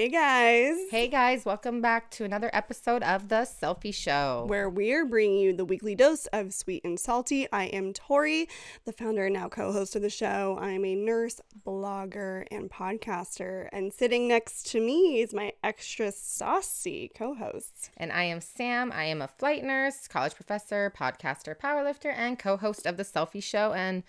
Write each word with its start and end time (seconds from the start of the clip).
Hey 0.00 0.08
guys. 0.08 0.78
Hey 0.90 1.08
guys, 1.08 1.44
welcome 1.44 1.82
back 1.82 2.10
to 2.12 2.24
another 2.24 2.48
episode 2.54 3.02
of 3.02 3.28
The 3.28 3.46
Cellfie 3.46 3.92
Show. 3.92 4.46
Where 4.48 4.70
we're 4.70 5.04
bringing 5.04 5.40
you 5.40 5.52
the 5.52 5.66
weekly 5.66 5.94
dose 5.94 6.24
of 6.32 6.54
sweet 6.54 6.84
and 6.84 6.98
salty. 6.98 7.46
I 7.52 7.64
am 7.64 7.92
Tori, 7.92 8.48
the 8.86 8.94
founder 8.94 9.26
and 9.26 9.34
now 9.34 9.50
co 9.50 9.72
host 9.72 9.94
of 9.96 10.00
the 10.00 10.08
show. 10.08 10.56
I 10.58 10.70
am 10.70 10.86
a 10.86 10.94
nurse, 10.94 11.42
blogger, 11.66 12.46
and 12.50 12.70
podcaster. 12.70 13.68
And 13.74 13.92
sitting 13.92 14.26
next 14.26 14.70
to 14.70 14.80
me 14.80 15.20
is 15.20 15.34
my 15.34 15.52
extra 15.62 16.12
saucy 16.12 17.12
co 17.14 17.34
host. 17.34 17.90
And 17.98 18.10
I 18.10 18.22
am 18.22 18.40
Sam. 18.40 18.90
I 18.92 19.04
am 19.04 19.20
a 19.20 19.28
flight 19.28 19.62
nurse, 19.64 20.08
college 20.08 20.34
professor, 20.34 20.90
podcaster, 20.98 21.54
powerlifter, 21.54 22.14
and 22.16 22.38
co 22.38 22.56
host 22.56 22.86
of 22.86 22.96
The 22.96 23.04
Cellfie 23.04 23.42
Show. 23.42 23.74
And 23.74 24.04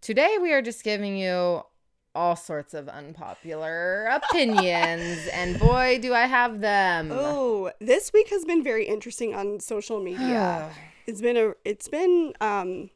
today 0.00 0.38
we 0.42 0.52
are 0.52 0.60
just 0.60 0.82
giving 0.82 1.16
you 1.16 1.62
all 2.14 2.36
sorts 2.36 2.74
of 2.74 2.88
unpopular 2.88 4.06
opinions. 4.06 5.28
and 5.32 5.58
boy, 5.58 5.98
do 6.00 6.14
I 6.14 6.26
have 6.26 6.60
them. 6.60 7.10
Oh, 7.12 7.70
this 7.80 8.12
week 8.12 8.28
has 8.30 8.44
been 8.44 8.62
very 8.62 8.86
interesting 8.86 9.34
on 9.34 9.60
social 9.60 10.00
media. 10.00 10.70
it's 11.06 11.20
been 11.20 11.36
a 11.36 11.52
it's 11.64 11.88
been 11.88 12.32
um 12.40 12.90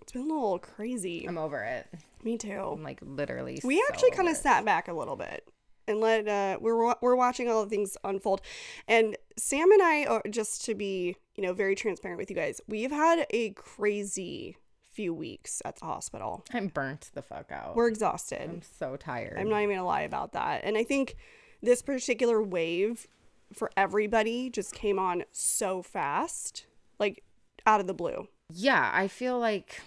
it's 0.00 0.12
been 0.12 0.22
a 0.22 0.26
little 0.26 0.58
crazy. 0.58 1.24
I'm 1.26 1.38
over 1.38 1.62
it. 1.62 1.86
Me 2.22 2.36
too. 2.36 2.50
I'm 2.50 2.82
like 2.82 2.98
literally. 3.02 3.60
We 3.62 3.76
so 3.76 3.82
actually 3.88 4.10
kind 4.10 4.28
of 4.28 4.36
sat 4.36 4.64
back 4.64 4.88
a 4.88 4.92
little 4.92 5.16
bit 5.16 5.48
and 5.88 6.00
let 6.00 6.26
uh 6.26 6.58
we're 6.60 6.94
we're 7.00 7.16
watching 7.16 7.48
all 7.48 7.62
the 7.62 7.70
things 7.70 7.96
unfold. 8.04 8.40
And 8.88 9.16
Sam 9.38 9.70
and 9.70 9.82
I 9.82 10.04
are 10.06 10.22
just 10.28 10.64
to 10.66 10.74
be, 10.74 11.16
you 11.36 11.42
know, 11.42 11.52
very 11.52 11.74
transparent 11.74 12.18
with 12.18 12.30
you 12.30 12.36
guys. 12.36 12.60
We've 12.66 12.90
had 12.90 13.26
a 13.30 13.50
crazy 13.50 14.56
few 14.96 15.12
weeks 15.14 15.60
at 15.64 15.76
the 15.76 15.84
hospital. 15.84 16.44
I'm 16.54 16.68
burnt 16.68 17.10
the 17.14 17.22
fuck 17.22 17.52
out. 17.52 17.76
We're 17.76 17.88
exhausted. 17.88 18.40
I'm 18.42 18.62
so 18.78 18.96
tired. 18.96 19.36
I'm 19.38 19.48
not 19.50 19.62
even 19.62 19.76
gonna 19.76 19.86
lie 19.86 20.02
about 20.02 20.32
that. 20.32 20.62
And 20.64 20.76
I 20.76 20.84
think 20.84 21.16
this 21.62 21.82
particular 21.82 22.42
wave 22.42 23.06
for 23.52 23.70
everybody 23.76 24.50
just 24.50 24.74
came 24.74 24.98
on 24.98 25.24
so 25.32 25.82
fast, 25.82 26.66
like 26.98 27.22
out 27.66 27.80
of 27.80 27.86
the 27.86 27.94
blue. 27.94 28.28
yeah, 28.50 28.90
I 28.94 29.08
feel 29.08 29.38
like 29.38 29.82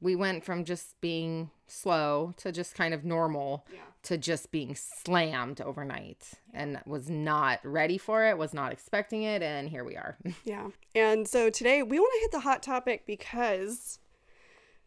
we 0.00 0.16
went 0.16 0.44
from 0.44 0.64
just 0.64 1.00
being 1.00 1.50
slow 1.68 2.34
to 2.38 2.50
just 2.52 2.74
kind 2.74 2.92
of 2.92 3.04
normal 3.04 3.64
Yeah. 3.72 3.78
to 4.02 4.18
just 4.18 4.50
being 4.50 4.74
slammed 4.74 5.60
overnight 5.60 6.32
and 6.52 6.80
was 6.86 7.08
not 7.08 7.60
ready 7.64 7.96
for 7.98 8.24
it, 8.28 8.36
was 8.36 8.52
not 8.52 8.72
expecting 8.72 9.22
it, 9.22 9.42
and 9.42 9.68
here 9.68 9.84
we 9.84 9.94
are. 9.96 10.18
Yeah. 10.44 10.68
And 10.94 11.28
so 11.28 11.48
today 11.50 11.82
we 11.82 11.98
want 12.00 12.12
to 12.14 12.20
hit 12.20 12.32
the 12.32 12.40
hot 12.40 12.62
topic 12.62 13.06
because 13.06 13.98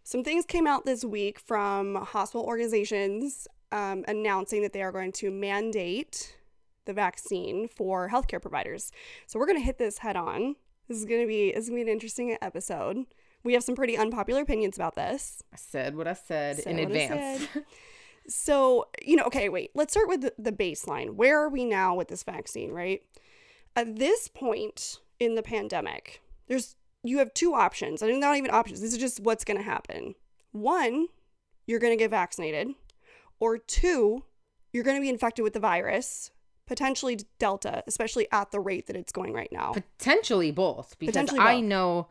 some 0.06 0.24
things 0.24 0.46
came 0.46 0.68
out 0.68 0.86
this 0.86 1.04
week 1.04 1.40
from 1.40 1.96
hospital 1.96 2.46
organizations 2.46 3.48
um, 3.72 4.06
announcing 4.08 4.62
that 4.62 4.72
they 4.72 4.84
are 4.84 4.92
going 4.92 5.12
to 5.14 5.32
mandate 5.32 6.38
the 6.86 6.94
vaccine 6.94 7.68
for 7.68 8.10
healthcare 8.10 8.40
providers. 8.40 8.92
So 9.26 9.40
we're 9.40 9.48
going 9.48 9.58
to 9.58 9.66
hit 9.66 9.80
this 9.80 9.98
head 9.98 10.16
on. 10.16 10.58
This 10.88 11.00
is 11.00 11.06
going 11.06 11.22
to 11.22 11.28
be 11.28 11.52
this 11.52 11.64
is 11.64 11.70
going 11.72 11.82
to 11.82 11.86
be 11.86 11.90
an 11.90 11.96
interesting 11.96 12.38
episode. 12.40 13.06
We 13.44 13.54
have 13.54 13.64
some 13.64 13.76
pretty 13.76 13.98
unpopular 13.98 14.42
opinions 14.42 14.78
about 14.78 14.94
this. 14.94 15.42
I 15.52 15.58
said 15.58 15.96
what 15.96 16.08
I 16.08 16.14
said 16.14 16.58
Said 16.58 16.78
in 16.78 16.80
advance. 16.80 17.48
said. 17.52 17.66
So, 18.28 18.86
you 19.04 19.16
know, 19.16 19.26
okay, 19.26 19.50
wait, 19.50 19.70
let's 19.76 19.94
start 19.94 20.10
with 20.10 20.22
the, 20.22 20.34
the 20.40 20.52
baseline. 20.52 21.12
Where 21.12 21.40
are 21.40 21.50
we 21.50 21.64
now 21.64 21.94
with 21.94 22.08
this 22.08 22.24
vaccine, 22.24 22.72
right? 22.72 23.04
At 23.76 23.98
this 23.98 24.28
point 24.28 24.98
in 25.20 25.36
the 25.36 25.44
pandemic, 25.44 26.24
there's 26.48 26.76
you 27.08 27.20
have 27.20 27.34
two 27.34 27.54
options. 27.54 28.02
I 28.02 28.08
mean, 28.08 28.20
not 28.20 28.38
even 28.38 28.52
options. 28.52 28.82
This 28.82 28.94
is 28.94 29.00
just 29.00 29.20
what's 29.20 29.44
going 29.44 29.58
to 29.58 29.64
happen. 29.64 30.16
One, 30.52 31.08
you're 31.68 31.80
going 31.80 31.94
to 31.94 31.98
get 31.98 32.12
vaccinated, 32.12 32.70
or 33.40 33.58
two, 33.58 34.24
you're 34.72 34.84
going 34.84 34.98
to 34.98 35.02
be 35.02 35.10
infected 35.10 35.44
with 35.44 35.54
the 35.54 35.60
virus, 35.60 36.32
potentially 36.68 37.20
Delta, 37.40 37.84
especially 37.88 38.28
at 38.32 38.52
the 38.52 38.60
rate 38.60 38.88
that 38.88 38.96
it's 38.96 39.12
going 39.12 39.34
right 39.34 39.52
now. 39.52 39.74
Potentially 39.74 40.52
both, 40.52 40.98
because 41.00 41.14
Potentially 41.14 41.40
I 41.40 41.60
know 41.60 42.08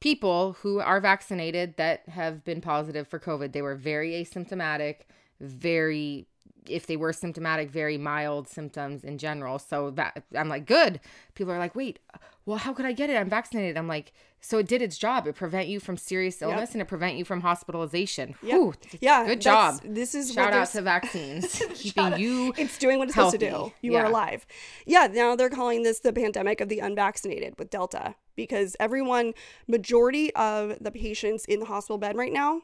people 0.00 0.56
who 0.60 0.80
are 0.80 1.00
vaccinated 1.00 1.76
that 1.76 2.08
have 2.08 2.44
been 2.44 2.60
positive 2.60 3.08
for 3.08 3.18
COVID. 3.18 3.52
They 3.52 3.62
were 3.62 3.74
very 3.74 4.12
asymptomatic, 4.12 5.00
very 5.40 6.26
if 6.68 6.86
they 6.86 6.96
were 6.96 7.12
symptomatic, 7.12 7.70
very 7.70 7.98
mild 7.98 8.48
symptoms 8.48 9.04
in 9.04 9.18
general. 9.18 9.58
So 9.58 9.90
that 9.92 10.24
I'm 10.34 10.48
like, 10.48 10.66
good. 10.66 11.00
People 11.34 11.52
are 11.52 11.58
like, 11.58 11.74
wait, 11.74 11.98
well, 12.44 12.58
how 12.58 12.72
could 12.72 12.86
I 12.86 12.92
get 12.92 13.10
it? 13.10 13.16
I'm 13.16 13.28
vaccinated. 13.28 13.76
I'm 13.76 13.88
like, 13.88 14.12
so 14.40 14.58
it 14.58 14.68
did 14.68 14.80
its 14.80 14.96
job. 14.96 15.26
It 15.26 15.34
prevent 15.34 15.66
you 15.66 15.80
from 15.80 15.96
serious 15.96 16.40
illness 16.40 16.72
and 16.72 16.80
it 16.80 16.84
prevent 16.84 17.16
you 17.16 17.24
from 17.24 17.40
hospitalization. 17.40 18.36
Yep. 18.42 18.52
Whew, 18.52 18.74
yeah, 19.00 19.26
good 19.26 19.40
job. 19.40 19.80
This 19.84 20.14
is 20.14 20.32
Shout 20.32 20.52
out 20.52 20.68
to 20.68 20.82
vaccines, 20.82 21.60
keeping 21.74 22.18
you 22.18 22.54
it's 22.56 22.78
doing 22.78 22.98
what 22.98 23.08
it's 23.08 23.14
supposed 23.14 23.32
to 23.32 23.38
do. 23.38 23.46
healthy. 23.46 23.74
You 23.82 23.96
are 23.96 24.04
alive. 24.04 24.46
Yeah, 24.84 25.08
now 25.10 25.34
they're 25.34 25.50
calling 25.50 25.82
this 25.82 25.98
the 25.98 26.12
pandemic 26.12 26.60
of 26.60 26.68
the 26.68 26.78
unvaccinated 26.78 27.58
with 27.58 27.70
Delta 27.70 28.14
because 28.36 28.76
everyone, 28.78 29.34
majority 29.66 30.32
of 30.36 30.76
the 30.80 30.92
patients 30.92 31.44
in 31.46 31.58
the 31.58 31.66
hospital 31.66 31.98
bed 31.98 32.16
right 32.16 32.32
now 32.32 32.60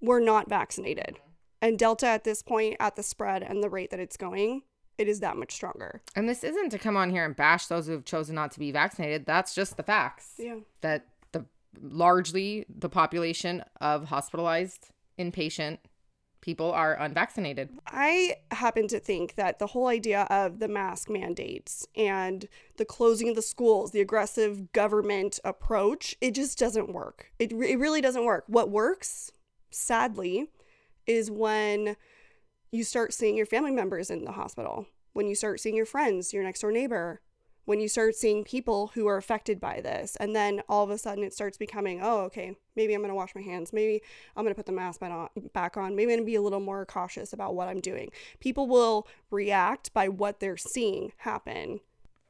were 0.00 0.20
not 0.20 0.48
vaccinated. 0.48 1.18
And 1.64 1.78
Delta 1.78 2.06
at 2.06 2.24
this 2.24 2.42
point, 2.42 2.76
at 2.78 2.94
the 2.94 3.02
spread 3.02 3.42
and 3.42 3.62
the 3.62 3.70
rate 3.70 3.90
that 3.90 3.98
it's 3.98 4.18
going, 4.18 4.64
it 4.98 5.08
is 5.08 5.20
that 5.20 5.38
much 5.38 5.50
stronger. 5.50 6.02
And 6.14 6.28
this 6.28 6.44
isn't 6.44 6.68
to 6.72 6.78
come 6.78 6.94
on 6.94 7.08
here 7.08 7.24
and 7.24 7.34
bash 7.34 7.68
those 7.68 7.86
who 7.86 7.92
have 7.92 8.04
chosen 8.04 8.34
not 8.34 8.50
to 8.52 8.58
be 8.58 8.70
vaccinated. 8.70 9.24
That's 9.24 9.54
just 9.54 9.78
the 9.78 9.82
facts. 9.82 10.34
Yeah. 10.36 10.56
That 10.82 11.06
the 11.32 11.46
largely 11.80 12.66
the 12.68 12.90
population 12.90 13.64
of 13.80 14.04
hospitalized 14.04 14.90
inpatient 15.18 15.78
people 16.42 16.70
are 16.70 17.00
unvaccinated. 17.00 17.70
I 17.86 18.36
happen 18.50 18.86
to 18.88 19.00
think 19.00 19.36
that 19.36 19.58
the 19.58 19.68
whole 19.68 19.86
idea 19.86 20.26
of 20.28 20.58
the 20.58 20.68
mask 20.68 21.08
mandates 21.08 21.86
and 21.96 22.46
the 22.76 22.84
closing 22.84 23.30
of 23.30 23.36
the 23.36 23.40
schools, 23.40 23.92
the 23.92 24.02
aggressive 24.02 24.70
government 24.72 25.40
approach, 25.46 26.14
it 26.20 26.34
just 26.34 26.58
doesn't 26.58 26.92
work. 26.92 27.32
It, 27.38 27.52
it 27.52 27.78
really 27.78 28.02
doesn't 28.02 28.26
work. 28.26 28.44
What 28.48 28.68
works, 28.68 29.32
sadly, 29.70 30.50
is 31.06 31.30
when 31.30 31.96
you 32.70 32.84
start 32.84 33.12
seeing 33.12 33.36
your 33.36 33.46
family 33.46 33.70
members 33.70 34.10
in 34.10 34.24
the 34.24 34.32
hospital, 34.32 34.86
when 35.12 35.26
you 35.26 35.34
start 35.34 35.60
seeing 35.60 35.76
your 35.76 35.86
friends, 35.86 36.32
your 36.32 36.42
next 36.42 36.60
door 36.60 36.72
neighbor, 36.72 37.20
when 37.66 37.80
you 37.80 37.88
start 37.88 38.14
seeing 38.14 38.44
people 38.44 38.90
who 38.94 39.06
are 39.06 39.16
affected 39.16 39.58
by 39.58 39.80
this. 39.80 40.16
And 40.16 40.36
then 40.36 40.60
all 40.68 40.84
of 40.84 40.90
a 40.90 40.98
sudden 40.98 41.24
it 41.24 41.32
starts 41.32 41.56
becoming, 41.56 42.00
oh, 42.02 42.20
okay, 42.24 42.56
maybe 42.76 42.92
I'm 42.92 43.00
going 43.00 43.08
to 43.08 43.14
wash 43.14 43.34
my 43.34 43.40
hands. 43.40 43.72
Maybe 43.72 44.02
I'm 44.36 44.44
going 44.44 44.52
to 44.52 44.56
put 44.56 44.66
the 44.66 44.72
mask 44.72 45.00
back 45.54 45.76
on. 45.76 45.96
Maybe 45.96 46.12
I'm 46.12 46.18
going 46.18 46.26
to 46.26 46.26
be 46.26 46.34
a 46.34 46.42
little 46.42 46.60
more 46.60 46.84
cautious 46.84 47.32
about 47.32 47.54
what 47.54 47.68
I'm 47.68 47.80
doing. 47.80 48.10
People 48.38 48.66
will 48.66 49.08
react 49.30 49.94
by 49.94 50.08
what 50.08 50.40
they're 50.40 50.58
seeing 50.58 51.12
happen. 51.18 51.80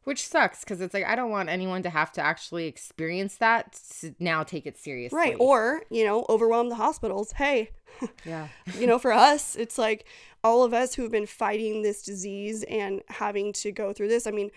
Which 0.04 0.26
sucks 0.26 0.60
because 0.60 0.80
it's 0.80 0.92
like 0.92 1.06
I 1.06 1.16
don't 1.16 1.30
want 1.30 1.48
anyone 1.48 1.82
to 1.82 1.90
have 1.90 2.12
to 2.12 2.20
actually 2.20 2.66
experience 2.66 3.36
that 3.36 3.80
to 4.00 4.14
now 4.18 4.42
take 4.42 4.66
it 4.66 4.78
seriously. 4.78 5.16
Right. 5.16 5.36
Or, 5.38 5.82
you 5.90 6.04
know, 6.04 6.26
overwhelm 6.28 6.68
the 6.68 6.74
hospitals. 6.74 7.32
Hey, 7.32 7.70
yeah. 8.24 8.48
you 8.78 8.86
know, 8.86 8.98
for 8.98 9.12
us, 9.12 9.56
it's 9.56 9.78
like 9.78 10.06
all 10.42 10.62
of 10.62 10.74
us 10.74 10.94
who've 10.94 11.10
been 11.10 11.26
fighting 11.26 11.82
this 11.82 12.02
disease 12.02 12.64
and 12.64 13.02
having 13.08 13.52
to 13.54 13.72
go 13.72 13.92
through 13.94 14.08
this. 14.08 14.26
I 14.26 14.30
mean, 14.30 14.50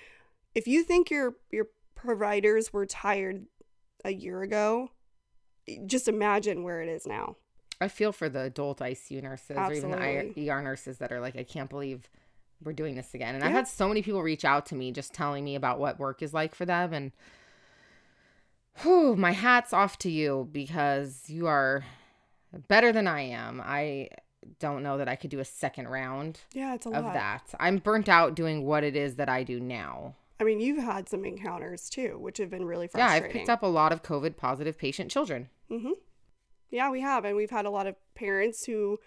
if 0.53 0.67
you 0.67 0.83
think 0.83 1.09
your 1.09 1.35
your 1.49 1.67
providers 1.95 2.73
were 2.73 2.85
tired 2.85 3.45
a 4.03 4.11
year 4.11 4.41
ago, 4.41 4.91
just 5.85 6.07
imagine 6.07 6.63
where 6.63 6.81
it 6.81 6.89
is 6.89 7.07
now. 7.07 7.37
I 7.79 7.87
feel 7.87 8.11
for 8.11 8.27
the 8.27 8.41
adult 8.41 8.79
ICU 8.79 9.21
nurses 9.21 9.55
or 9.55 9.71
even 9.71 9.91
the 10.35 10.49
ER 10.49 10.61
nurses 10.61 10.97
that 10.97 11.11
are 11.11 11.19
like, 11.19 11.35
I 11.35 11.43
can't 11.43 11.69
believe 11.69 12.09
we're 12.63 12.73
doing 12.73 12.95
this 12.95 13.13
again. 13.13 13.35
And 13.35 13.43
I've 13.43 13.51
had 13.51 13.67
so 13.67 13.87
many 13.87 14.01
people 14.01 14.21
reach 14.23 14.45
out 14.45 14.65
to 14.67 14.75
me 14.75 14.91
just 14.91 15.13
telling 15.13 15.43
me 15.43 15.55
about 15.55 15.79
what 15.79 15.99
work 15.99 16.21
is 16.21 16.33
like 16.33 16.55
for 16.55 16.65
them. 16.65 16.93
And 16.93 17.11
whew, 18.81 19.15
my 19.15 19.31
hat's 19.31 19.73
off 19.73 19.97
to 19.99 20.09
you 20.11 20.49
because 20.51 21.23
you 21.27 21.47
are 21.47 21.85
better 22.67 22.91
than 22.91 23.07
I 23.07 23.21
am. 23.21 23.61
I 23.63 24.09
don't 24.59 24.83
know 24.83 24.97
that 24.97 25.07
I 25.09 25.15
could 25.15 25.29
do 25.29 25.39
a 25.39 25.45
second 25.45 25.87
round 25.89 26.39
Yeah, 26.53 26.73
it's 26.73 26.85
a 26.85 26.89
of 26.89 27.03
lot. 27.05 27.13
that. 27.13 27.43
I'm 27.59 27.77
burnt 27.77 28.07
out 28.07 28.35
doing 28.35 28.63
what 28.65 28.83
it 28.83 28.95
is 28.95 29.15
that 29.15 29.29
I 29.29 29.43
do 29.43 29.59
now. 29.59 30.15
I 30.39 30.43
mean, 30.43 30.59
you've 30.59 30.83
had 30.83 31.09
some 31.09 31.25
encounters 31.25 31.89
too, 31.89 32.17
which 32.19 32.37
have 32.37 32.49
been 32.49 32.65
really 32.65 32.87
frustrating. 32.87 33.21
Yeah. 33.23 33.27
I've 33.27 33.33
picked 33.33 33.49
up 33.49 33.63
a 33.63 33.67
lot 33.67 33.91
of 33.91 34.03
COVID 34.03 34.37
positive 34.37 34.77
patient 34.77 35.11
children. 35.11 35.49
Mm-hmm. 35.69 35.91
Yeah, 36.69 36.91
we 36.91 37.01
have, 37.01 37.25
and 37.25 37.35
we've 37.35 37.49
had 37.49 37.65
a 37.65 37.69
lot 37.69 37.87
of 37.87 37.95
parents 38.13 38.65
who 38.65 38.99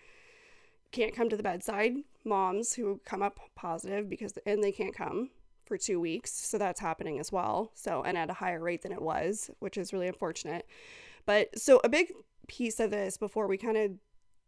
can't 0.92 1.14
come 1.14 1.28
to 1.28 1.36
the 1.36 1.42
bedside, 1.42 1.94
moms 2.24 2.74
who 2.74 3.00
come 3.04 3.22
up 3.22 3.40
positive 3.54 4.08
because 4.08 4.34
and 4.46 4.62
they 4.62 4.72
can't 4.72 4.94
come 4.94 5.30
for 5.64 5.76
two 5.76 6.00
weeks, 6.00 6.32
so 6.32 6.58
that's 6.58 6.80
happening 6.80 7.18
as 7.18 7.30
well. 7.30 7.70
So 7.74 8.02
and 8.02 8.18
at 8.18 8.30
a 8.30 8.34
higher 8.34 8.60
rate 8.60 8.82
than 8.82 8.92
it 8.92 9.02
was, 9.02 9.50
which 9.60 9.78
is 9.78 9.92
really 9.92 10.08
unfortunate. 10.08 10.66
But 11.26 11.58
so 11.58 11.80
a 11.84 11.88
big 11.88 12.12
piece 12.48 12.80
of 12.80 12.90
this 12.90 13.16
before 13.16 13.46
we 13.46 13.56
kind 13.56 13.76
of 13.76 13.92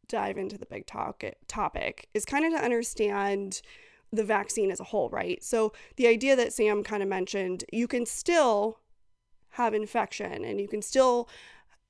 dive 0.09 0.37
into 0.37 0.59
the 0.59 0.67
big 0.67 0.87
talk 0.87 1.23
topic 1.47 2.09
is 2.13 2.25
kind 2.25 2.45
of 2.45 2.53
to 2.53 2.65
understand 2.65 3.63
the 4.11 4.25
vaccine 4.25 4.71
as 4.71 4.81
a 4.81 4.85
whole, 4.85 5.09
right? 5.11 5.43
So 5.43 5.73
the 5.97 6.07
idea 6.07 6.37
that 6.37 6.53
Sam 6.53 6.83
kind 6.83 7.03
of 7.03 7.09
mentioned, 7.09 7.65
you 7.73 7.87
can 7.87 8.05
still 8.05 8.81
have 9.51 9.75
infection 9.75 10.45
and 10.45 10.61
you 10.61 10.69
can 10.69 10.83
still 10.83 11.29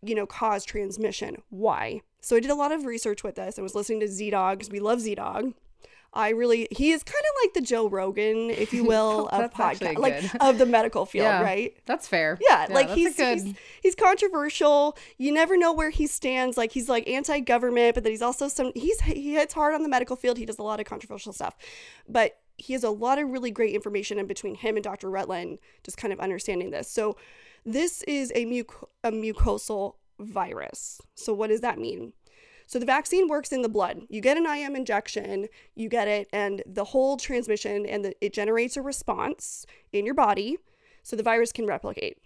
you 0.02 0.14
know, 0.14 0.26
cause 0.26 0.64
transmission. 0.64 1.36
Why? 1.48 2.02
So 2.22 2.36
I 2.36 2.40
did 2.40 2.50
a 2.50 2.54
lot 2.54 2.72
of 2.72 2.84
research 2.86 3.22
with 3.22 3.34
this. 3.34 3.58
I 3.58 3.62
was 3.62 3.74
listening 3.74 4.00
to 4.00 4.06
ZDogg's. 4.06 4.70
We 4.70 4.80
love 4.80 5.00
ZDogg. 5.00 5.52
I 6.14 6.28
really 6.28 6.68
he 6.70 6.90
is 6.92 7.02
kind 7.02 7.16
of 7.24 7.42
like 7.42 7.54
the 7.54 7.62
Joe 7.62 7.88
Rogan, 7.88 8.50
if 8.50 8.72
you 8.74 8.84
will, 8.92 9.28
of 9.28 9.50
podcast, 9.52 9.98
like 9.98 10.22
of 10.42 10.58
the 10.58 10.66
medical 10.66 11.06
field, 11.06 11.24
Yeah. 11.24 11.42
right? 11.42 11.74
That's 11.86 12.06
fair. 12.06 12.38
Yeah, 12.40 12.66
like 12.70 12.90
he's, 12.90 13.16
good. 13.16 13.40
he's 13.40 13.54
he's 13.82 13.94
controversial. 13.94 14.96
You 15.16 15.32
never 15.32 15.56
know 15.56 15.72
where 15.72 15.88
he 15.90 16.06
stands. 16.06 16.56
Like 16.58 16.72
he's 16.72 16.88
like 16.88 17.08
anti-government, 17.08 17.94
but 17.94 18.04
then 18.04 18.12
he's 18.12 18.20
also 18.22 18.48
some 18.48 18.72
he's 18.74 19.00
he 19.00 19.34
hits 19.34 19.54
hard 19.54 19.74
on 19.74 19.82
the 19.82 19.88
medical 19.88 20.14
field. 20.16 20.36
He 20.36 20.44
does 20.44 20.58
a 20.58 20.62
lot 20.62 20.80
of 20.80 20.86
controversial 20.86 21.32
stuff, 21.32 21.56
but 22.06 22.38
he 22.58 22.74
has 22.74 22.84
a 22.84 22.90
lot 22.90 23.18
of 23.18 23.30
really 23.30 23.50
great 23.50 23.74
information 23.74 24.18
in 24.18 24.26
between 24.26 24.54
him 24.54 24.76
and 24.76 24.84
Dr. 24.84 25.10
Rutland, 25.10 25.58
just 25.82 25.96
kind 25.96 26.12
of 26.12 26.20
understanding 26.20 26.70
this. 26.70 26.88
So 26.90 27.16
this 27.64 28.02
is 28.02 28.30
a 28.34 28.44
muc 28.44 28.66
a 29.02 29.10
mucosal 29.10 29.94
virus. 30.22 31.00
So 31.14 31.32
what 31.32 31.48
does 31.48 31.60
that 31.60 31.78
mean? 31.78 32.12
So 32.66 32.78
the 32.78 32.86
vaccine 32.86 33.28
works 33.28 33.52
in 33.52 33.62
the 33.62 33.68
blood. 33.68 34.02
You 34.08 34.20
get 34.20 34.36
an 34.36 34.46
IM 34.46 34.76
injection, 34.76 35.48
you 35.74 35.88
get 35.88 36.08
it, 36.08 36.28
and 36.32 36.62
the 36.66 36.84
whole 36.84 37.16
transmission 37.16 37.84
and 37.84 38.04
the, 38.04 38.14
it 38.24 38.32
generates 38.32 38.76
a 38.76 38.82
response 38.82 39.66
in 39.92 40.06
your 40.06 40.14
body, 40.14 40.56
so 41.02 41.16
the 41.16 41.22
virus 41.22 41.52
can 41.52 41.66
replicate. 41.66 42.18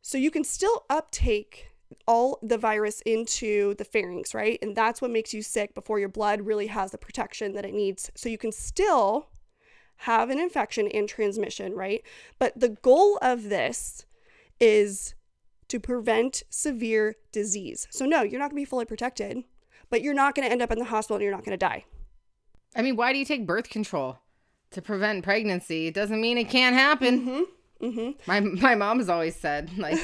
So 0.00 0.16
you 0.16 0.30
can 0.30 0.44
still 0.44 0.84
uptake 0.88 1.68
all 2.06 2.38
the 2.42 2.58
virus 2.58 3.02
into 3.02 3.74
the 3.74 3.84
pharynx, 3.84 4.34
right? 4.34 4.58
And 4.62 4.74
that's 4.74 5.02
what 5.02 5.10
makes 5.10 5.34
you 5.34 5.42
sick 5.42 5.74
before 5.74 5.98
your 5.98 6.08
blood 6.08 6.42
really 6.42 6.68
has 6.68 6.92
the 6.92 6.98
protection 6.98 7.52
that 7.54 7.64
it 7.64 7.74
needs. 7.74 8.10
So 8.14 8.28
you 8.28 8.38
can 8.38 8.52
still 8.52 9.28
have 10.02 10.30
an 10.30 10.38
infection 10.38 10.88
and 10.88 11.08
transmission, 11.08 11.74
right? 11.74 12.02
But 12.38 12.58
the 12.58 12.70
goal 12.70 13.18
of 13.20 13.44
this 13.44 14.06
is 14.60 15.14
to 15.68 15.78
prevent 15.80 16.42
severe 16.48 17.16
disease. 17.32 17.86
So 17.90 18.04
no, 18.06 18.22
you're 18.22 18.38
not 18.40 18.50
going 18.50 18.56
to 18.56 18.62
be 18.62 18.64
fully 18.64 18.84
protected, 18.84 19.44
but 19.90 20.02
you're 20.02 20.14
not 20.14 20.34
going 20.34 20.46
to 20.46 20.52
end 20.52 20.62
up 20.62 20.70
in 20.72 20.78
the 20.78 20.84
hospital 20.86 21.16
and 21.16 21.22
you're 21.22 21.32
not 21.32 21.44
going 21.44 21.58
to 21.58 21.64
die. 21.64 21.84
I 22.76 22.82
mean, 22.82 22.96
why 22.96 23.12
do 23.12 23.18
you 23.18 23.24
take 23.24 23.46
birth 23.46 23.68
control 23.68 24.18
to 24.72 24.82
prevent 24.82 25.24
pregnancy? 25.24 25.86
It 25.86 25.94
doesn't 25.94 26.20
mean 26.20 26.38
it 26.38 26.48
can't 26.48 26.74
happen. 26.74 27.26
Mhm. 27.26 27.44
Mhm. 27.82 28.26
My 28.26 28.40
my 28.40 28.74
mom 28.74 28.98
has 28.98 29.08
always 29.08 29.36
said 29.36 29.76
like 29.78 29.98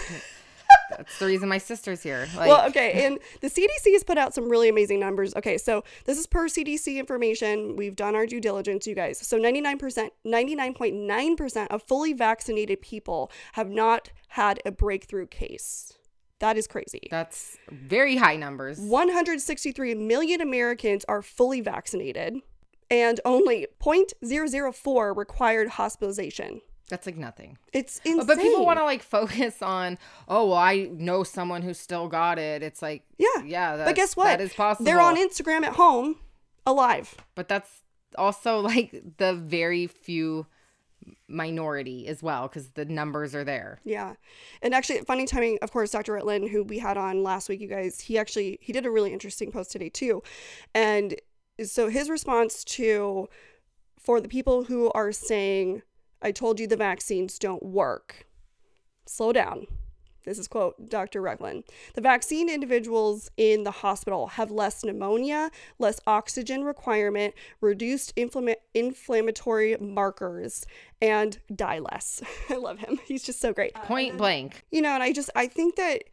that's 0.91 1.19
the 1.19 1.27
reason 1.27 1.49
my 1.49 1.59
sister's 1.59 2.03
here. 2.03 2.29
Like, 2.37 2.49
well, 2.49 2.67
okay, 2.69 3.05
and 3.05 3.19
the 3.41 3.49
CDC 3.49 3.93
has 3.93 4.05
put 4.05 4.19
out 4.19 4.35
some 4.35 4.49
really 4.49 4.69
amazing 4.69 5.01
numbers. 5.01 5.35
Okay, 5.35 5.59
so 5.59 5.85
this 6.05 6.19
is 6.19 6.27
per 6.27 6.47
CDC 6.47 6.97
information. 6.97 7.77
We've 7.77 7.97
done 7.97 8.15
our 8.15 8.27
due 8.27 8.41
diligence, 8.41 8.87
you 8.87 8.95
guys. 8.95 9.19
So 9.19 9.39
99%, 9.39 10.11
99.9% 10.27 11.67
of 11.69 11.83
fully 11.83 12.13
vaccinated 12.13 12.81
people 12.81 13.31
have 13.53 13.69
not 13.69 14.11
had 14.29 14.61
a 14.65 14.71
breakthrough 14.71 15.27
case. 15.27 15.93
That 16.41 16.57
is 16.59 16.67
crazy. 16.67 17.09
that's 17.11 17.57
very 17.71 18.17
high 18.17 18.37
numbers. 18.37 18.79
163 18.79 19.95
million 19.95 20.41
Americans 20.41 21.05
are 21.09 21.23
fully 21.23 21.61
vaccinated, 21.61 22.37
and 22.91 23.21
only 23.25 23.67
0.004 23.81 25.17
required 25.17 25.69
hospitalization. 25.71 26.61
That's 26.94 27.06
like 27.06 27.17
nothing. 27.17 27.58
It's 27.73 28.00
insane. 28.05 28.25
But 28.25 28.38
people 28.38 28.64
want 28.64 28.79
to 28.79 28.85
like 28.85 29.02
focus 29.17 29.62
on, 29.62 29.99
oh, 30.29 30.50
well, 30.50 30.58
I 30.58 30.88
know 30.93 31.25
someone 31.25 31.61
who 31.62 31.75
still 31.75 32.06
got 32.06 32.38
it. 32.38 32.62
It's 32.62 32.82
like, 32.82 33.02
Yeah. 33.19 33.43
yeah, 33.44 33.76
that, 33.76 33.87
But 33.87 33.96
guess 33.96 34.14
what? 34.14 34.26
That 34.26 34.41
is 34.41 34.52
possible. 34.52 34.85
They're 34.85 35.00
on 35.00 35.17
Instagram 35.17 35.64
at 35.64 35.73
home, 35.73 36.20
alive. 36.64 37.17
But 37.35 37.49
that's 37.49 37.69
also 38.17 38.61
like 38.61 39.02
the 39.17 39.35
very 39.35 39.88
few 39.88 40.46
minority 41.26 42.06
as 42.06 42.23
well 42.23 42.46
because 42.46 42.69
the 42.75 42.85
numbers 42.85 43.35
are 43.35 43.43
there. 43.43 43.81
Yeah. 43.82 44.14
And 44.62 44.73
actually 44.73 45.00
funny 45.00 45.26
timing, 45.26 45.58
of 45.62 45.73
course, 45.73 45.91
Dr. 45.91 46.12
Ritlin, 46.12 46.49
who 46.49 46.62
we 46.62 46.79
had 46.79 46.96
on 46.96 47.25
last 47.25 47.49
week, 47.49 47.61
you 47.61 47.67
guys, 47.67 47.99
he 47.99 48.19
actually 48.19 48.61
he 48.62 48.73
did 48.73 48.87
a 48.87 48.91
really 48.93 49.12
interesting 49.12 49.50
post 49.50 49.73
today 49.73 49.88
too. 49.88 50.23
And 50.76 51.17
so 51.64 51.88
his 51.88 52.08
response 52.08 52.62
to 52.64 53.29
for 53.99 54.20
the 54.20 54.29
people 54.29 54.62
who 54.62 54.93
are 54.93 55.11
saying, 55.11 55.82
I 56.25 56.32
told 56.32 56.59
you 56.59 56.67
the 56.67 56.76
vaccines 56.76 57.38
don't 57.38 57.62
work. 57.62 58.26
Slow 59.06 59.32
down. 59.32 59.67
This 60.25 60.38
is 60.38 60.49
quote 60.49 60.88
Dr. 60.88 61.21
Recklin. 61.21 61.65
The 61.94 62.00
vaccine 62.00 62.49
individuals 62.49 63.31
in 63.37 63.65
the 63.65 63.71
hospital 63.71 64.29
have 64.29 64.50
less 64.50 64.82
pneumonia, 64.82 65.50
less 65.79 66.00
oxygen 66.06 66.65
requirement, 66.65 67.35
reduced 67.61 68.17
inflama- 68.17 68.56
inflammatory 68.73 69.76
markers, 69.79 70.65
and 71.03 71.38
die 71.55 71.79
less. 71.79 72.23
I 72.49 72.56
love 72.56 72.79
him. 72.79 72.99
He's 73.05 73.23
just 73.23 73.41
so 73.41 73.53
great. 73.53 73.75
Point 73.75 74.15
uh, 74.15 74.17
blank. 74.17 74.65
You 74.73 74.81
know, 74.81 74.94
and 74.94 75.03
I 75.03 75.12
just 75.12 75.29
I 75.37 75.47
think 75.47 75.77
that 75.77 76.05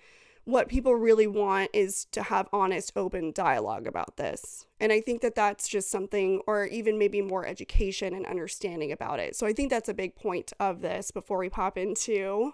what 0.45 0.67
people 0.67 0.95
really 0.95 1.27
want 1.27 1.69
is 1.73 2.05
to 2.05 2.23
have 2.23 2.47
honest, 2.51 2.91
open 2.95 3.31
dialogue 3.31 3.87
about 3.87 4.17
this. 4.17 4.65
And 4.79 4.91
I 4.91 4.99
think 4.99 5.21
that 5.21 5.35
that's 5.35 5.67
just 5.67 5.91
something, 5.91 6.41
or 6.47 6.65
even 6.65 6.97
maybe 6.97 7.21
more 7.21 7.45
education 7.45 8.13
and 8.13 8.25
understanding 8.25 8.91
about 8.91 9.19
it. 9.19 9.35
So 9.35 9.45
I 9.45 9.53
think 9.53 9.69
that's 9.69 9.89
a 9.89 9.93
big 9.93 10.15
point 10.15 10.51
of 10.59 10.81
this 10.81 11.11
before 11.11 11.37
we 11.37 11.49
pop 11.49 11.77
into 11.77 12.53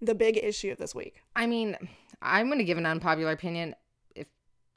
the 0.00 0.14
big 0.14 0.36
issue 0.36 0.70
of 0.70 0.78
this 0.78 0.94
week. 0.94 1.22
I 1.34 1.46
mean, 1.46 1.76
I'm 2.22 2.46
going 2.46 2.58
to 2.58 2.64
give 2.64 2.78
an 2.78 2.86
unpopular 2.86 3.32
opinion. 3.32 3.74
If 4.14 4.26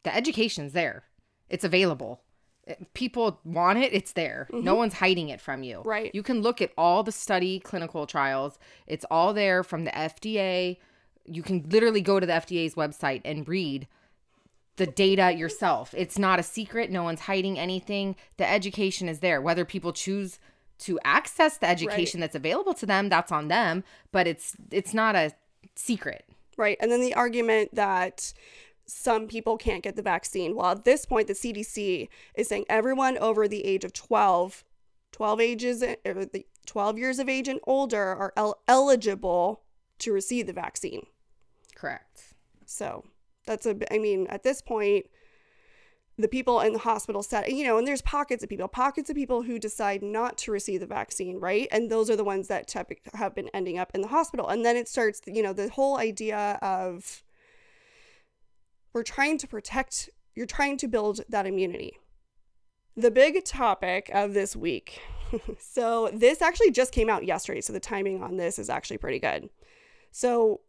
the 0.04 0.16
education's 0.16 0.74
there, 0.74 1.04
it's 1.50 1.64
available. 1.64 2.22
If 2.66 2.78
people 2.94 3.40
want 3.44 3.80
it, 3.80 3.94
it's 3.94 4.14
there. 4.14 4.48
No 4.52 4.76
one's 4.76 4.94
hiding 4.94 5.30
it 5.30 5.42
from 5.42 5.64
you. 5.64 5.80
Mm-hmm. 5.80 5.90
Right. 5.90 6.16
You 6.16 6.24
can 6.24 6.42
look 6.42 6.62
at 6.62 6.72
all 6.78 7.04
the 7.04 7.12
study 7.12 7.60
clinical 7.60 8.06
trials. 8.06 8.60
It's 8.86 9.06
all 9.10 9.34
there 9.34 9.64
from 9.64 9.86
the 9.86 9.92
FDA. 9.92 10.78
You 11.26 11.44
can 11.44 11.66
literally 11.70 12.02
go 12.02 12.20
to 12.20 12.26
the 12.26 12.34
FDA's 12.34 12.76
website 12.76 13.22
and 13.26 13.48
read 13.48 13.88
the 14.78 14.88
data 14.88 15.34
yourself. 15.34 15.94
It's 15.96 16.18
not 16.18 16.40
a 16.40 16.44
secret. 16.44 16.90
No 16.90 17.04
one's 17.04 17.22
hiding 17.22 17.60
anything. 17.60 18.16
The 18.38 18.50
education 18.50 19.10
is 19.10 19.20
there. 19.20 19.42
Whether 19.42 19.66
people 19.66 19.94
choose 19.94 20.40
to 20.80 20.98
access 21.04 21.58
the 21.58 21.68
education 21.68 22.22
that's 22.22 22.36
available 22.36 22.74
to 22.76 22.86
them, 22.86 23.10
that's 23.10 23.32
on 23.32 23.50
them, 23.50 23.84
but 24.12 24.26
it's 24.26 24.56
it's 24.72 24.94
not 24.94 25.16
a 25.16 25.34
secret. 25.76 26.26
Right. 26.58 26.78
And 26.80 26.92
then 26.92 27.02
the 27.02 27.14
argument 27.14 27.76
that 27.76 28.34
some 28.86 29.28
people 29.28 29.58
can't 29.58 29.84
get 29.84 29.96
the 29.96 30.02
vaccine. 30.02 30.56
Well, 30.56 30.72
at 30.72 30.84
this 30.84 31.06
point, 31.06 31.28
the 31.28 31.34
CDC 31.34 32.08
is 32.36 32.48
saying 32.48 32.66
everyone 32.70 33.18
over 33.18 33.48
the 33.48 33.64
age 33.66 33.84
of 33.84 33.94
12, 33.94 34.64
12 35.12 35.42
ages, 35.42 35.84
or 35.84 36.26
the 36.26 36.46
12 36.66 36.98
years 36.98 37.20
of 37.20 37.30
age 37.30 37.48
and 37.48 37.60
older 37.68 38.04
are 38.16 38.34
el- 38.36 38.60
eligible 38.68 39.62
to 40.00 40.14
receive 40.14 40.48
the 40.48 40.54
vaccine. 40.54 41.06
Correct. 41.76 42.36
So 42.66 43.06
that's 43.46 43.66
a, 43.66 43.76
I 43.94 43.98
mean, 43.98 44.28
at 44.28 44.44
this 44.44 44.62
point, 44.62 45.06
the 46.20 46.28
people 46.28 46.60
in 46.60 46.74
the 46.74 46.80
hospital 46.80 47.24
set, 47.24 47.52
you 47.52 47.64
know, 47.64 47.78
and 47.78 47.88
there's 47.88 48.02
pockets 48.02 48.44
of 48.44 48.50
people, 48.50 48.68
pockets 48.68 49.10
of 49.10 49.16
people 49.16 49.42
who 49.42 49.58
decide 49.58 50.04
not 50.04 50.38
to 50.40 50.52
receive 50.52 50.82
the 50.82 50.86
vaccine, 50.86 51.40
right? 51.40 51.68
And 51.72 51.90
those 51.90 52.10
are 52.10 52.18
the 52.18 52.26
ones 52.26 52.50
that 52.50 52.74
have 53.14 53.34
been 53.34 53.50
ending 53.54 53.80
up 53.80 53.92
in 53.94 54.02
the 54.02 54.10
hospital. 54.10 54.50
And 54.50 54.66
then 54.66 54.76
it 54.76 54.90
starts, 54.90 55.22
you 55.26 55.42
know, 55.42 55.54
the 55.54 55.70
whole 55.70 55.98
idea 55.98 56.60
of 56.62 57.24
we're 58.94 59.04
trying 59.04 59.38
to 59.38 59.48
protect, 59.48 60.10
you're 60.36 60.46
trying 60.46 60.78
to 60.78 60.88
build 60.90 61.22
that 61.30 61.46
immunity. 61.46 61.98
The 62.98 63.12
big 63.12 63.46
topic 63.46 64.12
of 64.14 64.34
this 64.34 64.58
week. 64.58 65.00
so 65.58 66.10
this 66.14 66.42
actually 66.42 66.72
just 66.72 66.92
came 66.92 67.10
out 67.10 67.24
yesterday. 67.24 67.62
So 67.62 67.72
the 67.72 67.80
timing 67.80 68.22
on 68.22 68.36
this 68.36 68.60
is 68.60 68.70
actually 68.70 68.98
pretty 68.98 69.20
good. 69.20 69.50
So 70.12 70.62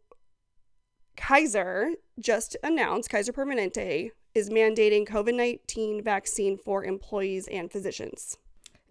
Kaiser 1.15 1.91
just 2.19 2.57
announced, 2.63 3.09
Kaiser 3.09 3.33
Permanente 3.33 4.11
is 4.33 4.49
mandating 4.49 5.07
COVID 5.07 5.35
19 5.35 6.03
vaccine 6.03 6.57
for 6.57 6.83
employees 6.83 7.47
and 7.47 7.71
physicians. 7.71 8.37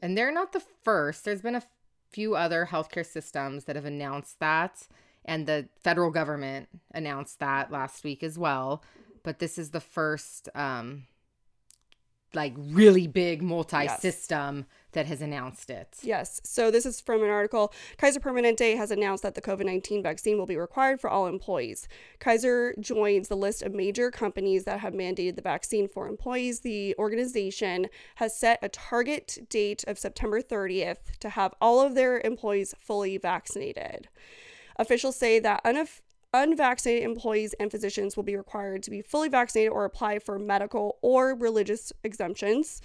And 0.02 0.16
they're 0.16 0.32
not 0.32 0.52
the 0.52 0.62
first. 0.82 1.24
There's 1.24 1.42
been 1.42 1.54
a 1.54 1.62
few 2.10 2.34
other 2.34 2.68
healthcare 2.70 3.06
systems 3.06 3.64
that 3.64 3.76
have 3.76 3.84
announced 3.84 4.38
that, 4.40 4.86
and 5.24 5.46
the 5.46 5.68
federal 5.82 6.10
government 6.10 6.68
announced 6.92 7.38
that 7.40 7.70
last 7.70 8.04
week 8.04 8.22
as 8.22 8.38
well. 8.38 8.82
But 9.22 9.38
this 9.38 9.58
is 9.58 9.70
the 9.70 9.80
first, 9.80 10.48
um, 10.54 11.06
like 12.34 12.54
really 12.56 13.06
big 13.06 13.42
multi-system 13.42 14.66
that 14.92 15.06
has 15.06 15.20
announced 15.20 15.70
it. 15.70 15.96
Yes. 16.02 16.40
So 16.44 16.70
this 16.70 16.84
is 16.84 17.00
from 17.00 17.22
an 17.22 17.30
article. 17.30 17.72
Kaiser 17.96 18.20
Permanente 18.20 18.76
has 18.76 18.90
announced 18.90 19.22
that 19.22 19.34
the 19.34 19.40
COVID 19.40 19.64
19 19.64 20.02
vaccine 20.02 20.38
will 20.38 20.46
be 20.46 20.56
required 20.56 21.00
for 21.00 21.08
all 21.08 21.26
employees. 21.26 21.88
Kaiser 22.18 22.74
joins 22.80 23.28
the 23.28 23.36
list 23.36 23.62
of 23.62 23.74
major 23.74 24.10
companies 24.10 24.64
that 24.64 24.80
have 24.80 24.92
mandated 24.92 25.36
the 25.36 25.42
vaccine 25.42 25.88
for 25.88 26.08
employees. 26.08 26.60
The 26.60 26.94
organization 26.98 27.86
has 28.16 28.36
set 28.36 28.58
a 28.62 28.68
target 28.68 29.38
date 29.48 29.84
of 29.86 29.98
September 29.98 30.42
30th 30.42 31.18
to 31.20 31.30
have 31.30 31.54
all 31.60 31.80
of 31.80 31.94
their 31.94 32.20
employees 32.20 32.74
fully 32.80 33.16
vaccinated. 33.16 34.08
Officials 34.76 35.16
say 35.16 35.38
that 35.38 35.62
unaf- 35.64 36.00
unvaccinated 36.32 37.02
employees 37.02 37.54
and 37.54 37.70
physicians 37.70 38.16
will 38.16 38.24
be 38.24 38.36
required 38.36 38.82
to 38.84 38.90
be 38.90 39.02
fully 39.02 39.28
vaccinated 39.28 39.72
or 39.72 39.84
apply 39.84 40.18
for 40.18 40.38
medical 40.38 40.98
or 41.02 41.34
religious 41.34 41.92
exemptions. 42.04 42.80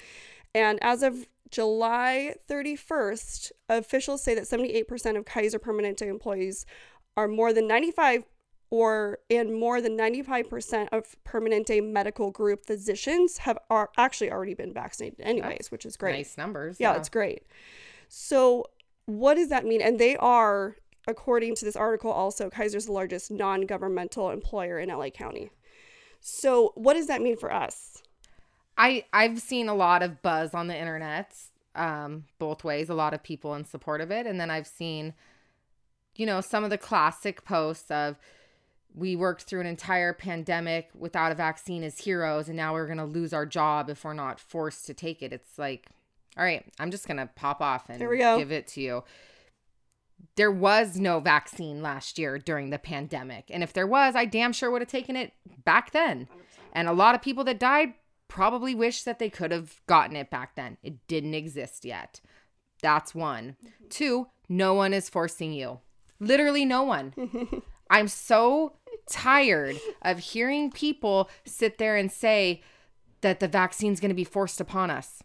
And 0.54 0.80
as 0.82 1.04
of 1.04 1.28
July 1.52 2.36
31st, 2.50 3.52
officials 3.70 4.24
say 4.24 4.36
that 4.36 4.46
78% 4.46 5.18
of 5.18 5.26
Kaiser 5.26 5.60
Permanente 5.60 6.08
employees 6.08 6.66
are 7.16 7.28
more 7.28 7.54
than 7.54 7.68
95 7.68 8.24
or 8.72 9.20
and 9.30 9.54
more 9.54 9.80
than 9.80 9.98
95% 9.98 10.90
of 10.92 11.16
Permanente 11.24 11.82
medical 11.88 12.32
group 12.32 12.66
physicians 12.66 13.40
have 13.40 13.58
are 13.70 13.90
actually 13.98 14.32
already 14.32 14.54
been 14.54 14.74
vaccinated 14.74 15.22
anyways, 15.22 15.70
which 15.70 15.86
is 15.86 15.96
great. 15.96 16.16
Nice 16.16 16.38
numbers. 16.38 16.78
Yeah, 16.80 16.96
it's 16.96 17.10
great. 17.10 17.44
So, 18.08 18.66
what 19.06 19.36
does 19.36 19.50
that 19.50 19.66
mean? 19.66 19.82
And 19.82 20.00
they 20.00 20.18
are, 20.18 20.76
according 21.08 21.56
to 21.56 21.66
this 21.66 21.76
article, 21.76 22.12
also 22.12 22.50
Kaiser's 22.50 22.86
the 22.86 22.92
largest 22.92 23.32
non 23.32 23.62
governmental 23.62 24.30
employer 24.32 24.80
in 24.80 24.90
LA 24.90 25.10
County. 25.10 25.50
So, 26.20 26.72
what 26.76 26.96
does 26.96 27.08
that 27.08 27.22
mean 27.22 27.38
for 27.38 27.52
us? 27.52 28.02
I 28.78 29.06
I've 29.14 29.40
seen 29.40 29.70
a 29.70 29.76
lot 29.76 30.04
of 30.04 30.22
buzz 30.22 30.54
on 30.54 30.68
the 30.68 30.78
internet, 30.78 31.36
um, 31.76 32.26
both 32.40 32.64
ways. 32.64 32.90
A 32.90 32.94
lot 32.96 33.14
of 33.14 33.24
people 33.24 33.54
in 33.56 33.66
support 33.66 34.02
of 34.02 34.12
it, 34.12 34.26
and 34.28 34.40
then 34.40 34.50
I've 34.50 34.68
seen, 34.68 35.14
you 36.16 36.26
know, 36.26 36.42
some 36.42 36.64
of 36.64 36.70
the 36.70 36.78
classic 36.78 37.46
posts 37.46 37.90
of, 37.90 38.18
"We 38.94 39.16
worked 39.16 39.44
through 39.44 39.62
an 39.62 39.68
entire 39.68 40.14
pandemic 40.14 40.90
without 40.94 41.32
a 41.32 41.36
vaccine 41.36 41.84
as 41.84 42.00
heroes, 42.00 42.48
and 42.48 42.58
now 42.58 42.74
we're 42.74 42.88
gonna 42.88 43.06
lose 43.06 43.32
our 43.34 43.46
job 43.46 43.90
if 43.90 44.04
we're 44.04 44.14
not 44.14 44.40
forced 44.40 44.86
to 44.88 44.94
take 44.94 45.22
it." 45.22 45.32
It's 45.32 45.58
like, 45.58 45.88
all 46.38 46.44
right, 46.44 46.66
I'm 46.80 46.92
just 46.92 47.08
gonna 47.08 47.30
pop 47.36 47.62
off 47.62 47.90
and 47.90 48.02
There 48.02 48.10
we 48.10 48.18
go. 48.18 48.38
give 48.38 48.52
it 48.52 48.68
to 48.70 48.82
you. 48.82 49.04
There 50.36 50.52
was 50.52 50.98
no 50.98 51.20
vaccine 51.20 51.82
last 51.82 52.20
year 52.20 52.38
during 52.38 52.70
the 52.70 52.80
pandemic, 52.80 53.46
and 53.50 53.64
if 53.64 53.74
there 53.74 53.88
was, 53.88 54.16
I 54.16 54.26
damn 54.26 54.54
sure 54.54 54.70
would 54.70 54.82
have 54.82 54.90
taken 54.90 55.16
it 55.16 55.34
back 55.64 55.92
then. 55.92 56.28
And 56.74 56.88
a 56.88 56.94
lot 56.94 57.16
of 57.16 57.22
people 57.22 57.44
that 57.46 57.60
died 57.60 57.94
probably 58.28 58.76
wish 58.76 59.04
that 59.04 59.18
they 59.18 59.30
could 59.30 59.52
have 59.52 59.82
gotten 59.88 60.16
it 60.16 60.30
back 60.30 60.56
then. 60.56 60.78
It 60.84 61.08
didn't 61.08 61.34
exist 61.34 61.86
yet. 61.86 62.20
That's 62.82 63.16
one. 63.16 63.56
Two, 63.90 64.28
no 64.50 64.74
one 64.74 64.94
is 64.94 65.10
forcing 65.10 65.54
you. 65.54 65.80
Literally, 66.20 66.66
no 66.66 66.84
one. 66.84 67.14
I'm 67.90 68.08
so 68.08 68.74
tired 69.10 69.80
of 70.02 70.20
hearing 70.20 70.72
people 70.72 71.30
sit 71.46 71.78
there 71.78 71.96
and 71.96 72.12
say 72.12 72.62
that 73.22 73.40
the 73.40 73.48
vaccine's 73.48 74.00
going 74.00 74.10
to 74.10 74.16
be 74.16 74.24
forced 74.24 74.60
upon 74.60 74.92
us. 74.92 75.24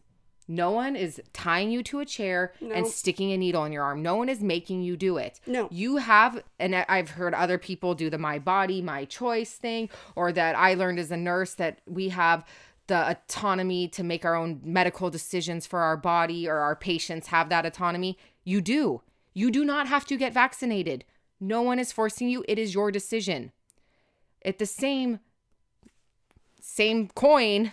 No 0.50 0.72
one 0.72 0.96
is 0.96 1.22
tying 1.32 1.70
you 1.70 1.80
to 1.84 2.00
a 2.00 2.04
chair 2.04 2.52
and 2.60 2.84
sticking 2.84 3.30
a 3.30 3.38
needle 3.38 3.64
in 3.64 3.70
your 3.70 3.84
arm. 3.84 4.02
No 4.02 4.16
one 4.16 4.28
is 4.28 4.42
making 4.42 4.82
you 4.82 4.96
do 4.96 5.16
it. 5.16 5.38
No. 5.46 5.68
You 5.70 5.98
have, 5.98 6.42
and 6.58 6.74
I've 6.74 7.10
heard 7.10 7.34
other 7.34 7.56
people 7.56 7.94
do 7.94 8.10
the 8.10 8.18
my 8.18 8.40
body, 8.40 8.82
my 8.82 9.04
choice 9.04 9.52
thing, 9.52 9.88
or 10.16 10.32
that 10.32 10.56
I 10.56 10.74
learned 10.74 10.98
as 10.98 11.12
a 11.12 11.16
nurse 11.16 11.54
that 11.54 11.82
we 11.86 12.08
have 12.08 12.44
the 12.88 13.10
autonomy 13.10 13.86
to 13.86 14.02
make 14.02 14.24
our 14.24 14.34
own 14.34 14.60
medical 14.64 15.08
decisions 15.08 15.68
for 15.68 15.82
our 15.82 15.96
body 15.96 16.48
or 16.48 16.56
our 16.56 16.74
patients 16.74 17.28
have 17.28 17.48
that 17.50 17.64
autonomy. 17.64 18.18
You 18.42 18.60
do. 18.60 19.02
You 19.32 19.52
do 19.52 19.64
not 19.64 19.86
have 19.86 20.04
to 20.06 20.16
get 20.16 20.34
vaccinated. 20.34 21.04
No 21.38 21.62
one 21.62 21.78
is 21.78 21.92
forcing 21.92 22.28
you. 22.28 22.44
It 22.48 22.58
is 22.58 22.74
your 22.74 22.90
decision. 22.90 23.52
At 24.44 24.58
the 24.58 24.66
same 24.66 25.20
same 26.60 27.06
coin, 27.08 27.72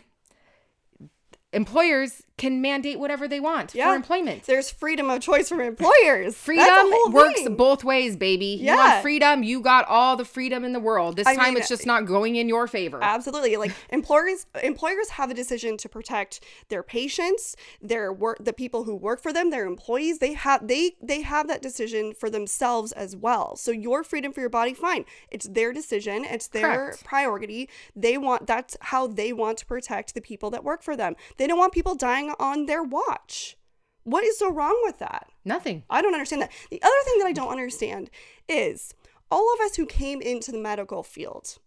employers 1.54 2.24
can 2.38 2.62
mandate 2.62 3.00
whatever 3.00 3.27
they 3.27 3.39
want 3.39 3.74
Yeah. 3.74 3.89
for 3.89 3.96
employment. 3.96 4.44
There's 4.44 4.70
freedom 4.70 5.10
of 5.10 5.22
choice 5.22 5.50
from 5.50 5.60
employers. 5.60 6.36
Freedom 6.36 6.92
works 7.10 7.42
thing. 7.42 7.56
both 7.56 7.84
ways, 7.84 8.16
baby. 8.16 8.46
You 8.46 8.66
Yeah. 8.68 8.75
want 8.75 9.01
freedom, 9.01 9.42
you 9.42 9.60
got 9.62 9.88
all 9.88 10.16
the 10.16 10.25
freedom 10.25 10.63
in 10.63 10.72
the 10.72 10.80
world. 10.80 11.16
This 11.16 11.25
I 11.25 11.36
time 11.36 11.46
mean, 11.54 11.58
it's 11.58 11.68
just 11.70 11.84
uh, 11.88 11.88
not 11.88 12.06
going 12.06 12.36
in 12.36 12.48
your 12.48 12.68
favor. 12.68 13.00
Absolutely. 13.01 13.58
Like 13.58 13.72
employers 13.89 14.46
employers 14.62 15.10
have 15.12 15.32
a 15.32 15.34
decision 15.34 15.77
to 15.77 15.89
protect 15.89 16.42
their 16.70 16.84
patients, 16.84 17.56
their 17.82 18.13
work 18.13 18.38
the 18.39 18.54
people 18.54 18.84
who 18.84 18.94
work 18.96 19.20
for 19.20 19.34
them, 19.34 19.50
their 19.50 19.66
employees. 19.66 20.20
They 20.20 20.34
have 20.34 20.68
they 20.68 20.96
they 21.01 21.22
have 21.24 21.48
that 21.48 21.63
decision 21.63 22.13
for 22.13 22.30
themselves 22.30 22.92
as 22.92 23.16
well. 23.16 23.56
So 23.56 23.72
your 23.72 24.04
freedom 24.04 24.32
for 24.32 24.42
your 24.42 24.50
body 24.50 24.75
fine. 24.75 25.06
It's 25.32 25.48
their 25.48 25.74
decision, 25.74 26.24
it's 26.24 26.48
their 26.48 26.68
Correct. 26.92 27.04
priority. 27.04 27.68
They 27.96 28.20
want 28.20 28.46
that's 28.46 28.77
how 28.82 29.08
they 29.08 29.34
want 29.34 29.58
to 29.60 29.66
protect 29.66 30.13
the 30.13 30.22
people 30.22 30.51
that 30.51 30.63
work 30.63 30.84
for 30.84 30.96
them. 30.96 31.16
They 31.38 31.48
don't 31.48 31.58
want 31.60 31.74
people 31.74 31.96
dying 31.96 32.34
on 32.39 32.65
their 32.65 32.84
watch. 32.84 33.58
What 34.03 34.24
is 34.24 34.38
so 34.39 34.51
wrong 34.51 34.77
with 34.84 35.00
that? 35.00 35.27
Nothing. 35.44 35.84
I 35.89 36.01
don't 36.01 36.13
understand 36.13 36.41
that. 36.41 36.51
The 36.72 36.82
other 36.82 36.94
thing 37.06 37.20
that 37.20 37.27
I 37.27 37.34
don't 37.34 37.50
understand 37.51 38.10
is 38.48 38.94
all 39.29 39.53
of 39.53 39.60
us 39.62 39.75
who 39.75 39.86
came 39.86 40.22
into 40.22 40.51
the 40.51 40.58
medical 40.58 41.03
field, 41.03 41.58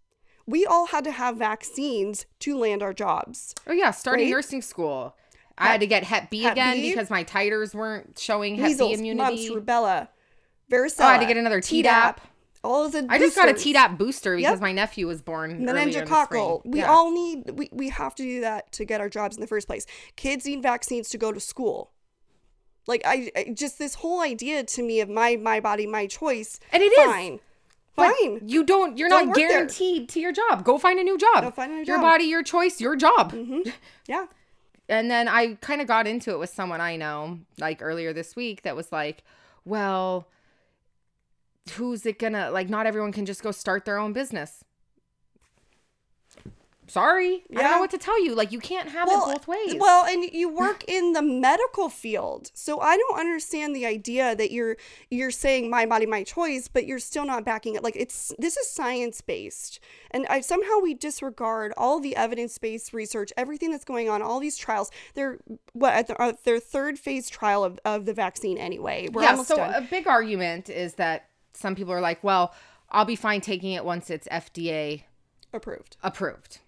we 0.47 0.65
all 0.65 0.87
had 0.87 1.05
to 1.05 1.11
have 1.13 1.37
vaccines 1.37 2.27
to 2.41 2.57
land 2.59 2.83
our 2.83 2.93
jobs. 2.95 3.55
Oh 3.67 3.73
yeah, 3.73 3.91
starting 3.91 4.27
Right? 4.27 4.31
nursing 4.33 4.63
school. 4.63 5.15
I 5.59 5.67
had 5.67 5.81
to 5.81 5.87
get 5.87 6.05
Hep 6.05 6.31
B 6.31 6.43
Hep 6.43 6.53
again 6.53 6.77
B? 6.77 6.91
because 6.91 7.11
my 7.11 7.23
titers 7.23 7.75
weren't 7.75 8.19
showing 8.19 8.57
Hep 8.57 8.79
B 8.79 8.95
immunity. 8.95 9.15
mumps, 9.15 9.51
rubella, 9.51 10.09
varicella. 10.73 11.01
Oh, 11.01 11.05
I 11.05 11.13
had 11.13 11.21
to 11.21 11.27
get 11.27 11.37
another 11.37 11.61
Tdap. 11.61 12.17
All 12.63 12.85
of 12.85 12.93
the 12.93 13.07
I 13.09 13.19
just 13.19 13.37
got 13.37 13.49
a 13.49 13.53
boosters. 13.53 13.73
Tdap 13.75 13.97
booster 13.99 14.37
because 14.37 14.53
Yep. 14.53 14.61
my 14.61 14.73
nephew 14.73 15.07
was 15.07 15.23
born 15.23 15.51
earlier 15.51 15.61
in 15.61 15.65
the 15.65 15.73
meningococcal. 15.73 16.61
We 16.65 16.81
Yeah. 16.81 16.91
all 16.91 17.11
need 17.11 17.51
we, 17.53 17.69
we 17.73 17.89
have 17.89 18.15
to 18.17 18.23
do 18.23 18.41
that 18.43 18.71
to 18.73 18.85
get 18.85 19.01
our 19.01 19.09
jobs 19.09 19.37
in 19.37 19.41
the 19.41 19.47
first 19.47 19.67
place. 19.67 19.87
Kids 20.17 20.45
need 20.45 20.63
vaccines 20.63 21.09
to 21.11 21.19
go 21.19 21.33
to 21.33 21.41
school. 21.41 21.91
Like 22.87 23.03
I, 23.05 23.31
I 23.37 23.45
just 23.55 23.79
this 23.79 23.95
whole 23.95 24.21
idea 24.21 24.63
to 24.65 24.83
me 24.83 25.01
of 25.01 25.09
my 25.09 25.37
my 25.37 25.61
body 25.61 25.87
my 25.87 26.07
choice. 26.07 26.61
And 26.73 26.83
it 26.83 26.87
is. 26.93 26.99
fine. 27.07 27.41
But 27.97 28.15
Fine. 28.21 28.43
You 28.47 28.65
don't. 28.65 28.97
You're 28.97 29.09
Don't 29.09 29.27
not 29.27 29.29
work 29.29 29.37
there. 29.37 29.49
guaranteed 29.49 30.09
to 30.11 30.21
your 30.21 30.33
job. 30.33 30.65
Go 30.65 30.79
find 30.79 30.99
a 30.99 31.03
new 31.03 31.19
job. 31.19 31.43
Go 31.43 31.51
find 31.51 31.73
a 31.73 31.75
new 31.77 31.85
Your 31.85 31.97
job. 31.97 32.03
body, 32.03 32.25
your 32.25 32.43
choice, 32.43 32.81
your 32.81 32.95
job. 32.97 33.33
Mm-hmm. 33.33 33.69
Yeah. 34.07 34.27
And 34.89 35.11
then 35.11 35.29
I 35.29 35.55
kind 35.61 35.81
of 35.81 35.87
got 35.87 36.07
into 36.07 36.31
it 36.33 36.39
with 36.39 36.51
someone 36.51 36.81
I 36.81 36.97
know, 36.97 37.41
like 37.59 37.81
earlier 37.83 38.13
this 38.13 38.35
week, 38.37 38.63
that 38.63 38.75
was 38.75 38.91
like, 38.91 39.23
"Well, 39.65 40.27
who's 41.71 42.07
it 42.07 42.19
gonna 42.19 42.51
like? 42.51 42.69
Not 42.69 42.87
everyone 42.87 43.13
can 43.13 43.27
just 43.27 43.43
go 43.43 43.51
start 43.51 43.85
their 43.85 43.99
own 43.99 44.13
business." 44.13 44.65
Sorry, 46.91 47.45
I 47.51 47.55
don't 47.55 47.63
Yeah. 47.63 47.71
know 47.71 47.79
what 47.79 47.93
to 47.93 47.99
tell 47.99 48.21
you. 48.21 48.35
Like, 48.35 48.51
you 48.51 48.59
can't 48.59 48.89
have 48.89 49.07
it 49.07 49.15
both 49.15 49.47
ways. 49.47 49.77
Well, 49.79 50.07
and 50.07 50.25
you 50.25 50.49
work 50.49 50.83
in 50.89 51.13
the 51.13 51.23
medical 51.23 51.89
field. 51.89 52.51
So 52.53 52.81
I 52.81 52.97
don't 52.97 53.17
understand 53.21 53.77
the 53.77 53.87
idea 53.87 54.35
that 54.35 54.51
you're 54.51 54.77
you're 55.09 55.31
saying 55.31 55.71
my 55.71 55.87
body 55.87 56.05
my 56.05 56.25
choice, 56.25 56.67
but 56.67 56.87
you're 56.87 56.99
still 56.99 57.25
not 57.25 57.45
backing 57.45 57.77
it. 57.77 57.85
Like 57.85 57.95
it's 57.95 58.33
this 58.41 58.57
is 58.57 58.69
science 58.69 59.21
based. 59.21 59.79
And 60.11 60.27
I 60.27 60.41
somehow 60.41 60.81
we 60.83 60.95
disregard 60.95 61.73
all 61.77 62.01
the 62.01 62.17
evidence-based 62.17 62.93
research, 62.93 63.33
everything 63.37 63.71
that's 63.71 63.85
going 63.85 64.09
on, 64.09 64.21
all 64.21 64.41
these 64.41 64.57
trials. 64.57 64.91
They're 65.15 65.39
what 65.75 65.95
at 65.95 66.09
the, 66.09 66.21
uh, 66.21 66.33
their 66.43 66.59
third 66.59 66.99
phase 66.99 67.31
trial 67.31 67.63
of, 67.63 67.79
of 67.85 68.05
the 68.05 68.13
vaccine 68.15 68.59
anyway. 68.59 69.09
We're 69.13 69.23
yeah. 69.23 69.41
So 69.45 69.55
done. 69.55 69.75
a 69.75 69.81
big 69.81 70.09
argument 70.09 70.69
is 70.69 70.95
that 70.95 71.30
some 71.55 71.75
people 71.75 71.93
are 71.93 72.01
like, 72.01 72.23
"Well, 72.23 72.55
I'll 72.91 73.05
be 73.05 73.17
fine 73.17 73.41
taking 73.41 73.73
it 73.73 73.85
once 73.85 74.11
it's 74.11 74.29
FDA 74.29 75.05
approved. 75.53 75.97
approved." 76.03 76.59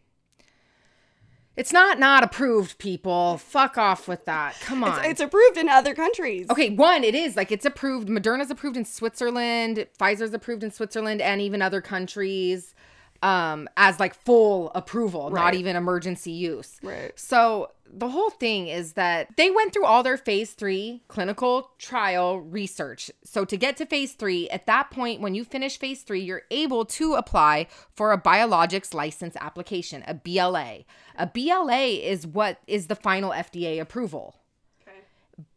It's 1.55 1.73
not 1.73 1.99
not 1.99 2.25
approved, 2.25 2.79
people. 2.79 3.37
Fuck 3.37 3.77
off 3.77 4.09
with 4.09 4.25
that. 4.25 4.59
Come 4.61 4.83
on. 4.83 4.99
It's, 5.01 5.09
it's 5.09 5.21
approved 5.21 5.59
in 5.59 5.69
other 5.69 5.95
countries. 5.95 6.49
Okay, 6.49 6.71
one, 6.71 7.05
it 7.05 7.15
is 7.15 7.37
like 7.37 7.53
it's 7.53 7.67
approved. 7.67 8.09
Moderna's 8.09 8.51
approved 8.51 8.77
in 8.77 8.87
Switzerland, 8.87 9.87
Pfizer's 9.99 10.33
approved 10.33 10.63
in 10.63 10.71
Switzerland, 10.71 11.21
and 11.21 11.43
even 11.43 11.61
other 11.61 11.83
countries 11.83 12.75
um, 13.23 13.69
as 13.77 14.01
like 14.01 14.15
full 14.15 14.73
approval, 14.75 15.31
not 15.31 15.55
even 15.55 15.77
emergency 15.77 16.33
use. 16.33 16.79
Right. 16.83 17.13
So 17.19 17.71
the 17.95 18.09
whole 18.09 18.31
thing 18.31 18.69
is 18.69 18.95
that 18.95 19.29
they 19.37 19.51
went 19.51 19.73
through 19.73 19.85
all 19.85 20.03
their 20.03 20.17
phase 20.17 20.53
three 20.53 21.03
clinical 21.09 21.71
trial 21.79 22.41
research. 22.41 23.11
So 23.23 23.45
to 23.45 23.57
get 23.57 23.77
to 23.77 23.87
phase 23.87 24.15
three, 24.15 24.49
at 24.49 24.67
that 24.67 24.91
point, 24.91 25.21
when 25.21 25.35
you 25.35 25.45
finish 25.45 25.79
phase 25.79 26.03
three, 26.03 26.21
you're 26.21 26.43
able 26.51 26.87
to 26.87 27.15
apply 27.15 27.67
for 27.95 28.13
a 28.13 28.21
biologics 28.21 28.95
license 28.95 29.37
application, 29.39 30.03
a 30.07 30.15
BLA. 30.15 30.85
A 31.17 31.27
BLA 31.27 31.85
is 32.03 32.27
what 32.27 32.59
is 32.67 32.87
the 32.87 32.97
final 32.97 33.31
FDA 33.31 33.81
approval. 33.81 34.37
Okay. 34.83 34.97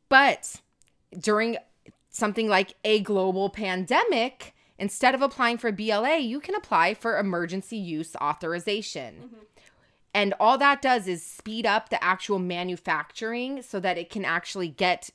But 0.09 0.61
during 1.17 1.57
something 2.09 2.49
like 2.49 2.73
a 2.83 2.99
global 2.99 3.49
pandemic, 3.49 4.53
instead 4.77 5.15
of 5.15 5.21
applying 5.21 5.57
for 5.57 5.71
BLA, 5.71 6.17
you 6.17 6.41
can 6.41 6.55
apply 6.55 6.95
for 6.95 7.17
emergency 7.17 7.77
use 7.77 8.15
authorization. 8.17 9.15
Mm-hmm. 9.15 9.35
And 10.15 10.33
all 10.39 10.57
that 10.59 10.81
does 10.81 11.09
is 11.09 11.21
speed 11.21 11.65
up 11.65 11.89
the 11.89 12.01
actual 12.01 12.39
manufacturing 12.39 13.61
so 13.61 13.81
that 13.81 13.97
it 13.97 14.09
can 14.09 14.23
actually 14.23 14.69
get 14.69 15.09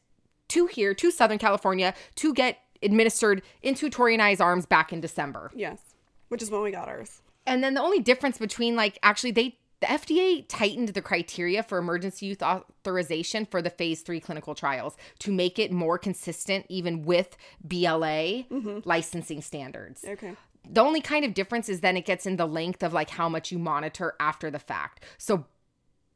to 0.48 0.66
here, 0.66 0.92
to 0.92 1.10
Southern 1.10 1.38
California, 1.38 1.94
to 2.16 2.34
get 2.34 2.58
administered 2.82 3.40
into 3.62 3.88
Tori 3.88 4.12
and 4.12 4.22
I's 4.22 4.42
arms 4.42 4.66
back 4.66 4.92
in 4.92 5.00
December. 5.00 5.50
Yes. 5.54 5.94
Which 6.28 6.42
is 6.42 6.50
when 6.50 6.60
we 6.60 6.70
got 6.70 6.86
ours. 6.86 7.22
And 7.46 7.64
then 7.64 7.72
the 7.72 7.80
only 7.80 8.00
difference 8.00 8.36
between 8.36 8.76
like 8.76 8.98
actually 9.02 9.30
they 9.30 9.56
the 9.80 9.86
FDA 9.86 10.44
tightened 10.46 10.90
the 10.90 11.00
criteria 11.00 11.62
for 11.62 11.78
emergency 11.78 12.26
use 12.26 12.42
authorization 12.42 13.46
for 13.46 13.62
the 13.62 13.70
phase 13.70 14.02
three 14.02 14.20
clinical 14.20 14.54
trials 14.54 14.98
to 15.20 15.32
make 15.32 15.58
it 15.58 15.72
more 15.72 15.96
consistent 15.96 16.66
even 16.68 17.02
with 17.06 17.38
BLA 17.64 18.44
mm-hmm. 18.44 18.80
licensing 18.84 19.40
standards. 19.40 20.04
Okay. 20.06 20.36
The 20.68 20.80
only 20.80 21.00
kind 21.00 21.24
of 21.24 21.34
difference 21.34 21.68
is 21.68 21.80
then 21.80 21.96
it 21.96 22.04
gets 22.04 22.26
in 22.26 22.36
the 22.36 22.46
length 22.46 22.82
of 22.82 22.92
like 22.92 23.10
how 23.10 23.28
much 23.28 23.50
you 23.50 23.58
monitor 23.58 24.14
after 24.20 24.50
the 24.50 24.58
fact. 24.58 25.04
So 25.18 25.46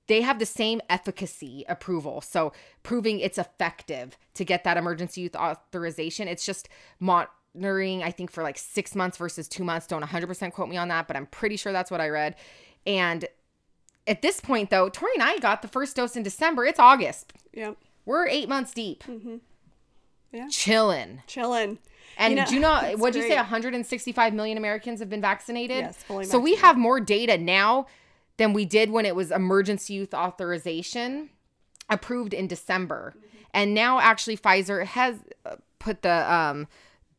they 0.06 0.20
have 0.20 0.38
the 0.38 0.46
same 0.46 0.80
efficacy 0.90 1.64
approval. 1.68 2.20
So 2.20 2.52
proving 2.82 3.20
it's 3.20 3.38
effective 3.38 4.18
to 4.34 4.44
get 4.44 4.64
that 4.64 4.76
emergency 4.76 5.22
use 5.22 5.34
authorization. 5.34 6.28
It's 6.28 6.44
just 6.44 6.68
monitoring, 7.00 8.02
I 8.02 8.10
think, 8.10 8.30
for 8.30 8.42
like 8.42 8.58
six 8.58 8.94
months 8.94 9.16
versus 9.16 9.48
two 9.48 9.64
months. 9.64 9.86
Don't 9.86 10.02
100% 10.02 10.52
quote 10.52 10.68
me 10.68 10.76
on 10.76 10.88
that, 10.88 11.08
but 11.08 11.16
I'm 11.16 11.26
pretty 11.26 11.56
sure 11.56 11.72
that's 11.72 11.90
what 11.90 12.00
I 12.00 12.08
read. 12.08 12.36
And 12.86 13.26
at 14.06 14.20
this 14.20 14.40
point, 14.40 14.68
though, 14.70 14.88
Tori 14.90 15.12
and 15.14 15.22
I 15.22 15.38
got 15.38 15.62
the 15.62 15.68
first 15.68 15.96
dose 15.96 16.16
in 16.16 16.22
December. 16.22 16.66
It's 16.66 16.78
August. 16.78 17.32
Yeah. 17.52 17.72
We're 18.04 18.28
eight 18.28 18.48
months 18.48 18.72
deep. 18.74 19.04
Mm-hmm. 19.04 19.36
Yeah. 20.32 20.48
Chilling. 20.50 21.22
Chilling. 21.26 21.78
And 22.16 22.32
You 22.32 22.36
know, 22.36 22.46
do 22.46 22.54
you 22.54 22.60
know 22.60 22.80
that's 22.80 22.98
what 23.00 23.14
you 23.14 23.22
say? 23.22 23.36
165 23.36 24.34
million 24.34 24.58
Americans 24.58 25.00
have 25.00 25.08
been 25.08 25.20
vaccinated. 25.20 25.78
Yes, 25.78 26.02
fully 26.02 26.24
so 26.24 26.38
we 26.38 26.56
have 26.56 26.76
more 26.76 27.00
data 27.00 27.38
now 27.38 27.86
than 28.36 28.52
we 28.52 28.64
did 28.64 28.90
when 28.90 29.06
it 29.06 29.14
was 29.14 29.30
emergency 29.30 29.94
use 29.94 30.12
authorization 30.12 31.30
approved 31.88 32.34
in 32.34 32.46
December. 32.46 33.14
Mm-hmm. 33.16 33.26
And 33.54 33.74
now 33.74 34.00
actually 34.00 34.36
Pfizer 34.36 34.84
has 34.84 35.16
uh, 35.46 35.56
put 35.78 36.02
the 36.02 36.32
um, 36.32 36.66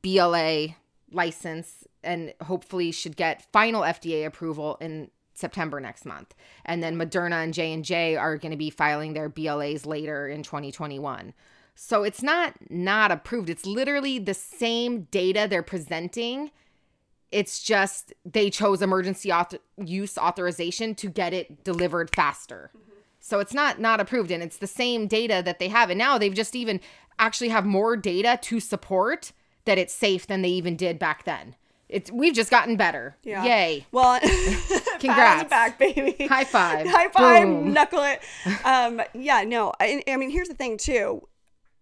BLA 0.02 0.76
license 1.12 1.86
and 2.04 2.34
hopefully 2.44 2.92
should 2.92 3.16
get 3.16 3.52
final 3.52 3.82
FDA 3.82 4.26
approval 4.26 4.78
in 4.82 5.10
September 5.34 5.80
next 5.80 6.06
month. 6.06 6.34
And 6.66 6.82
then 6.82 6.96
Moderna 6.96 7.44
and 7.44 7.54
J&J 7.54 8.16
are 8.16 8.38
going 8.38 8.52
to 8.52 8.58
be 8.58 8.70
filing 8.70 9.14
their 9.14 9.30
BLAs 9.30 9.86
later 9.86 10.28
in 10.28 10.44
2021. 10.44 11.34
So 11.76 12.04
it's 12.04 12.24
not 12.24 12.56
not 12.70 13.12
approved. 13.12 13.50
It's 13.50 13.66
literally 13.66 14.18
the 14.18 14.34
same 14.34 15.04
data 15.12 15.46
they're 15.50 15.62
presenting. 15.62 16.52
It's 17.32 17.62
just 17.62 18.14
they 18.24 18.50
chose 18.50 18.82
emergency 18.82 19.32
author- 19.32 19.60
use 19.84 20.18
authorization 20.18 20.96
to 20.96 21.10
get 21.10 21.34
it 21.34 21.64
delivered 21.64 22.16
faster. 22.16 22.72
So 23.20 23.40
it's 23.40 23.54
not 23.54 23.80
not 23.80 24.00
approved 24.00 24.32
and 24.32 24.42
it's 24.42 24.58
the 24.58 24.68
same 24.68 25.08
data 25.08 25.42
that 25.44 25.60
they 25.60 25.68
have 25.68 25.90
and 25.90 25.98
now 25.98 26.18
they've 26.18 26.34
just 26.34 26.56
even 26.56 26.80
actually 27.20 27.50
have 27.50 27.66
more 27.66 27.98
data 27.98 28.40
to 28.44 28.60
support 28.60 29.32
that 29.66 29.78
it's 29.78 29.94
safe 29.94 30.28
than 30.28 30.42
they 30.44 30.50
even 30.50 30.76
did 30.78 30.98
back 30.98 31.26
then. 31.26 31.56
It's 31.90 32.10
we've 32.12 32.34
just 32.34 32.50
gotten 32.50 32.78
better. 32.78 33.18
Yeah. 33.24 33.44
Yay. 33.44 33.86
Well, 33.92 34.20
Congrats. 35.00 35.50
back, 35.50 35.78
baby. 35.78 36.28
High 36.28 36.44
five. 36.46 36.88
High 36.90 37.10
five. 37.10 37.44
Boom. 37.44 37.74
Knuckle 37.74 38.04
it. 38.04 38.22
Um, 38.66 39.02
yeah, 39.14 39.44
no. 39.44 39.74
I, 39.80 40.02
I 40.08 40.18
mean, 40.18 40.30
here's 40.32 40.48
the 40.48 40.56
thing 40.56 40.78
too. 40.78 41.28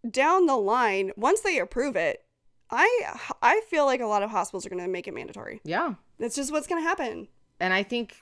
Down 0.09 0.45
the 0.47 0.57
line, 0.57 1.11
once 1.15 1.41
they 1.41 1.59
approve 1.59 1.95
it, 1.95 2.23
I 2.69 3.17
I 3.41 3.61
feel 3.69 3.85
like 3.85 4.01
a 4.01 4.05
lot 4.05 4.23
of 4.23 4.29
hospitals 4.29 4.65
are 4.65 4.69
going 4.69 4.81
to 4.83 4.87
make 4.89 5.07
it 5.07 5.13
mandatory. 5.13 5.61
Yeah. 5.63 5.95
That's 6.19 6.35
just 6.35 6.51
what's 6.51 6.67
going 6.67 6.81
to 6.81 6.87
happen. 6.87 7.27
and 7.59 7.73
I 7.73 7.83
think 7.83 8.15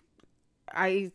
I 0.73 1.11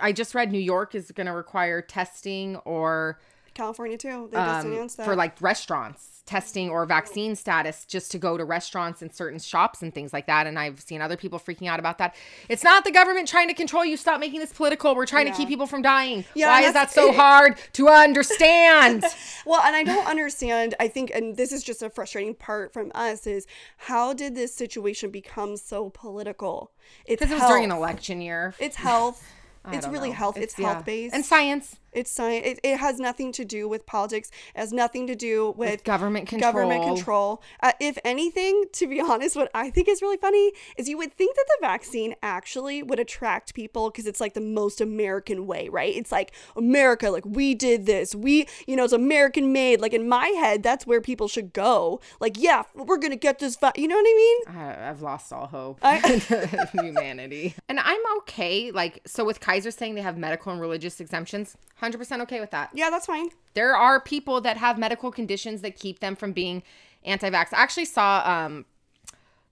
I 0.00 0.12
just 0.12 0.34
read 0.34 0.50
New 0.52 0.58
York 0.58 0.94
is 0.94 1.10
going 1.12 1.26
to 1.26 1.32
require 1.32 1.82
testing 1.82 2.56
or 2.56 3.20
California 3.54 3.98
too. 3.98 4.28
They 4.30 4.38
just 4.38 4.66
um, 4.66 4.72
announced 4.72 4.96
that. 4.98 5.04
for 5.04 5.16
like 5.16 5.40
restaurants 5.40 6.12
testing 6.24 6.70
or 6.70 6.86
vaccine 6.86 7.34
status 7.34 7.84
just 7.84 8.12
to 8.12 8.18
go 8.18 8.36
to 8.36 8.44
restaurants 8.44 9.02
and 9.02 9.12
certain 9.12 9.40
shops 9.40 9.82
and 9.82 9.92
things 9.92 10.12
like 10.12 10.26
that 10.26 10.46
and 10.46 10.56
I've 10.56 10.80
seen 10.80 11.00
other 11.00 11.16
people 11.16 11.38
freaking 11.38 11.66
out 11.66 11.80
about 11.80 11.98
that. 11.98 12.14
It's 12.48 12.62
not 12.62 12.84
the 12.84 12.92
government 12.92 13.26
trying 13.26 13.48
to 13.48 13.54
control 13.54 13.84
you. 13.84 13.96
Stop 13.96 14.20
making 14.20 14.40
this 14.40 14.52
political. 14.52 14.94
We're 14.94 15.04
trying 15.04 15.26
Yeah. 15.26 15.32
to 15.32 15.38
keep 15.38 15.48
people 15.48 15.66
from 15.66 15.82
dying. 15.82 16.24
Yeah, 16.34 16.46
Why 16.46 16.62
is 16.62 16.74
that 16.74 16.90
so 16.92 17.12
hard 17.12 17.58
to 17.74 17.88
understand? 17.88 19.04
Well, 19.44 19.60
and 19.62 19.74
I 19.74 19.82
don't 19.82 20.06
understand. 20.06 20.74
I 20.78 20.86
think, 20.86 21.10
and 21.12 21.36
this 21.36 21.50
is 21.50 21.64
just 21.64 21.82
a 21.82 21.90
frustrating 21.90 22.34
part 22.34 22.72
from 22.72 22.92
us 22.94 23.26
is 23.26 23.46
how 23.76 24.12
did 24.12 24.36
this 24.36 24.54
situation 24.54 25.10
become 25.10 25.56
so 25.56 25.90
political? 25.90 26.70
It's 27.04 27.20
Because 27.20 27.32
it 27.32 27.40
was 27.40 27.48
during 27.48 27.64
an 27.64 27.72
election 27.72 28.20
year. 28.20 28.54
It's 28.58 28.76
health. 28.76 29.24
It's 29.70 29.86
really 29.86 30.08
know. 30.08 30.16
health. 30.16 30.36
It's, 30.36 30.58
yeah. 30.58 30.72
health 30.72 30.84
based. 30.84 31.14
and 31.14 31.24
science. 31.24 31.76
It's 31.92 32.10
science. 32.10 32.46
It, 32.46 32.60
it 32.62 32.78
has 32.78 32.98
nothing 32.98 33.32
to 33.32 33.44
do 33.44 33.68
with 33.68 33.86
politics. 33.86 34.30
It 34.54 34.58
has 34.60 34.72
nothing 34.72 35.06
to 35.08 35.14
do 35.14 35.50
with, 35.56 35.70
With 35.70 35.84
government 35.84 36.28
control. 36.28 36.52
government 36.52 36.84
control. 36.84 37.42
Uh, 37.62 37.72
if 37.80 37.98
anything, 38.04 38.64
to 38.72 38.86
be 38.86 39.00
honest, 39.10 39.36
what 39.36 39.50
I 39.54 39.70
think 39.70 39.88
is 39.88 40.00
really 40.02 40.16
funny 40.16 40.52
is 40.76 40.88
you 40.88 40.96
would 40.98 41.12
think 41.12 41.36
that 41.36 41.44
the 41.48 41.66
vaccine 41.66 42.14
actually 42.22 42.82
would 42.82 42.98
attract 42.98 43.54
people 43.54 43.90
because 43.90 44.06
it's 44.06 44.20
like 44.20 44.34
the 44.34 44.40
most 44.40 44.80
American 44.80 45.46
way, 45.46 45.68
right? 45.68 45.94
It's 45.94 46.10
like 46.12 46.32
America, 46.56 47.10
like 47.10 47.26
we 47.26 47.54
did 47.54 47.86
this. 47.86 48.14
We, 48.14 48.46
you 48.66 48.76
know, 48.76 48.84
it's 48.84 48.92
American 48.92 49.52
made. 49.52 49.80
Like 49.80 49.92
in 49.92 50.08
my 50.08 50.28
head, 50.28 50.62
that's 50.62 50.86
where 50.86 51.00
people 51.00 51.28
should 51.28 51.52
go. 51.52 52.00
Like, 52.20 52.38
yeah, 52.38 52.62
we're 52.74 52.98
gonna 52.98 53.16
get 53.16 53.38
this. 53.38 53.56
Va-. 53.56 53.72
You 53.76 53.88
know 53.88 53.96
what 53.96 54.06
I 54.06 54.14
mean? 54.16 54.56
I, 54.58 54.88
I've 54.88 55.02
lost 55.02 55.32
all 55.32 55.46
hope 55.46 55.78
I- 55.82 55.98
humanity. 56.72 57.54
And 57.68 57.78
I'm 57.80 58.00
okay. 58.18 58.70
Like, 58.70 59.00
so 59.06 59.24
with 59.24 59.40
Kaiser 59.40 59.70
saying 59.70 59.94
they 59.94 60.02
have 60.02 60.16
medical 60.16 60.52
and 60.52 60.60
religious 60.60 61.00
exemptions, 61.00 61.56
100% 61.82 62.20
okay 62.22 62.40
with 62.40 62.50
that. 62.52 62.70
Yeah, 62.72 62.90
that's 62.90 63.06
fine. 63.06 63.30
There 63.54 63.76
are 63.76 64.00
people 64.00 64.40
that 64.40 64.56
have 64.56 64.78
medical 64.78 65.10
conditions 65.10 65.60
that 65.62 65.76
keep 65.76 66.00
them 66.00 66.14
from 66.16 66.32
being 66.32 66.62
anti 67.04 67.28
vax. 67.28 67.52
I 67.52 67.62
actually 67.62 67.86
saw 67.86 68.22
um, 68.24 68.64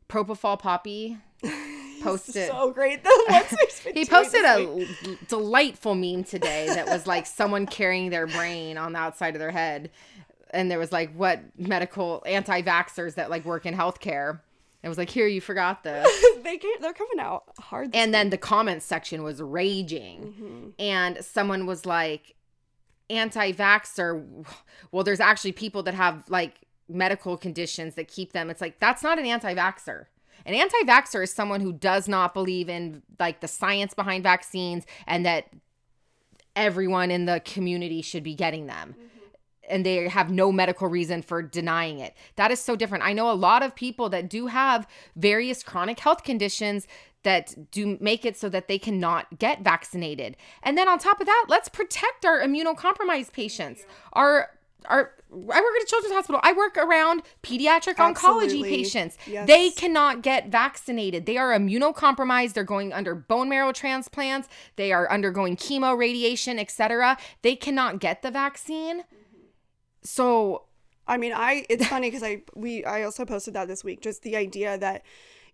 Propofol 0.08 0.58
Poppy 0.58 1.18
posted. 2.02 2.48
So 2.48 2.70
great. 2.70 3.02
though. 3.04 3.10
He 3.94 4.04
posted 4.04 4.44
a 4.44 4.86
delightful 5.28 5.94
meme 5.94 6.24
today 6.24 6.66
that 6.68 6.86
was 6.86 7.06
like 7.06 7.26
someone 7.26 7.66
carrying 7.66 8.10
their 8.10 8.26
brain 8.26 8.78
on 8.78 8.92
the 8.92 8.98
outside 8.98 9.34
of 9.34 9.40
their 9.40 9.50
head. 9.50 9.90
And 10.52 10.70
there 10.70 10.78
was 10.78 10.92
like, 10.92 11.14
what 11.14 11.40
medical 11.58 12.22
anti 12.26 12.62
vaxxers 12.62 13.14
that 13.14 13.30
like 13.30 13.44
work 13.44 13.66
in 13.66 13.74
healthcare. 13.74 14.40
It 14.82 14.88
was 14.88 14.96
like, 14.98 15.10
here, 15.10 15.26
you 15.26 15.40
forgot 15.40 15.82
this. 15.84 16.08
they 16.42 16.56
can't, 16.56 16.80
they're 16.80 16.92
coming 16.92 17.20
out 17.20 17.44
hard. 17.58 17.90
and 17.94 18.14
then 18.14 18.30
the 18.30 18.38
comments 18.38 18.86
section 18.86 19.22
was 19.22 19.40
raging. 19.42 20.20
Mm-hmm. 20.22 20.68
And 20.78 21.24
someone 21.24 21.66
was 21.66 21.84
like, 21.86 22.34
anti 23.10 23.52
vaxxer. 23.52 24.46
Well, 24.92 25.04
there's 25.04 25.20
actually 25.20 25.52
people 25.52 25.82
that 25.82 25.94
have 25.94 26.24
like 26.28 26.60
medical 26.88 27.36
conditions 27.36 27.94
that 27.96 28.08
keep 28.08 28.32
them. 28.32 28.50
It's 28.50 28.60
like, 28.60 28.78
that's 28.80 29.02
not 29.02 29.18
an 29.18 29.26
anti 29.26 29.54
vaxxer. 29.54 30.06
An 30.46 30.54
anti 30.54 30.82
vaxxer 30.84 31.22
is 31.24 31.32
someone 31.32 31.60
who 31.60 31.72
does 31.72 32.08
not 32.08 32.32
believe 32.32 32.68
in 32.68 33.02
like 33.18 33.40
the 33.40 33.48
science 33.48 33.92
behind 33.94 34.22
vaccines 34.22 34.86
and 35.06 35.26
that 35.26 35.48
everyone 36.56 37.10
in 37.10 37.26
the 37.26 37.40
community 37.44 38.00
should 38.02 38.22
be 38.22 38.34
getting 38.34 38.66
them. 38.66 38.94
And 39.70 39.86
they 39.86 40.08
have 40.08 40.30
no 40.30 40.52
medical 40.52 40.88
reason 40.88 41.22
for 41.22 41.42
denying 41.42 42.00
it. 42.00 42.14
That 42.36 42.50
is 42.50 42.60
so 42.60 42.76
different. 42.76 43.04
I 43.04 43.12
know 43.12 43.30
a 43.30 43.34
lot 43.34 43.62
of 43.62 43.74
people 43.74 44.08
that 44.10 44.28
do 44.28 44.48
have 44.48 44.86
various 45.16 45.62
chronic 45.62 46.00
health 46.00 46.24
conditions 46.24 46.86
that 47.22 47.70
do 47.70 47.98
make 48.00 48.24
it 48.24 48.36
so 48.36 48.48
that 48.48 48.68
they 48.68 48.78
cannot 48.78 49.38
get 49.38 49.62
vaccinated. 49.62 50.36
And 50.62 50.76
then 50.76 50.88
on 50.88 50.98
top 50.98 51.20
of 51.20 51.26
that, 51.26 51.46
let's 51.48 51.68
protect 51.68 52.24
our 52.24 52.40
immunocompromised 52.40 53.32
patients. 53.32 53.84
Our 54.12 54.50
our 54.86 55.12
I 55.32 55.36
work 55.36 55.76
at 55.76 55.82
a 55.82 55.86
children's 55.86 56.14
hospital. 56.14 56.40
I 56.42 56.52
work 56.52 56.76
around 56.76 57.22
pediatric 57.42 57.94
oncology 57.96 58.64
patients. 58.64 59.16
Yes. 59.26 59.46
They 59.46 59.70
cannot 59.70 60.22
get 60.22 60.48
vaccinated. 60.48 61.26
They 61.26 61.36
are 61.36 61.56
immunocompromised. 61.56 62.54
They're 62.54 62.64
going 62.64 62.92
under 62.92 63.14
bone 63.14 63.48
marrow 63.48 63.72
transplants. 63.72 64.48
They 64.74 64.90
are 64.92 65.08
undergoing 65.10 65.56
chemo, 65.56 65.96
radiation, 65.96 66.58
etc. 66.58 67.16
They 67.42 67.54
cannot 67.54 68.00
get 68.00 68.22
the 68.22 68.32
vaccine. 68.32 69.04
So 70.02 70.64
I 71.06 71.16
mean, 71.16 71.32
I 71.34 71.66
it's 71.68 71.86
funny 71.86 72.08
because 72.08 72.22
I 72.22 72.42
we 72.54 72.84
I 72.84 73.02
also 73.02 73.24
posted 73.24 73.54
that 73.54 73.68
this 73.68 73.82
week. 73.82 74.00
Just 74.00 74.22
the 74.22 74.36
idea 74.36 74.78
that 74.78 75.02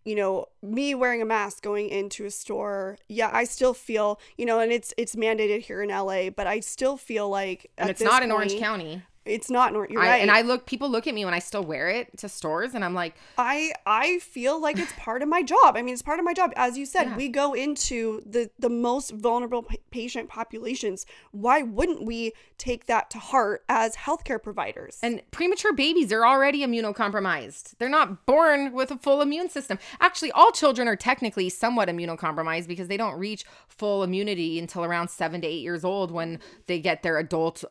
you 0.05 0.15
know 0.15 0.47
me 0.63 0.95
wearing 0.95 1.23
a 1.23 1.25
mask 1.25 1.63
going 1.63 1.89
into 1.89 2.27
a 2.27 2.31
store. 2.31 2.99
Yeah, 3.09 3.31
I 3.33 3.45
still 3.45 3.73
feel 3.73 4.21
you 4.37 4.45
know, 4.45 4.61
and 4.61 4.71
it's 4.71 4.93
it's 4.99 5.17
mandated 5.17 5.63
here 5.63 5.83
in 5.83 5.89
LA, 5.89 6.31
but 6.31 6.47
I 6.47 6.61
still 6.61 6.97
feel 6.97 7.29
like 7.29 7.71
and 7.79 7.89
it's 7.89 8.03
not 8.03 8.23
in 8.23 8.31
Orange 8.31 8.59
County. 8.59 9.03
It's 9.27 9.51
not 9.51 9.75
Orange. 9.75 9.93
You're 9.93 10.03
I, 10.03 10.09
right. 10.09 10.23
And 10.23 10.31
I 10.31 10.43
look, 10.43 10.67
people 10.67 10.89
look 10.89 11.07
at 11.07 11.15
me 11.15 11.25
when 11.25 11.35
I 11.35 11.39
still 11.39 11.63
wear 11.65 11.89
it 11.89 12.17
to 12.19 12.29
stores, 12.29 12.75
and 12.75 12.85
I'm 12.85 12.95
like, 12.95 13.15
I 13.37 13.73
I 13.85 14.19
feel 14.21 14.61
like 14.61 14.79
it's 14.79 14.93
part 14.99 15.23
of 15.23 15.29
my 15.29 15.43
job. 15.43 15.77
I 15.77 15.83
mean, 15.83 15.93
it's 15.93 16.03
part 16.03 16.19
of 16.19 16.25
my 16.25 16.33
job. 16.35 16.53
As 16.57 16.79
you 16.79 16.87
said, 16.87 17.09
Yeah. 17.09 17.17
we 17.17 17.29
go 17.29 17.53
into 17.55 18.23
the 18.25 18.51
the 18.59 18.69
most 18.71 19.11
vulnerable 19.11 19.63
pa- 19.63 19.77
patient 19.91 20.29
populations. 20.29 21.07
Why 21.33 21.63
wouldn't 21.63 22.05
we 22.05 22.33
take 22.59 22.87
that 22.87 23.11
to 23.11 23.19
heart 23.19 23.65
as 23.69 23.97
healthcare 23.97 24.43
providers? 24.43 24.99
And 25.03 25.21
premature 25.31 25.73
babies 25.73 26.13
are 26.13 26.27
already 26.27 26.61
immunocompromised. 26.67 27.77
They're 27.79 27.89
not 27.89 28.27
born 28.27 28.73
with 28.73 28.91
a 28.91 28.97
full 28.97 29.21
immune 29.21 29.49
system. 29.51 29.79
Actually, 30.01 30.33
all 30.33 30.51
children 30.53 30.89
are 30.89 30.97
technically 30.97 31.49
somewhat 31.49 31.89
immunocompromised 31.89 32.67
because 32.69 32.89
they 32.89 32.97
don't 32.97 33.19
reach 33.19 33.45
full 33.69 34.03
immunity 34.03 34.59
until 34.59 34.85
around 34.85 35.09
seven 35.09 35.41
to 35.43 35.47
eight 35.47 35.63
years 35.63 35.85
old 35.85 36.11
when 36.11 36.39
they 36.67 36.79
get 36.79 37.03
their 37.03 37.19
adult 37.19 37.65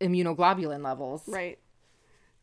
immunoglobulin 0.00 0.82
levels. 0.84 1.22
right. 1.28 1.58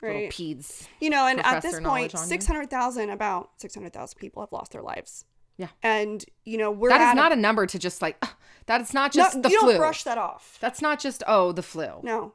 Little 0.01 0.17
Right. 0.23 0.29
peds. 0.31 0.87
You 0.99 1.09
know, 1.09 1.27
and 1.27 1.39
at 1.45 1.61
this 1.61 1.79
point, 1.79 2.13
on 2.13 2.21
you. 2.23 2.27
600,000, 2.27 3.09
about 3.09 3.51
600,000 3.57 4.19
people 4.19 4.41
have 4.43 4.51
lost 4.51 4.73
their 4.73 4.81
lives. 4.81 5.23
Yeah. 5.55 5.69
And, 5.81 6.25
you 6.43 6.57
know, 6.57 6.71
we're 6.71 6.89
That 6.89 7.11
is 7.11 7.15
not 7.15 7.31
a 7.31 7.37
number 7.37 7.65
to 7.65 7.79
just 7.79 8.01
like, 8.01 8.17
"Ugh, 8.21 8.29
that 8.65 8.81
is 8.81 8.93
not 8.93 9.13
just 9.13 9.35
no, 9.35 9.41
the 9.43 9.49
you 9.49 9.59
flu. 9.61 9.69
don't 9.69 9.77
brush 9.77 10.03
that 10.03 10.17
off. 10.17 10.57
That's 10.59 10.81
not 10.81 10.99
just, 10.99 11.23
oh, 11.25 11.53
the 11.53 11.63
flu. 11.63 12.01
No. 12.03 12.33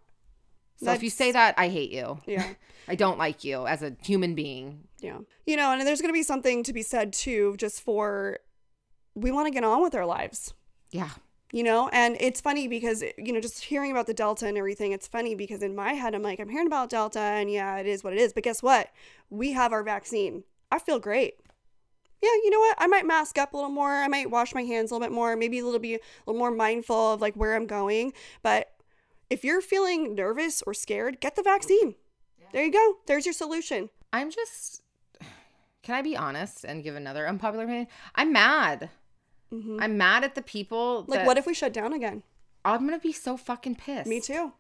so 0.76 0.92
if 0.92 1.02
you 1.02 1.11
say 1.11 1.31
that, 1.33 1.57
I 1.59 1.68
hate 1.68 1.90
you. 1.90 2.20
Yeah. 2.26 2.54
I 2.88 2.94
don't 2.94 3.18
like 3.18 3.44
you 3.44 3.66
as 3.66 3.83
a 3.83 3.94
human 4.02 4.35
being. 4.35 4.85
Yeah. 5.00 5.18
You 5.44 5.57
know, 5.57 5.72
and 5.72 5.87
there's 5.87 6.00
going 6.00 6.09
to 6.09 6.18
be 6.18 6.22
something 6.22 6.62
to 6.62 6.72
be 6.72 6.83
said 6.83 7.12
too, 7.12 7.54
just 7.59 7.83
for 7.83 8.38
we 9.14 9.31
want 9.31 9.46
to 9.46 9.50
get 9.50 9.62
on 9.64 9.83
with 9.83 9.94
our 9.94 10.07
lives. 10.07 10.54
Yeah. 10.90 11.11
You 11.52 11.62
know? 11.62 11.88
And 11.92 12.16
it's 12.20 12.40
funny 12.40 12.68
because 12.68 13.02
you 13.16 13.32
know 13.32 13.40
just 13.40 13.64
hearing 13.64 13.90
about 13.90 14.06
the 14.06 14.14
delta 14.14 14.46
and 14.46 14.58
everything 14.58 14.92
it's 14.92 15.06
funny 15.06 15.34
because 15.34 15.62
in 15.62 15.74
my 15.74 15.92
head 15.92 16.14
i'm 16.14 16.22
like 16.22 16.40
i'm 16.40 16.48
hearing 16.48 16.66
about 16.66 16.90
delta 16.90 17.20
and 17.20 17.50
yeah 17.50 17.76
it 17.78 17.87
is 17.87 18.04
what 18.04 18.12
it 18.12 18.18
is. 18.18 18.32
But 18.32 18.44
guess 18.44 18.62
what? 18.62 18.90
We 19.30 19.52
have 19.52 19.72
our 19.72 19.82
vaccine. 19.82 20.44
I 20.70 20.78
feel 20.78 20.98
great. 20.98 21.34
Yeah 22.22 22.30
you 22.44 22.50
know 22.50 22.61
what? 22.61 22.76
I 22.78 22.87
might 22.87 23.06
mask 23.06 23.38
up 23.38 23.52
a 23.52 23.56
little 23.56 23.70
more. 23.70 23.92
I 23.92 24.08
might 24.08 24.30
wash 24.30 24.54
my 24.54 24.62
hands 24.62 24.90
a 24.90 24.94
little 24.94 25.06
bit 25.06 25.14
more 25.14 25.37
maybe 25.37 25.58
a 25.58 25.64
little 25.64 25.80
bit 25.80 26.00
a 26.00 26.30
little 26.30 26.38
more 26.38 26.50
mindful 26.50 27.14
of 27.14 27.20
like 27.20 27.34
where 27.34 27.54
i'm 27.54 27.66
going. 27.66 28.12
But 28.42 28.72
if 29.30 29.44
you're 29.44 29.61
feeling 29.61 30.14
nervous 30.14 30.62
or 30.66 30.74
scared 30.74 31.20
get 31.20 31.37
the 31.37 31.42
vaccine. 31.42 31.94
There 32.52 32.64
you 32.64 32.72
go. 32.72 32.96
There's 33.06 33.26
your 33.26 33.34
solution. 33.34 33.90
I'm 34.12 34.30
just. 34.30 34.82
Can 35.82 35.94
I 35.94 36.02
be 36.02 36.16
honest 36.16 36.64
and 36.64 36.82
give 36.82 36.96
another 36.96 37.26
unpopular 37.26 37.64
opinion? 37.64 37.88
I'm 38.14 38.32
mad. 38.32 38.90
Mhm. 39.52 39.78
I'm 39.80 39.96
mad 39.96 40.24
at 40.24 40.34
the 40.34 40.42
people. 40.42 41.04
like 41.08 41.26
what 41.26 41.38
if 41.38 41.46
we 41.46 41.54
shut 41.54 41.72
down 41.72 41.92
again 41.92 42.22
I'm 42.64 42.84
gonna 42.87 42.98
be 42.98 43.12
so 43.12 43.37
fucking 43.37 43.76
pissed. 43.76 44.08
me 44.08 44.20
too 44.20 44.52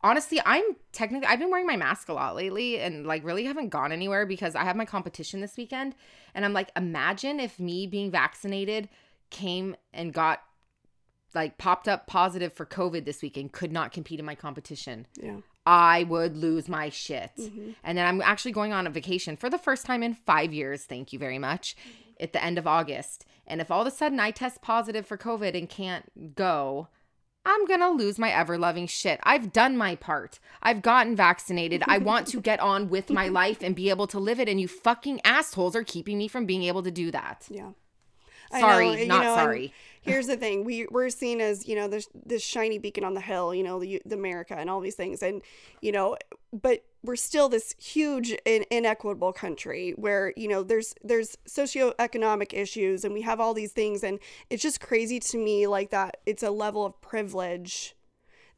Honestly, 0.00 0.40
I'm 0.46 0.62
technically 0.92 1.26
I've 1.26 1.40
been 1.40 1.50
wearing 1.50 1.66
my 1.66 1.76
mask 1.76 2.08
a 2.08 2.12
lot 2.12 2.36
lately 2.36 2.78
and 2.78 3.04
like 3.04 3.24
really 3.24 3.44
haven't 3.44 3.70
gone 3.70 3.90
anywhere 3.90 4.26
because 4.26 4.54
I 4.54 4.62
have 4.62 4.76
my 4.76 4.84
competition 4.84 5.40
this 5.40 5.56
weekend 5.56 5.96
and 6.34 6.44
I'm 6.44 6.52
like 6.52 6.70
imagine 6.76 7.40
if 7.40 7.58
me 7.58 7.88
being 7.88 8.10
vaccinated 8.12 8.88
came 9.30 9.74
and 9.92 10.12
got 10.12 10.40
like 11.34 11.58
popped 11.58 11.88
up 11.88 12.06
positive 12.06 12.52
for 12.52 12.64
COVID 12.64 13.04
this 13.06 13.22
weekend 13.22 13.50
could 13.52 13.72
not 13.72 13.90
compete 13.92 14.20
in 14.20 14.24
my 14.24 14.36
competition. 14.36 15.06
yeah 15.20 15.38
I 15.66 16.04
would 16.04 16.34
lose 16.34 16.66
my 16.66 16.88
shit. 16.88 17.32
Mhm. 17.36 17.74
And 17.84 17.98
then 17.98 18.06
I'm 18.06 18.22
actually 18.22 18.52
going 18.52 18.72
on 18.72 18.86
a 18.86 18.90
vacation 18.90 19.36
for 19.36 19.50
the 19.50 19.58
first 19.58 19.84
time 19.84 20.02
in 20.02 20.14
5 20.14 20.54
years, 20.54 20.84
thank 20.84 21.12
you 21.12 21.18
very 21.18 21.38
much, 21.38 21.76
at 22.20 22.32
the 22.32 22.42
end 22.42 22.58
of 22.58 22.66
August. 22.66 23.24
And 23.46 23.60
if 23.60 23.70
all 23.70 23.82
of 23.82 23.86
a 23.86 23.90
sudden 23.90 24.20
I 24.20 24.30
test 24.30 24.62
positive 24.62 25.06
for 25.06 25.16
COVID 25.16 25.56
and 25.56 25.68
can't 25.68 26.34
go, 26.34 26.88
I'm 27.44 27.64
going 27.64 27.80
to 27.80 27.90
lose 27.90 28.18
my 28.18 28.30
ever 28.30 28.58
loving 28.58 28.86
shit. 28.86 29.20
I've 29.22 29.52
done 29.52 29.76
my 29.76 29.96
part. 29.96 30.38
I've 30.62 30.82
gotten 30.82 31.16
vaccinated. 31.16 31.82
I 31.86 31.98
want 31.98 32.26
to 32.28 32.40
get 32.40 32.60
on 32.60 32.90
with 32.90 33.08
my 33.08 33.28
life 33.40 33.62
and 33.62 33.74
be 33.74 33.88
able 33.88 34.06
to 34.08 34.18
live 34.18 34.38
it. 34.38 34.48
And 34.48 34.60
you 34.60 34.68
fucking 34.68 35.20
assholes 35.24 35.74
are 35.74 35.84
keeping 35.84 36.18
me 36.18 36.28
from 36.28 36.44
being 36.44 36.64
able 36.64 36.82
to 36.82 36.90
do 36.90 37.10
that. 37.10 37.46
yeah 37.48 37.70
Sorry, 38.50 38.86
know, 38.86 38.94
you 38.94 39.06
not 39.06 39.22
know, 39.22 39.32
and 39.32 39.40
sorry. 39.40 39.74
Here's 40.08 40.26
the 40.26 40.36
thing 40.36 40.64
we 40.64 40.86
we're 40.90 41.10
seen 41.10 41.40
as 41.40 41.66
you 41.66 41.74
know 41.74 41.88
this 41.88 42.08
this 42.26 42.42
shiny 42.42 42.78
beacon 42.78 43.04
on 43.04 43.14
the 43.14 43.20
hill 43.20 43.54
you 43.54 43.62
know 43.62 43.78
the, 43.78 44.00
the 44.04 44.14
america 44.14 44.54
and 44.56 44.68
all 44.68 44.80
these 44.80 44.94
things 44.94 45.22
and 45.22 45.42
you 45.80 45.92
know 45.92 46.16
but 46.52 46.84
we're 47.02 47.16
still 47.16 47.48
this 47.48 47.74
huge 47.78 48.34
in, 48.44 48.64
inequitable 48.70 49.32
country 49.32 49.92
where 49.96 50.32
you 50.36 50.48
know 50.48 50.62
there's 50.62 50.94
there's 51.02 51.36
socioeconomic 51.48 52.52
issues 52.52 53.04
and 53.04 53.14
we 53.14 53.22
have 53.22 53.40
all 53.40 53.54
these 53.54 53.72
things 53.72 54.02
and 54.02 54.18
it's 54.50 54.62
just 54.62 54.80
crazy 54.80 55.20
to 55.20 55.38
me 55.38 55.66
like 55.66 55.90
that 55.90 56.18
it's 56.26 56.42
a 56.42 56.50
level 56.50 56.84
of 56.84 57.00
privilege 57.00 57.94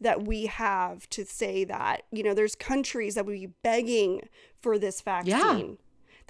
that 0.01 0.27
we 0.27 0.47
have 0.47 1.09
to 1.11 1.25
say 1.25 1.65
that 1.65 2.03
you 2.11 2.23
know 2.23 2.35
there's 2.35 2.55
countries 2.55 3.15
that 3.15 3.27
would 3.27 3.39
be 3.39 3.53
begging 3.63 4.23
for 4.61 4.79
this 4.79 5.01
vaccine 5.01 5.79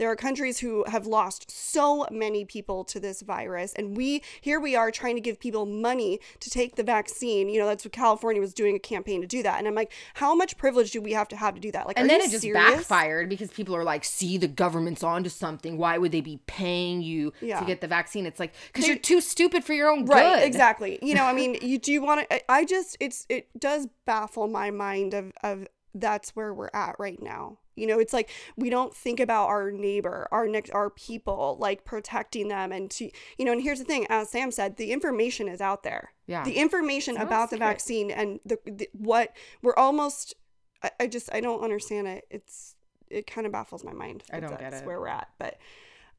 there 0.00 0.10
are 0.10 0.16
countries 0.16 0.58
who 0.60 0.82
have 0.88 1.06
lost 1.06 1.50
so 1.50 2.06
many 2.10 2.44
people 2.44 2.82
to 2.84 2.98
this 2.98 3.20
virus 3.20 3.72
and 3.74 3.96
we 3.96 4.22
here 4.40 4.58
we 4.58 4.74
are 4.74 4.90
trying 4.90 5.14
to 5.14 5.20
give 5.20 5.38
people 5.38 5.66
money 5.66 6.18
to 6.40 6.48
take 6.50 6.76
the 6.76 6.82
vaccine 6.82 7.48
you 7.50 7.60
know 7.60 7.66
that's 7.66 7.84
what 7.84 7.92
california 7.92 8.40
was 8.40 8.54
doing 8.54 8.74
a 8.74 8.78
campaign 8.78 9.20
to 9.20 9.26
do 9.26 9.42
that 9.42 9.58
and 9.58 9.68
i'm 9.68 9.74
like 9.74 9.92
how 10.14 10.34
much 10.34 10.56
privilege 10.56 10.90
do 10.90 11.02
we 11.02 11.12
have 11.12 11.28
to 11.28 11.36
have 11.36 11.54
to 11.54 11.60
do 11.60 11.70
that 11.70 11.86
like 11.86 11.98
And 11.98 12.08
then 12.08 12.20
it 12.22 12.30
just 12.30 12.40
serious? 12.42 12.70
backfired 12.88 13.28
because 13.28 13.50
people 13.50 13.76
are 13.76 13.84
like, 13.84 14.04
see, 14.04 14.38
the 14.38 14.48
government's 14.48 15.02
onto 15.02 15.28
something. 15.28 15.76
Why 15.76 15.98
would 15.98 16.12
they 16.12 16.22
be 16.22 16.40
paying 16.46 17.02
you 17.02 17.32
Yeah. 17.42 17.60
to 17.60 17.66
get 17.66 17.80
the 17.82 17.86
vaccine? 17.86 18.24
It's 18.24 18.40
like, 18.40 18.54
because 18.72 18.88
you're 18.88 18.96
too 18.96 19.20
stupid 19.20 19.64
for 19.64 19.74
your 19.74 19.90
own 19.90 20.06
right 20.06 20.36
good. 20.40 20.46
exactly 20.46 20.98
you 21.02 21.14
know 21.14 21.24
i 21.24 21.32
mean 21.34 21.58
you 21.62 21.78
do 21.78 21.92
you 21.92 22.00
want 22.02 22.28
to 22.28 22.50
i 22.50 22.64
just 22.64 22.96
it's 23.00 23.26
it 23.28 23.48
does 23.58 23.86
baffle 24.06 24.48
my 24.48 24.70
mind 24.70 25.12
of 25.12 25.30
of 25.42 25.66
that's 25.94 26.30
where 26.36 26.54
we're 26.54 26.70
at 26.72 26.96
right 26.98 27.20
now 27.22 27.58
you 27.80 27.86
know 27.86 27.98
it's 27.98 28.12
like 28.12 28.30
we 28.56 28.70
don't 28.70 28.94
think 28.94 29.18
about 29.18 29.48
our 29.48 29.70
neighbor 29.70 30.28
our 30.30 30.46
next 30.46 30.70
our 30.70 30.90
people 30.90 31.56
like 31.58 31.84
protecting 31.84 32.48
them 32.48 32.70
and 32.72 32.90
to 32.90 33.10
you 33.38 33.44
know 33.44 33.52
and 33.52 33.62
here's 33.62 33.78
the 33.78 33.84
thing 33.84 34.06
as 34.10 34.30
sam 34.30 34.50
said 34.50 34.76
the 34.76 34.92
information 34.92 35.48
is 35.48 35.60
out 35.60 35.82
there. 35.82 36.12
Yeah. 36.26 36.44
the 36.44 36.52
information 36.52 37.16
about 37.16 37.50
the 37.50 37.56
vaccine 37.56 38.12
and 38.12 38.38
the, 38.44 38.58
the 38.64 38.88
what 38.92 39.34
we're 39.62 39.74
almost 39.74 40.34
I, 40.82 40.90
I 41.00 41.06
just 41.06 41.28
i 41.32 41.40
don't 41.40 41.62
understand 41.62 42.06
it. 42.06 42.24
It's 42.30 42.76
it 43.08 43.26
kind 43.26 43.46
of 43.46 43.52
baffles 43.52 43.82
my 43.82 43.92
mind 43.92 44.22
I 44.32 44.38
don't 44.38 44.50
get 44.50 44.60
that's 44.60 44.82
it. 44.82 44.86
where 44.86 45.00
we're 45.00 45.08
at 45.08 45.28
but 45.38 45.58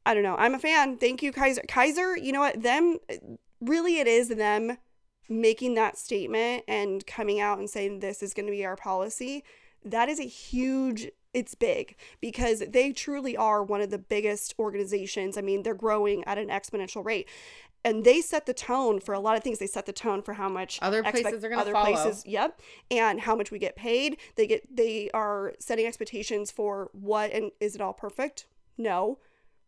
i 0.04 0.12
don't 0.12 0.22
know. 0.22 0.36
I'm 0.36 0.54
a 0.54 0.58
fan. 0.58 0.98
Thank 0.98 1.22
you 1.22 1.32
kaiser. 1.32 1.62
Kaiser 1.68 2.16
you 2.16 2.32
know 2.32 2.40
what? 2.40 2.62
Them 2.62 2.98
really 3.60 3.98
it 4.00 4.06
is 4.06 4.28
them 4.28 4.76
making 5.28 5.74
that 5.74 5.96
statement 5.96 6.64
and 6.68 7.06
coming 7.06 7.40
out 7.40 7.58
and 7.58 7.70
saying 7.70 8.00
this 8.00 8.22
is 8.22 8.34
going 8.34 8.46
to 8.46 8.52
be 8.52 8.64
our 8.64 8.76
policy 8.76 9.44
that 9.84 10.08
is 10.08 10.20
a 10.20 10.24
huge 10.24 11.08
it's 11.34 11.54
big 11.54 11.96
because 12.20 12.62
they 12.68 12.92
truly 12.92 13.36
are 13.38 13.62
one 13.62 13.80
of 13.80 13.88
the 13.90 13.98
biggest 13.98 14.54
organizations. 14.58 15.38
I 15.38 15.40
mean 15.40 15.62
they're 15.62 15.74
growing 15.74 16.24
at 16.24 16.38
an 16.38 16.48
exponential 16.48 17.04
rate. 17.04 17.28
And 17.84 18.04
they 18.04 18.20
set 18.20 18.46
the 18.46 18.54
tone 18.54 19.00
for 19.00 19.12
a 19.12 19.18
lot 19.18 19.36
of 19.36 19.42
things. 19.42 19.58
They 19.58 19.66
set 19.66 19.86
the 19.86 19.92
tone 19.92 20.22
for 20.22 20.34
how 20.34 20.48
much 20.48 20.78
Other 20.80 21.00
expect- 21.00 21.22
places 21.24 21.44
are 21.44 21.48
gonna 21.48 21.62
other 21.62 21.72
follow. 21.72 21.92
places 21.96 22.24
yep 22.26 22.60
and 22.90 23.20
how 23.22 23.34
much 23.34 23.50
we 23.50 23.58
get 23.58 23.74
paid. 23.76 24.18
They 24.36 24.46
get 24.46 24.76
they 24.76 25.10
are 25.12 25.54
setting 25.58 25.86
expectations 25.86 26.50
for 26.50 26.90
what 26.92 27.32
and 27.32 27.50
is 27.60 27.74
it 27.74 27.80
all 27.80 27.92
perfect? 27.94 28.46
No. 28.78 29.18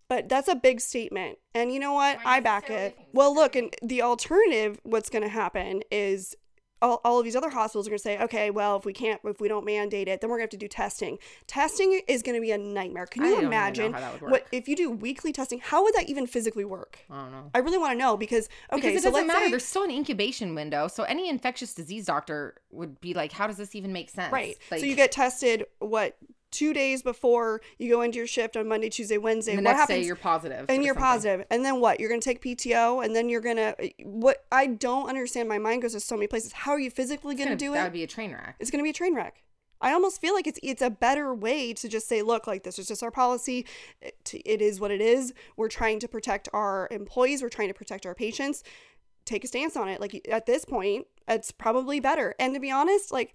But 0.06 0.28
that's 0.28 0.48
a 0.48 0.54
big 0.54 0.80
statement. 0.82 1.38
And 1.54 1.72
you 1.72 1.80
know 1.80 1.94
what? 1.94 2.18
I 2.26 2.40
back 2.40 2.68
it. 2.70 2.96
well 3.14 3.34
look 3.34 3.56
and 3.56 3.74
the 3.82 4.02
alternative 4.02 4.78
what's 4.84 5.08
going 5.08 5.22
to 5.24 5.28
happen 5.30 5.82
is 5.90 6.36
all, 6.84 7.00
all 7.04 7.18
of 7.18 7.24
these 7.24 7.36
other 7.36 7.50
hospitals 7.50 7.86
are 7.86 7.90
going 7.90 7.98
to 7.98 8.02
say 8.02 8.18
okay 8.20 8.50
well 8.50 8.76
if 8.76 8.84
we 8.84 8.92
can't 8.92 9.20
if 9.24 9.40
we 9.40 9.48
don't 9.48 9.64
mandate 9.64 10.08
it 10.08 10.20
then 10.20 10.30
we're 10.30 10.36
going 10.36 10.48
to 10.48 10.54
have 10.54 10.60
to 10.60 10.64
do 10.64 10.68
testing 10.68 11.18
testing 11.46 12.00
is 12.06 12.22
going 12.22 12.36
to 12.36 12.40
be 12.40 12.52
a 12.52 12.58
nightmare 12.58 13.06
can 13.06 13.22
I 13.22 13.26
you 13.26 13.30
don't 13.32 13.40
even 13.40 13.50
know 13.50 13.56
imagine 13.56 13.92
how 13.92 14.00
that 14.00 14.22
would 14.22 14.30
what 14.30 14.46
if 14.52 14.68
you 14.68 14.76
do 14.76 14.90
weekly 14.90 15.32
testing 15.32 15.60
how 15.60 15.82
would 15.82 15.94
that 15.94 16.08
even 16.08 16.26
physically 16.26 16.64
work 16.64 16.98
I 17.10 17.22
don't 17.22 17.32
know. 17.32 17.50
i 17.54 17.58
really 17.58 17.78
want 17.78 17.92
to 17.92 17.98
know 17.98 18.16
because 18.16 18.48
okay 18.72 18.88
because 18.88 18.96
it 18.96 19.02
so 19.02 19.10
doesn't 19.10 19.26
let's 19.26 19.26
matter. 19.26 19.46
say 19.46 19.50
There's 19.50 19.64
still 19.64 19.84
an 19.84 19.90
incubation 19.90 20.54
window. 20.54 20.88
So 20.88 21.04
any 21.04 21.28
infectious 21.28 21.74
disease 21.74 22.06
doctor 22.06 22.56
would 22.70 23.00
be 23.00 23.14
like, 23.14 23.32
how 23.32 23.46
does 23.46 23.56
this 23.56 23.74
even 23.74 23.92
make 23.92 24.10
sense? 24.10 24.32
Right. 24.32 24.56
Like, 24.70 24.80
so 24.80 24.86
you 24.86 24.96
get 24.96 25.12
tested 25.12 25.64
what 25.78 26.16
two 26.54 26.72
days 26.72 27.02
before 27.02 27.60
you 27.78 27.90
go 27.90 28.02
into 28.02 28.18
your 28.18 28.26
shift 28.26 28.56
on 28.56 28.68
Monday, 28.68 28.88
Tuesday, 28.88 29.18
Wednesday. 29.18 29.52
the 29.52 29.56
what 29.58 29.64
next 29.64 29.78
happens? 29.80 30.00
day 30.00 30.06
you're 30.06 30.16
positive. 30.16 30.66
and 30.68 30.84
you're 30.84 30.94
positive. 30.94 31.46
And 31.50 31.64
then 31.64 31.80
what? 31.80 32.00
You're 32.00 32.08
gonna 32.08 32.20
take 32.20 32.42
PTO, 32.42 33.04
and 33.04 33.14
then 33.14 33.28
you're 33.28 33.40
gonna 33.40 33.74
what? 34.02 34.44
I 34.52 34.66
don't 34.66 35.08
understand. 35.08 35.48
My 35.48 35.58
mind 35.58 35.82
goes 35.82 35.92
to 35.92 36.00
so 36.00 36.16
many 36.16 36.26
places. 36.26 36.52
How 36.52 36.72
are 36.72 36.80
you 36.80 36.90
physically 36.90 37.34
gonna, 37.34 37.50
gonna- 37.50 37.56
do 37.56 37.70
That 37.72 37.72
it? 37.72 37.74
That 37.78 37.84
would 37.84 37.92
be 37.92 38.02
a 38.04 38.06
train 38.06 38.32
wreck. 38.32 38.56
it's 38.60 38.70
gonna 38.70 38.84
be 38.84 38.90
a 38.90 38.94
train 38.94 39.14
wreck. 39.14 39.42
I 39.80 39.92
almost 39.92 40.20
feel 40.20 40.32
like 40.32 40.46
it's 40.46 40.58
it's 40.62 40.80
a 40.80 40.88
better 40.88 41.34
way 41.34 41.74
to 41.74 41.88
just 41.88 42.08
say, 42.08 42.22
look, 42.22 42.46
like 42.46 42.62
this 42.62 42.78
is 42.78 42.86
just 42.88 43.02
our 43.02 43.10
policy. 43.10 43.66
It, 44.00 44.14
it 44.44 44.62
is 44.62 44.80
what 44.80 44.90
it 44.90 45.00
is. 45.02 45.34
We're 45.56 45.68
trying 45.68 45.98
to 46.00 46.08
protect 46.08 46.48
our 46.54 46.88
employees. 46.90 47.42
We're 47.42 47.50
trying 47.50 47.68
to 47.68 47.74
protect 47.74 48.06
our 48.06 48.14
patients. 48.14 48.62
Take 49.26 49.44
a 49.44 49.46
stance 49.46 49.76
on 49.76 49.88
it. 49.88 50.00
Like 50.00 50.26
at 50.30 50.46
this 50.46 50.64
point, 50.64 51.06
it's 51.28 51.50
probably 51.50 52.00
better. 52.00 52.34
And 52.38 52.54
to 52.54 52.60
be 52.60 52.70
honest, 52.70 53.12
like 53.12 53.34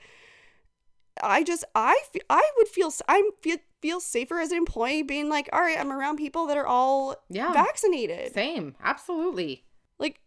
I 1.21 1.43
just 1.43 1.63
I 1.75 1.97
I 2.29 2.49
would 2.57 2.67
feel 2.67 2.91
I 3.07 3.29
feel 3.41 3.57
feel 3.81 3.99
safer 3.99 4.39
as 4.39 4.51
an 4.51 4.57
employee 4.57 5.03
being 5.03 5.29
like, 5.29 5.49
all 5.53 5.61
right, 5.61 5.79
I'm 5.79 5.91
around 5.91 6.17
people 6.17 6.45
that 6.47 6.57
are 6.57 6.67
all 6.67 7.15
Yeah. 7.29 7.53
vaccinated. 7.53 8.33
Same. 8.33 8.75
Absolutely. 8.83 9.63
Like, 9.97 10.19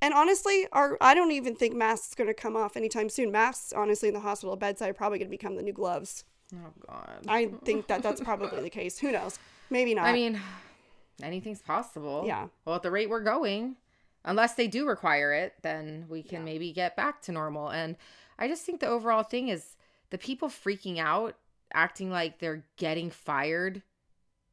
and 0.00 0.14
honestly, 0.14 0.66
our 0.72 0.96
I 1.00 1.14
don't 1.14 1.30
even 1.32 1.54
think 1.54 1.74
masks 1.74 2.14
going 2.14 2.28
to 2.28 2.34
come 2.34 2.56
off 2.56 2.76
anytime 2.76 3.08
soon. 3.10 3.30
Masks, 3.30 3.72
honestly, 3.72 4.08
in 4.08 4.14
the 4.14 4.20
hospital 4.20 4.56
bedside 4.56 4.90
are 4.90 4.94
probably 4.94 5.18
going 5.18 5.28
to 5.28 5.36
become 5.36 5.56
the 5.56 5.62
new 5.62 5.72
gloves. 5.74 6.24
Oh 6.54 6.72
God. 6.88 7.24
I 7.28 7.46
think 7.64 7.86
that 7.88 8.02
that's 8.02 8.20
probably 8.20 8.60
the 8.60 8.70
case. 8.70 8.98
Who 8.98 9.12
knows? 9.12 9.38
Maybe 9.68 9.94
not. 9.94 10.06
I 10.06 10.12
mean, 10.12 10.40
anything's 11.22 11.62
possible. 11.62 12.24
Yeah. 12.26 12.48
Well, 12.64 12.76
at 12.76 12.82
the 12.82 12.90
rate 12.90 13.08
we're 13.10 13.20
going, 13.20 13.76
unless 14.24 14.54
they 14.54 14.66
do 14.66 14.86
require 14.86 15.32
it, 15.32 15.54
then 15.62 16.06
we 16.08 16.22
can 16.22 16.44
maybe 16.44 16.72
get 16.72 16.96
back 16.96 17.22
to 17.22 17.32
normal. 17.32 17.68
And 17.70 17.96
I 18.38 18.48
just 18.48 18.64
think 18.64 18.80
the 18.80 18.88
overall 18.88 19.22
thing 19.22 19.48
is 19.48 19.76
the 20.10 20.18
people 20.18 20.48
freaking 20.48 20.98
out, 20.98 21.36
acting 21.72 22.10
like 22.10 22.38
they're 22.38 22.64
getting 22.76 23.10
fired. 23.10 23.82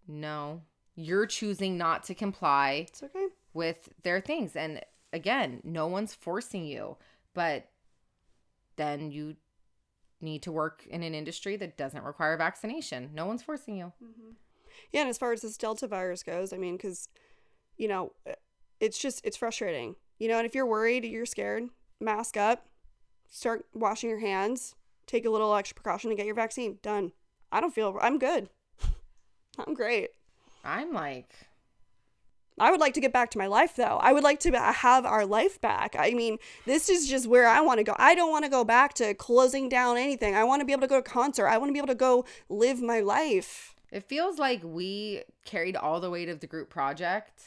No, 0.07 0.61
you're 0.95 1.25
choosing 1.25 1.77
not 1.77 2.03
to 2.03 2.15
comply 2.15 2.85
it's 2.87 3.03
okay. 3.03 3.27
with 3.53 3.89
their 4.03 4.21
things. 4.21 4.55
And 4.55 4.81
again, 5.11 5.61
no 5.63 5.87
one's 5.87 6.13
forcing 6.13 6.65
you, 6.65 6.97
but 7.33 7.69
then 8.77 9.11
you 9.11 9.35
need 10.21 10.41
to 10.43 10.51
work 10.51 10.85
in 10.89 11.03
an 11.03 11.13
industry 11.13 11.55
that 11.57 11.77
doesn't 11.77 12.03
require 12.03 12.37
vaccination. 12.37 13.09
No 13.13 13.25
one's 13.25 13.43
forcing 13.43 13.77
you. 13.77 13.93
Mm-hmm. 14.03 14.31
Yeah, 14.91 15.01
and 15.01 15.09
as 15.09 15.17
far 15.17 15.33
as 15.33 15.41
this 15.41 15.57
Delta 15.57 15.87
virus 15.87 16.23
goes, 16.23 16.53
I 16.53 16.57
mean, 16.57 16.77
because, 16.77 17.09
you 17.77 17.87
know, 17.87 18.13
it's 18.79 18.99
just, 18.99 19.25
it's 19.25 19.37
frustrating. 19.37 19.95
You 20.19 20.27
know, 20.27 20.37
and 20.37 20.45
if 20.45 20.55
you're 20.55 20.65
worried, 20.65 21.05
you're 21.05 21.25
scared, 21.25 21.65
mask 21.99 22.37
up, 22.37 22.67
start 23.29 23.65
washing 23.73 24.09
your 24.09 24.19
hands, 24.19 24.75
take 25.07 25.25
a 25.25 25.29
little 25.29 25.55
extra 25.55 25.75
precaution 25.75 26.09
to 26.09 26.15
get 26.15 26.25
your 26.25 26.35
vaccine. 26.35 26.77
Done. 26.81 27.13
I 27.51 27.61
don't 27.61 27.73
feel, 27.73 27.97
I'm 28.01 28.19
good. 28.19 28.49
I'm 29.57 29.73
great. 29.73 30.09
I'm 30.63 30.93
like, 30.93 31.33
I 32.59 32.71
would 32.71 32.79
like 32.79 32.95
to 32.95 32.99
get 32.99 33.13
back 33.13 33.29
to 33.31 33.37
my 33.37 33.47
life 33.47 33.75
though. 33.75 33.99
I 34.01 34.13
would 34.13 34.23
like 34.23 34.39
to 34.41 34.51
have 34.51 35.05
our 35.05 35.25
life 35.25 35.61
back. 35.61 35.95
I 35.97 36.11
mean, 36.11 36.37
this 36.65 36.89
is 36.89 37.07
just 37.07 37.27
where 37.27 37.47
I 37.47 37.61
want 37.61 37.77
to 37.79 37.83
go. 37.83 37.95
I 37.97 38.15
don't 38.15 38.31
want 38.31 38.45
to 38.45 38.51
go 38.51 38.63
back 38.63 38.93
to 38.95 39.13
closing 39.13 39.69
down 39.69 39.97
anything. 39.97 40.35
I 40.35 40.43
want 40.43 40.61
to 40.61 40.65
be 40.65 40.71
able 40.71 40.81
to 40.81 40.87
go 40.87 40.97
to 40.97 41.07
concert. 41.09 41.47
I 41.47 41.57
want 41.57 41.69
to 41.69 41.73
be 41.73 41.79
able 41.79 41.87
to 41.87 41.95
go 41.95 42.25
live 42.49 42.81
my 42.81 42.99
life. 42.99 43.75
It 43.91 44.03
feels 44.03 44.39
like 44.39 44.61
we 44.63 45.23
carried 45.45 45.75
all 45.75 45.99
the 45.99 46.09
weight 46.09 46.29
of 46.29 46.39
the 46.39 46.47
group 46.47 46.69
project. 46.69 47.43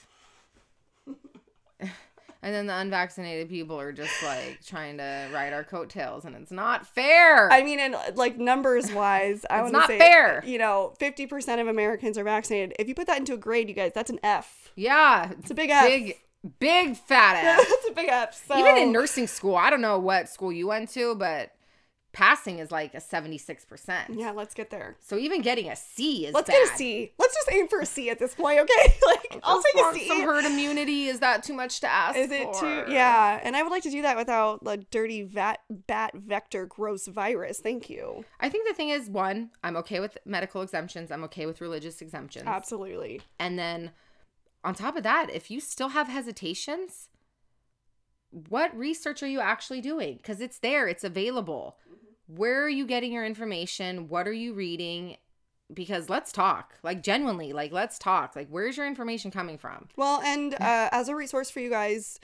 And 2.42 2.54
then 2.54 2.66
the 2.66 2.76
unvaccinated 2.76 3.48
people 3.48 3.78
are 3.78 3.92
just 3.92 4.22
like 4.22 4.60
trying 4.64 4.96
to 4.98 5.28
ride 5.32 5.52
our 5.52 5.64
coattails 5.64 6.24
and 6.24 6.34
it's 6.36 6.50
not 6.50 6.86
fair. 6.86 7.50
I 7.52 7.62
mean, 7.62 7.78
and 7.80 7.94
like 8.14 8.38
numbers 8.38 8.90
wise, 8.92 9.44
I 9.50 9.56
It's 9.60 9.62
want 9.64 9.74
to 9.74 9.78
not 9.78 9.86
say, 9.88 9.98
fair. 9.98 10.42
You 10.46 10.58
know, 10.58 10.94
fifty 10.98 11.26
percent 11.26 11.60
of 11.60 11.66
Americans 11.68 12.16
are 12.18 12.24
vaccinated. 12.24 12.74
If 12.78 12.88
you 12.88 12.94
put 12.94 13.06
that 13.08 13.18
into 13.18 13.34
a 13.34 13.38
grade, 13.38 13.68
you 13.68 13.74
guys, 13.74 13.92
that's 13.94 14.10
an 14.10 14.20
F. 14.22 14.70
yeah. 14.76 15.30
It's 15.38 15.50
a 15.50 15.54
big 15.54 15.70
F. 15.70 15.86
Big 15.86 16.16
big 16.58 16.96
fat 16.96 17.36
ass. 17.36 17.66
that's 17.68 17.88
a 17.90 17.92
big 17.92 18.08
F. 18.08 18.42
So 18.48 18.56
Even 18.58 18.76
in 18.78 18.92
nursing 18.92 19.26
school, 19.26 19.56
I 19.56 19.68
don't 19.68 19.82
know 19.82 19.98
what 19.98 20.28
school 20.28 20.50
you 20.52 20.66
went 20.68 20.88
to, 20.92 21.14
but 21.16 21.50
passing 22.12 22.58
is 22.58 22.70
like 22.70 22.94
a 22.94 22.98
76%. 22.98 24.00
yeah, 24.10 24.30
let's 24.30 24.54
get 24.54 24.70
there. 24.70 24.96
So 25.00 25.16
even 25.16 25.42
getting 25.42 25.68
a 25.68 25.76
C 25.76 26.26
is 26.26 26.34
Let's 26.34 26.48
bad. 26.48 26.54
get 26.54 26.74
a 26.74 26.76
C. 26.76 27.12
Let's 27.18 27.34
just 27.34 27.52
aim 27.52 27.68
for 27.68 27.80
a 27.80 27.86
C 27.86 28.10
at 28.10 28.18
this 28.18 28.34
point, 28.34 28.58
okay? 28.60 28.94
like, 29.06 29.40
I'll 29.42 29.62
take 29.62 29.84
a 29.84 29.92
C. 29.94 30.08
Some 30.08 30.22
herd 30.22 30.44
immunity 30.44 31.06
is 31.06 31.20
that 31.20 31.42
too 31.42 31.54
much 31.54 31.80
to 31.80 31.86
ask? 31.90 32.16
Is 32.16 32.30
it 32.30 32.44
for? 32.54 32.60
too? 32.60 32.92
Yeah, 32.92 33.40
and 33.42 33.56
I 33.56 33.62
would 33.62 33.70
like 33.70 33.84
to 33.84 33.90
do 33.90 34.02
that 34.02 34.16
without 34.16 34.64
the 34.64 34.78
dirty 34.90 35.22
vat, 35.22 35.60
bat 35.70 36.12
vector 36.14 36.66
gross 36.66 37.06
virus. 37.06 37.60
Thank 37.60 37.88
you. 37.88 38.24
I 38.40 38.48
think 38.48 38.66
the 38.66 38.74
thing 38.74 38.88
is 38.88 39.08
one, 39.08 39.50
I'm 39.62 39.76
okay 39.78 40.00
with 40.00 40.18
medical 40.24 40.62
exemptions. 40.62 41.10
I'm 41.10 41.24
okay 41.24 41.46
with 41.46 41.60
religious 41.60 42.02
exemptions. 42.02 42.46
Absolutely. 42.46 43.20
And 43.38 43.58
then 43.58 43.92
on 44.64 44.74
top 44.74 44.96
of 44.96 45.02
that, 45.04 45.28
if 45.32 45.50
you 45.50 45.60
still 45.60 45.90
have 45.90 46.08
hesitations, 46.08 47.08
what 48.30 48.76
research 48.76 49.22
are 49.22 49.28
you 49.28 49.40
actually 49.40 49.80
doing? 49.80 50.16
Because 50.16 50.40
it's 50.40 50.58
there, 50.58 50.86
it's 50.86 51.04
available. 51.04 51.76
Where 52.36 52.62
are 52.62 52.68
you 52.68 52.86
getting 52.86 53.12
your 53.12 53.24
information? 53.24 54.08
What 54.08 54.28
are 54.28 54.32
you 54.32 54.54
reading? 54.54 55.16
Because 55.72 56.08
let's 56.08 56.32
talk, 56.32 56.74
like 56.82 57.02
genuinely, 57.02 57.52
like 57.52 57.72
let's 57.72 57.98
talk. 57.98 58.34
Like, 58.36 58.48
where's 58.48 58.76
your 58.76 58.86
information 58.86 59.30
coming 59.30 59.58
from? 59.58 59.88
Well, 59.96 60.20
and 60.22 60.54
uh, 60.54 60.88
as 60.92 61.08
a 61.08 61.14
resource 61.14 61.50
for 61.50 61.60
you 61.60 61.70
guys, 61.70 62.20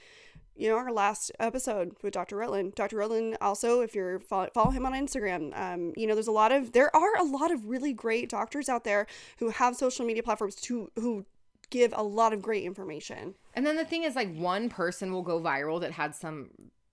you 0.57 0.69
know, 0.69 0.77
our 0.77 0.93
last 0.93 1.31
episode 1.39 1.95
with 2.03 2.13
Dr. 2.15 2.37
Rutland. 2.37 2.75
Dr. 2.75 2.97
Rutland 2.97 3.37
also, 3.41 3.81
if 3.83 3.95
you're 3.95 4.21
follow, 4.21 4.49
follow 4.55 4.71
him 4.71 4.87
on 4.87 4.93
Instagram, 4.93 5.57
um, 5.59 5.93
you 5.97 6.07
know, 6.07 6.15
there's 6.15 6.27
a 6.27 6.33
lot 6.33 6.51
of 6.51 6.73
there 6.73 6.95
are 6.95 7.17
a 7.19 7.25
lot 7.25 7.51
of 7.51 7.67
really 7.67 7.93
great 7.93 8.29
doctors 8.29 8.69
out 8.69 8.85
there 8.85 9.07
who 9.39 9.51
have 9.51 9.77
social 9.77 10.07
media 10.07 10.23
platforms 10.23 10.55
to 10.57 10.91
who 10.97 11.25
give 11.71 11.93
a 11.97 12.03
lot 12.03 12.33
of 12.33 12.41
great 12.41 12.65
information. 12.65 13.35
And 13.55 13.67
then 13.67 13.77
the 13.77 13.85
thing 13.85 14.05
is, 14.05 14.15
like, 14.15 14.35
one 14.35 14.69
person 14.69 15.13
will 15.13 15.23
go 15.23 15.41
viral 15.41 15.81
that 15.81 15.93
had 15.93 16.15
some 16.15 16.51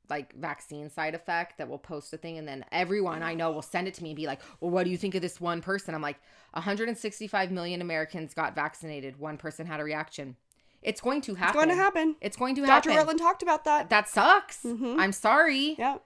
like 0.10 0.34
vaccine 0.36 0.89
side 0.89 1.16
effect 1.16 1.58
that 1.58 1.68
will 1.70 1.78
post 1.80 2.13
a 2.13 2.18
thing, 2.18 2.38
and 2.38 2.48
then 2.48 2.66
everyone 2.72 3.24
I 3.24 3.34
know 3.34 3.52
will 3.52 3.62
send 3.62 3.88
it 3.88 3.94
to 3.96 4.04
me 4.04 4.10
and 4.10 4.16
be 4.18 4.28
like, 4.28 4.42
"Well, 4.60 4.70
what 4.72 4.84
do 4.84 4.89
you 4.89 4.98
think 4.98 5.16
of 5.16 5.22
this 5.22 5.39
one 5.42 5.62
person?" 5.62 5.96
I'm 5.96 6.02
like, 6.02 6.20
165 6.54 7.52
million 7.52 7.82
Americans 7.82 8.34
got 8.34 8.56
vaccinated. 8.56 9.18
One 9.18 9.38
person 9.38 9.66
had 9.66 9.80
a 9.80 9.84
reaction. 9.84 10.36
It's 10.82 11.00
going 11.00 11.22
to 11.22 11.36
happen. 11.36 11.48
It's 11.50 11.66
going 11.66 11.70
to 11.70 11.82
happen. 11.82 12.16
It's 12.22 12.38
going 12.38 12.56
to 12.56 12.62
Dr. 12.66 12.89
happen. 12.89 12.98
Rutland 12.98 13.20
talked 13.20 13.42
about 13.44 13.63
that. 13.63 13.89
that 13.89 14.10
sucks. 14.10 14.63
Mhm. 14.63 15.00
I'm 15.00 15.13
sorry, 15.13 15.76
Yeah. 15.80 15.98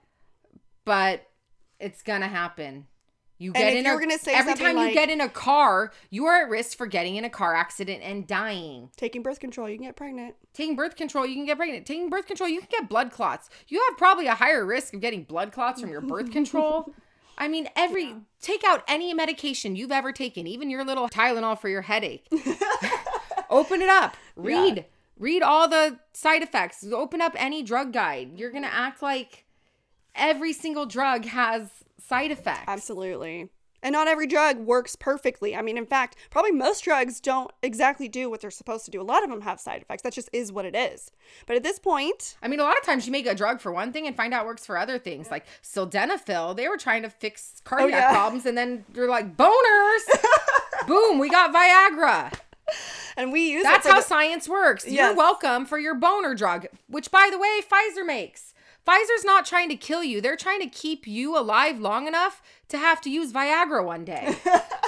but 0.84 1.26
it's 1.80 2.02
gonna 2.02 2.28
happen. 2.28 2.86
You 3.38 3.52
get 3.52 3.72
in 3.72 3.84
you 3.84 3.96
a, 3.96 4.00
gonna 4.00 4.18
say 4.18 4.34
every 4.34 4.54
time 4.54 4.74
like- 4.74 4.88
you 4.88 4.94
get 4.94 5.10
in 5.10 5.20
a 5.20 5.28
car, 5.28 5.92
you 6.10 6.26
are 6.26 6.42
at 6.42 6.50
risk 6.50 6.76
for 6.76 6.86
getting 6.86 7.14
in 7.16 7.24
a 7.24 7.30
car 7.30 7.54
accident 7.54 8.02
and 8.02 8.26
dying. 8.26 8.90
Taking 8.96 9.22
birth 9.22 9.38
control, 9.38 9.68
you 9.68 9.76
can 9.76 9.86
get 9.86 9.96
pregnant. 9.96 10.34
Taking 10.52 10.74
birth 10.74 10.96
control, 10.96 11.24
you 11.24 11.34
can 11.34 11.44
get 11.44 11.56
pregnant. 11.56 11.86
Taking 11.86 12.10
birth 12.10 12.26
control, 12.26 12.48
you 12.48 12.58
can 12.60 12.68
get 12.70 12.88
blood 12.88 13.12
clots. 13.12 13.48
You 13.68 13.80
have 13.88 13.96
probably 13.96 14.26
a 14.26 14.34
higher 14.34 14.66
risk 14.66 14.92
of 14.92 15.00
getting 15.00 15.22
blood 15.22 15.52
clots 15.52 15.80
from 15.80 15.90
your 15.90 16.00
birth 16.12 16.32
control. 16.32 16.92
I 17.38 17.46
mean, 17.46 17.68
every 17.76 18.16
take 18.42 18.64
out 18.64 18.82
any 18.88 19.14
medication 19.14 19.76
you've 19.76 19.92
ever 19.92 20.10
taken, 20.10 20.48
even 20.48 20.68
your 20.68 20.84
little 20.84 21.08
Tylenol 21.08 21.58
for 21.58 21.68
your 21.68 21.82
headache. 21.82 22.26
Open 23.50 23.80
it 23.80 23.88
up. 23.88 24.16
Read. 24.34 24.84
Read 25.16 25.42
all 25.42 25.68
the 25.68 25.98
side 26.12 26.42
effects. 26.42 26.84
Open 26.84 27.20
up 27.20 27.34
any 27.36 27.62
drug 27.62 27.92
guide. 27.92 28.32
You're 28.36 28.50
going 28.50 28.64
to 28.64 28.74
act 28.74 29.02
like 29.02 29.44
every 30.14 30.52
single 30.52 30.86
drug 30.86 31.24
has 31.26 31.70
side 32.08 32.30
effects. 32.30 32.64
Absolutely. 32.66 33.50
And 33.80 33.92
not 33.92 34.08
every 34.08 34.26
drug 34.26 34.58
works 34.58 34.96
perfectly. 34.96 35.54
I 35.54 35.62
mean, 35.62 35.78
in 35.78 35.86
fact, 35.86 36.16
probably 36.30 36.50
most 36.50 36.82
drugs 36.82 37.20
don't 37.20 37.50
exactly 37.62 38.08
do 38.08 38.28
what 38.28 38.40
they're 38.40 38.50
supposed 38.50 38.84
to 38.86 38.90
do. 38.90 39.00
A 39.00 39.02
lot 39.04 39.22
of 39.22 39.30
them 39.30 39.42
have 39.42 39.60
side 39.60 39.82
effects. 39.82 40.02
That 40.02 40.12
just 40.12 40.28
is 40.32 40.50
what 40.50 40.64
it 40.64 40.74
is. 40.74 41.12
But 41.46 41.54
at 41.54 41.62
this 41.62 41.78
point, 41.78 42.36
I 42.42 42.48
mean, 42.48 42.58
a 42.58 42.64
lot 42.64 42.76
of 42.76 42.82
times 42.82 43.06
you 43.06 43.12
make 43.12 43.26
a 43.26 43.36
drug 43.36 43.60
for 43.60 43.70
one 43.70 43.92
thing 43.92 44.08
and 44.08 44.16
find 44.16 44.34
out 44.34 44.44
it 44.44 44.46
works 44.46 44.66
for 44.66 44.76
other 44.76 44.98
things. 44.98 45.30
Like 45.30 45.46
sildenafil, 45.62 46.56
they 46.56 46.66
were 46.66 46.76
trying 46.76 47.02
to 47.02 47.10
fix 47.10 47.60
cardiac 47.62 47.94
oh, 47.94 47.96
yeah. 47.96 48.10
problems, 48.10 48.46
and 48.46 48.58
then 48.58 48.84
they're 48.92 49.08
like, 49.08 49.36
boners. 49.36 50.04
Boom, 50.88 51.20
we 51.20 51.30
got 51.30 51.54
Viagra. 51.54 52.36
and 53.16 53.32
we 53.32 53.48
use 53.48 53.62
That's 53.62 53.86
how 53.86 53.96
the- 53.96 54.02
science 54.02 54.48
works. 54.48 54.88
You're 54.88 55.14
welcome 55.14 55.66
for 55.66 55.78
your 55.78 55.94
boner 55.94 56.34
drug, 56.34 56.66
which, 56.88 57.12
by 57.12 57.28
the 57.30 57.38
way, 57.38 57.60
Pfizer 57.60 58.04
makes. 58.04 58.54
Pfizer's 58.88 59.24
not 59.24 59.44
trying 59.44 59.68
to 59.68 59.76
kill 59.76 60.02
you. 60.02 60.20
They're 60.20 60.36
trying 60.36 60.60
to 60.60 60.66
keep 60.66 61.06
you 61.06 61.36
alive 61.38 61.78
long 61.78 62.06
enough 62.06 62.40
to 62.68 62.78
have 62.78 63.00
to 63.02 63.10
use 63.10 63.32
Viagra 63.32 63.84
one 63.84 64.04
day. 64.04 64.36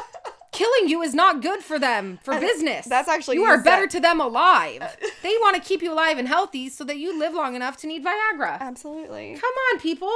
Killing 0.53 0.89
you 0.89 1.03
is 1.03 1.15
not 1.15 1.43
good 1.43 1.61
for 1.61 1.79
them 1.79 2.19
for 2.23 2.39
business. 2.41 2.87
that's 2.87 3.09
actually 3.09 3.37
you 3.37 3.45
are 3.45 3.63
better 3.63 3.83
that- 3.83 3.91
to 3.91 4.01
them 4.01 4.21
alive. 4.21 4.97
they 5.23 5.35
want 5.41 5.57
to 5.57 5.63
keep 5.63 5.83
you 5.83 5.93
alive 5.93 6.19
and 6.19 6.29
healthy 6.29 6.69
so 6.69 6.85
that 6.85 6.97
you 6.97 7.19
live 7.19 7.35
long 7.35 7.55
enough 7.55 7.77
to 7.79 7.87
need 7.87 8.05
Viagra. 8.05 8.59
Absolutely. 8.61 9.35
Come 9.35 9.53
on, 9.73 9.81
people. 9.81 10.11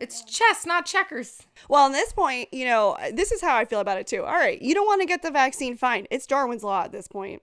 It's 0.00 0.24
chess, 0.24 0.66
not 0.66 0.86
checkers. 0.86 1.42
Well, 1.68 1.84
on 1.84 1.92
this 1.92 2.12
point, 2.12 2.52
you 2.52 2.64
know, 2.64 2.96
this 3.12 3.30
is 3.30 3.40
how 3.40 3.56
I 3.56 3.64
feel 3.64 3.78
about 3.80 3.96
it 3.98 4.06
too. 4.06 4.24
All 4.24 4.34
right, 4.34 4.60
you 4.60 4.74
don't 4.74 4.86
want 4.86 5.00
to 5.02 5.06
get 5.06 5.22
the 5.22 5.30
vaccine, 5.30 5.76
fine. 5.76 6.06
It's 6.10 6.26
Darwin's 6.26 6.64
Law 6.64 6.82
at 6.82 6.92
this 6.92 7.06
point. 7.06 7.42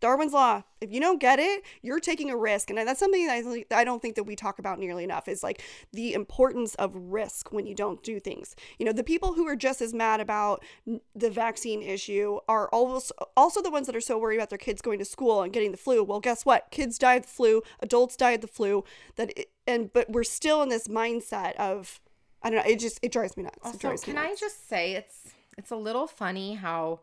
Darwin's 0.00 0.32
Law. 0.32 0.62
If 0.80 0.92
you 0.92 1.00
don't 1.00 1.20
get 1.20 1.38
it, 1.38 1.62
you're 1.82 1.98
taking 1.98 2.30
a 2.30 2.36
risk. 2.36 2.70
And 2.70 2.78
that's 2.78 3.00
something 3.00 3.26
that 3.26 3.64
I, 3.72 3.84
don't 3.84 4.00
think 4.00 4.14
that 4.14 4.24
we 4.24 4.36
talk 4.36 4.58
about 4.58 4.78
nearly 4.78 5.02
enough 5.02 5.26
is 5.26 5.42
like 5.42 5.62
the 5.92 6.14
importance 6.14 6.74
of 6.76 6.94
risk 6.94 7.52
when 7.52 7.66
you 7.66 7.74
don't 7.74 8.02
do 8.02 8.20
things. 8.20 8.54
You 8.78 8.86
know, 8.86 8.92
the 8.92 9.02
people 9.02 9.32
who 9.32 9.46
are 9.48 9.56
just 9.56 9.80
as 9.80 9.92
mad 9.92 10.20
about 10.20 10.64
the 11.14 11.30
vaccine 11.30 11.82
issue 11.82 12.38
are 12.48 12.68
almost 12.68 13.12
also 13.36 13.60
the 13.60 13.70
ones 13.70 13.86
that 13.86 13.96
are 13.96 14.00
so 14.00 14.18
worried 14.18 14.36
about 14.36 14.50
their 14.50 14.58
kids 14.58 14.80
going 14.80 14.98
to 15.00 15.04
school 15.04 15.42
and 15.42 15.52
getting 15.52 15.72
the 15.72 15.78
flu. 15.78 16.04
Well, 16.04 16.20
guess 16.20 16.46
what? 16.46 16.70
Kids 16.70 16.98
die 16.98 17.14
of 17.14 17.22
the 17.22 17.28
flu, 17.28 17.62
adults 17.80 18.16
die 18.16 18.32
of 18.32 18.40
the 18.40 18.46
flu. 18.46 18.84
That 19.16 19.36
it, 19.36 19.50
and 19.66 19.92
but 19.92 20.10
we're 20.10 20.24
still 20.24 20.62
in 20.62 20.68
this 20.68 20.88
mindset 20.88 21.54
of 21.56 22.00
I 22.42 22.50
don't 22.50 22.64
know. 22.64 22.70
It 22.70 22.78
just 22.78 23.00
it 23.02 23.12
drives 23.12 23.36
me 23.36 23.42
nuts. 23.42 23.58
Also, 23.64 23.78
drives 23.78 24.04
can 24.04 24.14
me 24.14 24.20
I 24.20 24.34
just 24.38 24.68
say 24.68 24.92
it's 24.92 25.34
it's 25.56 25.70
a 25.70 25.76
little 25.76 26.06
funny 26.06 26.54
how 26.54 27.00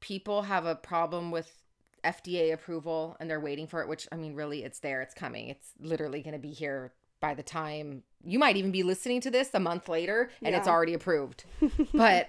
people 0.00 0.42
have 0.42 0.64
a 0.64 0.74
problem 0.74 1.30
with 1.30 1.59
FDA 2.04 2.52
approval 2.52 3.16
and 3.20 3.28
they're 3.30 3.40
waiting 3.40 3.66
for 3.66 3.80
it, 3.82 3.88
which 3.88 4.06
I 4.12 4.16
mean, 4.16 4.34
really, 4.34 4.64
it's 4.64 4.80
there, 4.80 5.00
it's 5.02 5.14
coming, 5.14 5.48
it's 5.48 5.72
literally 5.80 6.22
going 6.22 6.34
to 6.34 6.38
be 6.40 6.52
here 6.52 6.92
by 7.20 7.34
the 7.34 7.42
time 7.42 8.02
you 8.24 8.38
might 8.38 8.56
even 8.56 8.70
be 8.72 8.82
listening 8.82 9.20
to 9.20 9.30
this 9.30 9.50
a 9.52 9.60
month 9.60 9.88
later 9.88 10.30
and 10.42 10.54
it's 10.54 10.66
already 10.68 10.94
approved. 10.94 11.44
but 11.94 12.28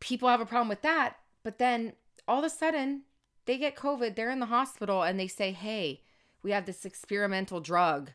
people 0.00 0.28
have 0.28 0.40
a 0.40 0.46
problem 0.46 0.68
with 0.68 0.82
that. 0.82 1.16
But 1.42 1.58
then 1.58 1.92
all 2.26 2.38
of 2.38 2.44
a 2.44 2.50
sudden, 2.50 3.02
they 3.46 3.58
get 3.58 3.76
COVID, 3.76 4.16
they're 4.16 4.30
in 4.30 4.40
the 4.40 4.46
hospital, 4.46 5.02
and 5.02 5.18
they 5.18 5.26
say, 5.28 5.52
hey, 5.52 6.02
we 6.42 6.50
have 6.50 6.66
this 6.66 6.84
experimental 6.84 7.60
drug. 7.60 8.12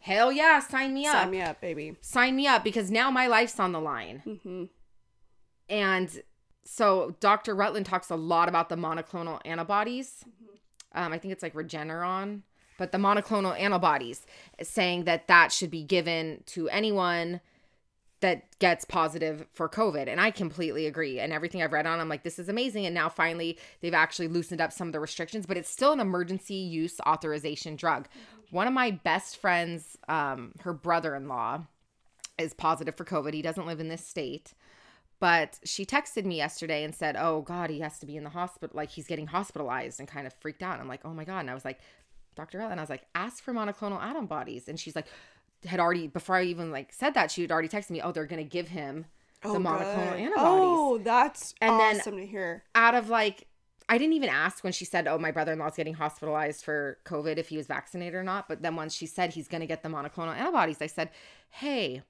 Hell 0.00 0.32
yeah, 0.32 0.60
sign 0.60 0.94
me 0.94 1.06
up 1.06 1.12
Sign 1.14 1.30
me 1.30 1.40
up, 1.42 1.60
baby. 1.60 1.96
sign 2.00 2.34
me 2.36 2.46
up 2.46 2.64
because 2.64 2.90
now 2.90 3.10
my 3.10 3.26
life's 3.26 3.60
on 3.60 3.72
the 3.72 3.80
line. 3.80 4.40
hmm 4.44 4.64
And 5.68 6.22
so 6.64 7.16
Dr. 7.20 7.54
Rutland 7.54 7.86
talks 7.86 8.10
a 8.10 8.16
lot 8.16 8.48
about 8.48 8.68
the 8.68 8.76
monoclonal 8.76 9.40
antibodies. 9.44 10.24
Um, 10.92 11.12
I 11.12 11.18
think 11.18 11.32
it's 11.32 11.42
like 11.42 11.54
Regeneron, 11.54 12.42
but 12.78 12.92
the 12.92 12.98
monoclonal 12.98 13.58
antibodies, 13.58 14.26
saying 14.62 15.04
that 15.04 15.28
that 15.28 15.52
should 15.52 15.70
be 15.70 15.82
given 15.82 16.42
to 16.46 16.68
anyone 16.68 17.40
that 18.20 18.58
gets 18.58 18.84
positive 18.84 19.46
for 19.52 19.68
COVID. 19.68 20.06
And 20.06 20.20
I 20.20 20.30
completely 20.30 20.86
agree. 20.86 21.18
And 21.18 21.32
everything 21.32 21.62
I've 21.62 21.72
read 21.72 21.86
on, 21.86 22.00
I'm 22.00 22.08
like, 22.08 22.22
this 22.22 22.38
is 22.38 22.48
amazing. 22.48 22.84
And 22.86 22.94
now 22.94 23.08
finally, 23.08 23.58
they've 23.80 23.94
actually 23.94 24.28
loosened 24.28 24.60
up 24.60 24.72
some 24.72 24.88
of 24.88 24.92
the 24.92 25.00
restrictions, 25.00 25.46
but 25.46 25.56
it's 25.56 25.70
still 25.70 25.92
an 25.92 26.00
emergency 26.00 26.54
use 26.54 27.00
authorization 27.06 27.76
drug. 27.76 28.08
One 28.50 28.66
of 28.66 28.74
my 28.74 28.90
best 28.90 29.38
friends, 29.38 29.96
um, 30.08 30.52
her 30.60 30.72
brother 30.72 31.14
in 31.14 31.28
law, 31.28 31.62
is 32.38 32.52
positive 32.52 32.94
for 32.94 33.04
COVID. 33.04 33.32
He 33.32 33.42
doesn't 33.42 33.66
live 33.66 33.80
in 33.80 33.88
this 33.88 34.06
state. 34.06 34.52
But 35.20 35.60
she 35.64 35.84
texted 35.84 36.24
me 36.24 36.36
yesterday 36.38 36.82
and 36.82 36.94
said, 36.94 37.14
Oh 37.18 37.42
God, 37.42 37.70
he 37.70 37.80
has 37.80 37.98
to 38.00 38.06
be 38.06 38.16
in 38.16 38.24
the 38.24 38.30
hospital. 38.30 38.74
Like 38.74 38.90
he's 38.90 39.06
getting 39.06 39.26
hospitalized 39.26 40.00
and 40.00 40.08
kind 40.08 40.26
of 40.26 40.32
freaked 40.40 40.62
out. 40.62 40.80
I'm 40.80 40.88
like, 40.88 41.02
Oh 41.04 41.12
my 41.14 41.24
God. 41.24 41.40
And 41.40 41.50
I 41.50 41.54
was 41.54 41.64
like, 41.64 41.78
Dr. 42.36 42.60
Ellen, 42.60 42.78
I 42.78 42.82
was 42.82 42.90
like, 42.90 43.02
ask 43.14 43.42
for 43.42 43.52
monoclonal 43.52 44.00
antibodies. 44.02 44.66
And 44.68 44.80
she's 44.80 44.96
like, 44.96 45.06
had 45.66 45.78
already, 45.78 46.06
before 46.06 46.36
I 46.36 46.44
even 46.44 46.70
like 46.72 46.92
said 46.92 47.12
that, 47.14 47.30
she 47.30 47.42
had 47.42 47.52
already 47.52 47.68
texted 47.68 47.90
me, 47.90 48.00
Oh, 48.00 48.12
they're 48.12 48.24
going 48.26 48.42
to 48.42 48.48
give 48.48 48.68
him 48.68 49.04
the 49.42 49.50
oh, 49.50 49.54
monoclonal 49.56 50.12
good. 50.12 50.20
antibodies. 50.20 50.36
Oh, 50.38 51.00
that's 51.04 51.54
And 51.60 51.78
then- 51.78 52.00
awesome 52.00 52.16
to 52.16 52.26
hear. 52.26 52.62
out 52.74 52.94
of 52.94 53.08
like 53.10 53.46
I 53.88 53.98
didn't 53.98 54.12
even 54.14 54.28
ask 54.28 54.62
when 54.62 54.72
she 54.72 54.84
said, 54.84 55.08
"Oh, 55.08 55.18
my 55.18 55.32
brother-in-law's 55.32 55.74
getting 55.74 55.94
hospitalized 55.94 56.64
for 56.64 56.98
COVID 57.04 57.38
if 57.38 57.48
he 57.48 57.56
was 57.56 57.66
vaccinated 57.66 58.14
or 58.14 58.22
not." 58.22 58.46
But 58.46 58.62
then 58.62 58.76
once 58.76 58.94
she 58.94 59.04
said 59.04 59.32
he's 59.34 59.48
going 59.48 59.62
to 59.62 59.66
get 59.66 59.82
the 59.82 59.88
monoclonal 59.88 60.32
antibodies, 60.36 60.80
I 60.80 60.86
said, 60.86 61.10
"Hey, 61.48 62.02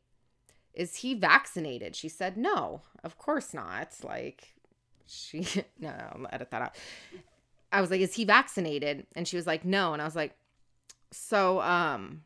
is 0.75 0.97
he 0.97 1.15
vaccinated?" 1.15 1.97
She 1.97 2.09
said, 2.09 2.37
"No, 2.37 2.83
of 3.05 3.19
course 3.19 3.55
not." 3.55 3.93
Like 4.03 4.55
she 5.07 5.47
no, 5.79 5.89
I'll 5.89 6.27
edit 6.33 6.51
that 6.51 6.63
out. 6.63 6.77
I 7.73 7.81
was 7.81 7.91
like, 7.91 8.01
"Is 8.01 8.15
he 8.15 8.25
vaccinated?" 8.25 9.07
And 9.15 9.27
she 9.27 9.37
was 9.37 9.47
like, 9.47 9.65
"No." 9.65 9.93
And 9.93 10.03
I 10.03 10.05
was 10.05 10.17
like, 10.17 10.37
"So 11.11 11.61
um 11.61 12.23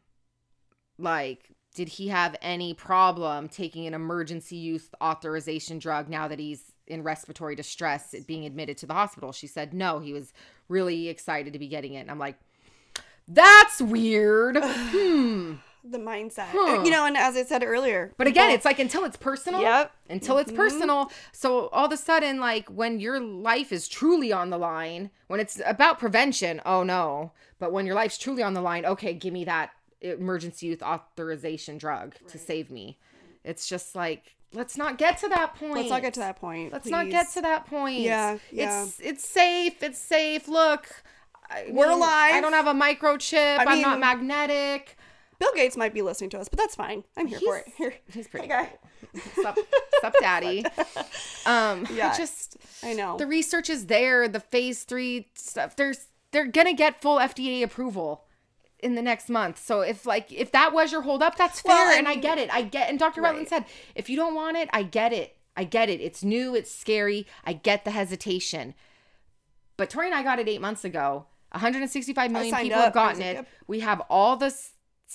like 0.98 1.50
did 1.74 1.88
he 1.88 2.08
have 2.08 2.36
any 2.40 2.72
problem 2.72 3.48
taking 3.48 3.86
an 3.86 3.94
emergency 3.94 4.56
use 4.56 4.88
authorization 5.02 5.78
drug 5.78 6.08
now 6.08 6.28
that 6.28 6.38
he's 6.38 6.72
in 6.86 7.02
respiratory 7.02 7.56
distress 7.56 8.14
being 8.26 8.46
admitted 8.46 8.78
to 8.78 8.86
the 8.86 8.94
hospital 8.94 9.32
she 9.32 9.46
said 9.46 9.74
no 9.74 9.98
he 9.98 10.12
was 10.12 10.32
really 10.68 11.08
excited 11.08 11.52
to 11.52 11.58
be 11.58 11.66
getting 11.66 11.94
it 11.94 12.00
and 12.00 12.10
i'm 12.10 12.18
like 12.18 12.38
that's 13.26 13.80
weird 13.80 14.58
hmm 14.62 15.54
The 15.86 15.98
mindset. 15.98 16.48
Uh, 16.48 16.52
huh. 16.52 16.82
You 16.82 16.90
know, 16.90 17.04
and 17.04 17.14
as 17.16 17.36
I 17.36 17.44
said 17.44 17.62
earlier. 17.62 18.12
but 18.16 18.26
again 18.26 18.50
it's 18.50 18.64
like 18.64 18.78
until 18.78 19.04
it's 19.04 19.16
personal 19.18 19.60
Yep. 19.60 19.92
until 20.08 20.38
it's 20.38 20.50
mm-hmm. 20.50 20.56
personal 20.56 21.12
so 21.32 21.68
all 21.68 21.84
of 21.86 21.92
a 21.92 21.96
sudden 21.98 22.40
like 22.40 22.68
when 22.68 23.00
your 23.00 23.20
life 23.20 23.70
is 23.70 23.86
truly 23.86 24.32
on 24.32 24.48
the 24.50 24.56
line 24.58 25.10
when 25.26 25.40
it's 25.40 25.60
about 25.66 25.98
prevention 25.98 26.60
oh 26.64 26.82
no 26.82 27.32
but 27.58 27.70
when 27.72 27.84
your 27.84 27.94
life's 27.94 28.16
truly 28.16 28.42
on 28.42 28.54
the 28.54 28.62
line 28.62 28.86
okay 28.86 29.12
give 29.12 29.32
me 29.34 29.44
that 29.44 29.70
emergency 30.00 30.66
use 30.66 30.80
authorization 30.82 31.76
drug 31.78 32.14
to 32.28 32.38
save 32.38 32.70
me 32.70 32.98
it's 33.44 33.68
just 33.68 33.94
like 33.94 34.36
let's 34.54 34.76
not 34.78 34.96
get 34.98 35.18
to 35.18 35.28
that 35.28 35.54
point 35.54 35.74
Let's 35.74 35.90
not 35.90 36.02
get 36.02 36.14
to 36.14 36.20
that 36.20 36.36
point. 36.40 36.72
let's 36.72 36.88
not 36.88 37.10
get 37.10 37.30
to 37.32 37.42
that 37.42 37.66
point 37.66 38.00
Yeah, 38.00 38.38
yeah. 38.50 38.84
it's 38.84 39.00
it's 39.00 39.28
safe 39.28 39.82
it's 39.82 39.98
safe 39.98 40.48
look 40.48 40.88
I 41.50 41.66
We're 41.70 41.90
alive. 41.90 42.34
i 42.34 42.40
don't 42.40 42.52
have 42.54 42.66
a 42.66 42.72
microchip 42.74 43.58
I 43.58 43.64
i'm 43.66 43.82
not 43.82 44.00
magnetic 44.00 44.96
Bill 45.44 45.52
Gates 45.54 45.76
might 45.76 45.92
be 45.94 46.02
listening 46.02 46.30
to 46.30 46.38
us, 46.40 46.48
but 46.48 46.58
that's 46.58 46.74
fine. 46.74 47.04
I'm 47.16 47.26
here 47.26 47.38
for 47.40 47.58
it. 47.58 47.64
He's- 47.66 47.76
Here. 47.76 47.94
he's 48.12 48.28
pretty 48.28 48.46
Hey, 48.48 48.70
guy. 49.12 49.22
sup, 49.42 49.58
sup 50.00 50.14
daddy 50.20 50.64
um 51.46 51.86
Yeah. 51.92 52.10
I 52.12 52.16
just 52.16 52.56
I 52.82 52.94
know. 52.94 53.16
the 53.16 53.26
research 53.26 53.68
is 53.70 53.86
there 53.86 54.26
the 54.28 54.40
phase 54.40 54.84
three 54.84 55.28
stuff 55.34 55.76
there's 55.76 56.06
they're 56.32 56.46
gonna 56.46 56.72
get 56.72 57.00
full 57.02 57.18
fda 57.18 57.62
approval 57.62 58.24
in 58.80 58.94
the 58.96 59.02
next 59.02 59.28
month 59.28 59.58
so 59.64 59.82
if 59.82 60.04
like 60.06 60.32
if 60.32 60.50
that 60.52 60.72
was 60.72 60.90
your 60.90 61.02
hold 61.02 61.22
up 61.22 61.36
that's 61.36 61.60
fair 61.60 61.74
Well, 61.76 61.98
and 61.98 62.08
i 62.08 62.16
get 62.16 62.38
it 62.38 62.52
i 62.52 62.62
get 62.62 62.88
and 62.90 62.98
dr 62.98 63.20
rutland 63.20 63.48
Right. 63.52 63.64
said 63.64 63.64
if 63.94 64.08
you 64.10 64.16
don't 64.16 64.34
want 64.34 64.56
it 64.56 64.68
i 64.72 64.82
get 64.82 65.12
it 65.12 65.36
i 65.56 65.62
get 65.64 65.88
it 65.88 66.00
it's 66.00 66.24
new 66.24 66.54
it's 66.56 66.74
scary 66.74 67.26
i 67.44 67.52
get 67.52 67.84
the 67.84 67.90
hesitation 67.92 68.74
but 69.76 69.90
tori 69.90 70.06
and 70.06 70.14
i 70.14 70.22
got 70.22 70.38
it 70.38 70.48
eight 70.48 70.60
months 70.60 70.84
ago 70.84 71.26
165 71.52 72.30
million 72.32 72.54
people 72.56 72.78
have 72.78 72.88
up. 72.88 72.94
Was 72.94 73.02
gotten 73.16 73.20
like, 73.20 73.28
it 73.30 73.34
yep. 73.36 73.48
we 73.68 73.80
have 73.80 74.00
all 74.10 74.36
this 74.36 74.72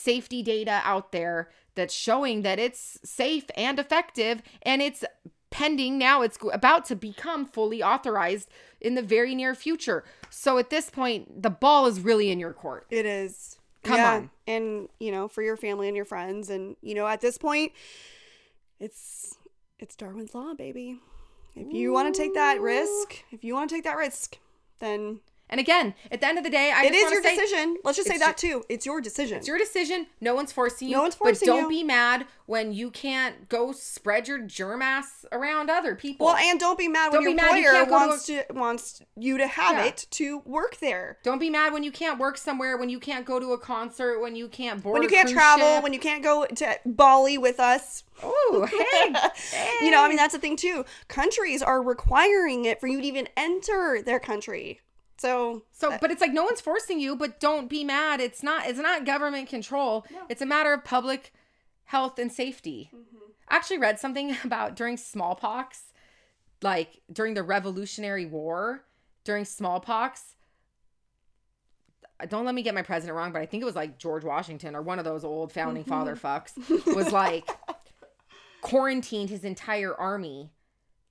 safety 0.08 0.42
data 0.44 0.82
out 0.84 1.12
there 1.12 1.50
that's 1.76 1.94
showing 1.94 2.42
that 2.44 2.60
it's 2.60 3.00
safe 3.04 3.46
and 3.56 3.80
effective 3.80 4.42
and 4.62 4.82
it's 4.82 5.04
pending 5.50 5.98
now 5.98 6.22
it's 6.22 6.38
about 6.54 6.86
to 6.86 6.96
become 6.96 7.46
fully 7.46 7.82
authorized 7.82 8.50
in 8.80 8.94
the 8.96 9.02
very 9.02 9.34
near 9.34 9.56
future 9.56 10.04
so 10.30 10.58
at 10.58 10.70
this 10.70 10.90
point 10.90 11.42
the 11.42 11.50
ball 11.50 11.86
is 11.88 12.00
really 12.00 12.30
in 12.32 12.40
your 12.40 12.54
court 12.54 12.86
It 12.90 13.06
is. 13.06 13.58
Come 13.84 13.96
Yeah. 13.96 14.14
on. 14.16 14.30
And, 14.46 14.90
you 15.00 15.10
know, 15.12 15.28
for 15.30 15.42
your 15.42 15.56
family 15.56 15.88
and 15.88 15.96
your 15.96 16.06
friends. 16.06 16.50
And, 16.50 16.76
you 16.82 16.94
know, 16.94 17.08
at 17.08 17.22
this 17.22 17.38
point, 17.38 17.72
it's 18.80 19.38
it's 19.80 19.96
Darwin's 19.96 20.36
Law, 20.36 20.54
baby. 20.54 21.00
If 21.56 21.72
you 21.72 21.94
want 21.94 22.14
to 22.14 22.22
take 22.22 22.34
that 22.34 22.60
risk, 22.60 23.24
if 23.32 23.44
you 23.44 23.54
want 23.54 23.70
to 23.70 23.76
take 23.78 23.86
that 23.86 23.98
risk, 23.98 24.38
then 24.80 25.22
and 25.50 25.60
again 25.60 25.94
at 26.12 26.22
the 26.22 26.28
end 26.28 26.38
of 26.38 26.44
the 26.44 26.50
day 26.50 26.72
i 26.74 26.86
it 26.86 26.94
is 26.94 27.12
your 27.12 27.22
say, 27.24 27.36
decision. 27.36 27.78
Let's 27.84 27.98
just 27.98 28.08
say 28.10 28.18
that 28.18 28.38
too. 28.38 28.64
It's 28.70 28.86
your 28.86 29.02
decision. 29.02 29.38
It's 29.38 29.48
your 29.48 29.58
decision. 29.58 30.08
No 30.22 30.36
one's 30.36 30.52
forcing 30.52 30.90
you. 30.90 30.96
No 30.96 31.02
one's 31.02 31.16
forcing 31.16 31.34
But 31.34 31.46
forcing 31.54 31.62
don't 31.64 31.70
be 31.70 31.84
mad 31.84 32.26
when 32.46 32.72
you 32.74 32.90
can't 32.92 33.48
go 33.50 33.72
spread 33.72 34.28
your 34.28 34.40
germ 34.40 34.82
ass 34.82 35.26
around 35.32 35.70
other 35.70 35.96
people. 35.96 36.26
well, 36.28 36.36
and 36.36 36.60
don't 36.60 36.78
be 36.78 36.88
mad 36.88 37.12
when 37.12 37.22
Don't 37.22 37.24
your 37.24 37.32
be 37.32 37.36
mad 37.36 37.52
you 37.52 37.58
employer 37.68 37.72
can't 37.74 37.90
go 37.90 38.00
to 38.00 38.08
wants 38.08 38.26
to, 38.26 38.46
wants 38.54 39.02
you 39.16 39.38
to 39.38 39.48
have 39.48 39.78
Yeah. 39.78 39.86
it 39.86 40.08
to 40.12 40.40
work 40.46 40.78
there. 40.78 41.18
don't 41.24 41.40
be 41.40 41.50
mad 41.50 41.74
when 41.74 41.84
you 41.84 41.92
can't 41.92 42.20
work 42.20 42.38
somewhere, 42.38 42.78
when 42.78 42.90
you 42.90 43.00
can't 43.00 43.26
go 43.26 43.40
to 43.40 43.54
a 43.54 43.58
concert, 43.60 44.20
when 44.20 44.36
you 44.36 44.48
can't 44.48 44.82
board 44.84 44.94
When 44.94 45.02
you 45.04 45.08
a 45.08 45.12
can't 45.12 45.30
travel, 45.30 45.76
ship. 45.76 45.84
when 45.84 45.94
you 45.94 46.00
can't 46.00 46.24
go 46.24 46.46
to 46.46 46.80
Bali 46.86 47.38
with 47.38 47.60
us. 47.60 48.04
Oh, 48.24 48.68
hey, 49.52 49.86
You 49.86 49.92
know, 49.92 50.04
I 50.04 50.08
mean, 50.08 50.18
that's 50.18 50.34
the 50.34 50.40
thing 50.40 50.58
too. 50.58 50.84
Countries 51.08 51.62
are 51.62 51.82
requiring 51.82 52.66
it 52.66 52.80
for 52.80 52.88
you 52.88 53.00
to 53.02 53.08
even 53.08 53.28
enter 53.38 54.02
their 54.04 54.20
country. 54.20 54.82
So, 55.20 55.64
So, 55.72 55.92
uh, 55.92 55.98
but 56.00 56.12
it's 56.12 56.22
like 56.22 56.34
no 56.34 56.44
one's 56.46 56.62
forcing 56.62 57.00
you, 57.00 57.16
but 57.16 57.40
don't 57.40 57.70
be 57.70 57.84
mad. 57.84 58.22
It's 58.22 58.42
not 58.42 58.68
it's 58.68 58.80
not 58.80 59.06
government 59.06 59.50
control. 59.50 60.06
It's 60.30 60.42
a 60.42 60.46
matter 60.46 60.74
of 60.74 60.84
public 60.84 61.34
health 61.86 62.20
and 62.20 62.32
safety. 62.32 62.90
Mm-hmm. 62.96 63.18
I 63.50 63.56
actually 63.56 63.80
read 63.80 64.00
something 64.00 64.38
about 64.44 64.76
during 64.76 64.96
smallpox, 64.98 65.94
like 66.62 67.02
during 67.12 67.34
the 67.34 67.44
Revolutionary 67.44 68.26
War, 68.26 68.86
during 69.24 69.46
smallpox. 69.46 70.36
Don't 72.28 72.46
let 72.46 72.54
me 72.54 72.64
get 72.64 72.74
my 72.74 72.82
president 72.82 73.16
wrong, 73.16 73.32
but 73.32 73.42
I 73.42 73.46
think 73.46 73.62
it 73.62 73.66
was 73.66 73.78
like 73.78 73.98
George 73.98 74.26
Washington 74.26 74.76
or 74.76 74.82
one 74.82 75.00
of 75.00 75.06
those 75.06 75.24
old 75.24 75.54
founding 75.54 75.84
mm-hmm. 75.84 75.92
father 75.92 76.16
fucks 76.18 76.52
was 76.96 77.14
like 77.14 77.50
quarantined 78.62 79.30
his 79.30 79.46
entire 79.46 79.96
army 79.96 80.52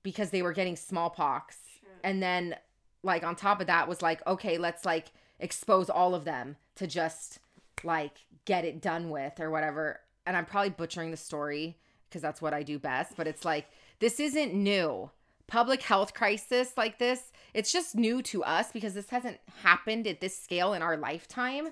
because 0.02 0.30
they 0.30 0.42
were 0.42 0.52
getting 0.52 0.76
smallpox. 0.76 1.56
And 2.04 2.22
then 2.22 2.56
like 3.02 3.24
on 3.24 3.36
top 3.36 3.60
of 3.60 3.66
that 3.66 3.88
was 3.88 4.02
like 4.02 4.26
okay 4.26 4.58
let's 4.58 4.84
like 4.84 5.06
expose 5.40 5.88
all 5.88 6.14
of 6.14 6.24
them 6.24 6.56
to 6.74 6.86
just 6.86 7.38
like 7.84 8.18
get 8.44 8.64
it 8.64 8.80
done 8.80 9.10
with 9.10 9.40
or 9.40 9.50
whatever. 9.50 10.00
And 10.26 10.36
i'm 10.36 10.46
probably 10.46 10.70
butchering 10.70 11.10
the 11.10 11.16
story 11.16 11.78
because 12.08 12.22
that's 12.22 12.42
what 12.42 12.54
i 12.54 12.62
do 12.62 12.78
best 12.78 13.16
but 13.16 13.26
it's 13.26 13.44
like 13.44 13.66
this 14.00 14.20
isn't 14.20 14.54
new. 14.54 15.10
Public 15.46 15.82
health 15.82 16.12
crisis 16.12 16.72
like 16.76 16.98
this 16.98 17.32
it's 17.54 17.72
just 17.72 17.96
new 17.96 18.20
to 18.22 18.44
us 18.44 18.70
because 18.70 18.94
this 18.94 19.10
hasn't 19.10 19.38
happened 19.62 20.06
at 20.06 20.20
this 20.20 20.38
scale 20.38 20.74
in 20.74 20.82
our 20.82 20.96
lifetime. 20.96 21.68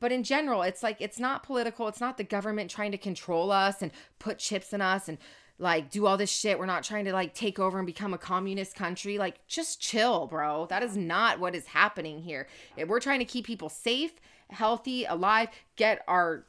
But 0.00 0.12
in 0.12 0.22
general 0.22 0.62
it's 0.62 0.82
like 0.82 1.00
it's 1.00 1.18
not 1.18 1.42
political 1.42 1.88
it's 1.88 2.00
not 2.00 2.18
the 2.18 2.24
government 2.24 2.70
trying 2.70 2.92
to 2.92 2.98
control 2.98 3.50
us 3.50 3.80
and 3.80 3.90
put 4.18 4.38
chips 4.38 4.72
in 4.72 4.82
us 4.82 5.08
and 5.08 5.16
like 5.58 5.90
do 5.90 6.06
all 6.06 6.16
this 6.16 6.30
shit. 6.30 6.58
We're 6.58 6.66
not 6.66 6.82
trying 6.82 7.04
to 7.04 7.12
like 7.12 7.34
take 7.34 7.58
over 7.58 7.78
and 7.78 7.86
become 7.86 8.12
a 8.12 8.18
communist 8.18 8.74
country. 8.74 9.18
Like 9.18 9.46
just 9.46 9.80
chill 9.80 10.26
bro. 10.26 10.66
That 10.68 10.82
is 10.82 10.96
not 10.96 11.38
what 11.38 11.54
is 11.54 11.66
happening 11.66 12.22
here. 12.22 12.48
We're 12.76 13.00
trying 13.00 13.20
to 13.20 13.24
keep 13.24 13.46
people 13.46 13.68
safe 13.68 14.12
healthy 14.50 15.04
alive 15.04 15.48
get 15.76 16.02
our 16.06 16.44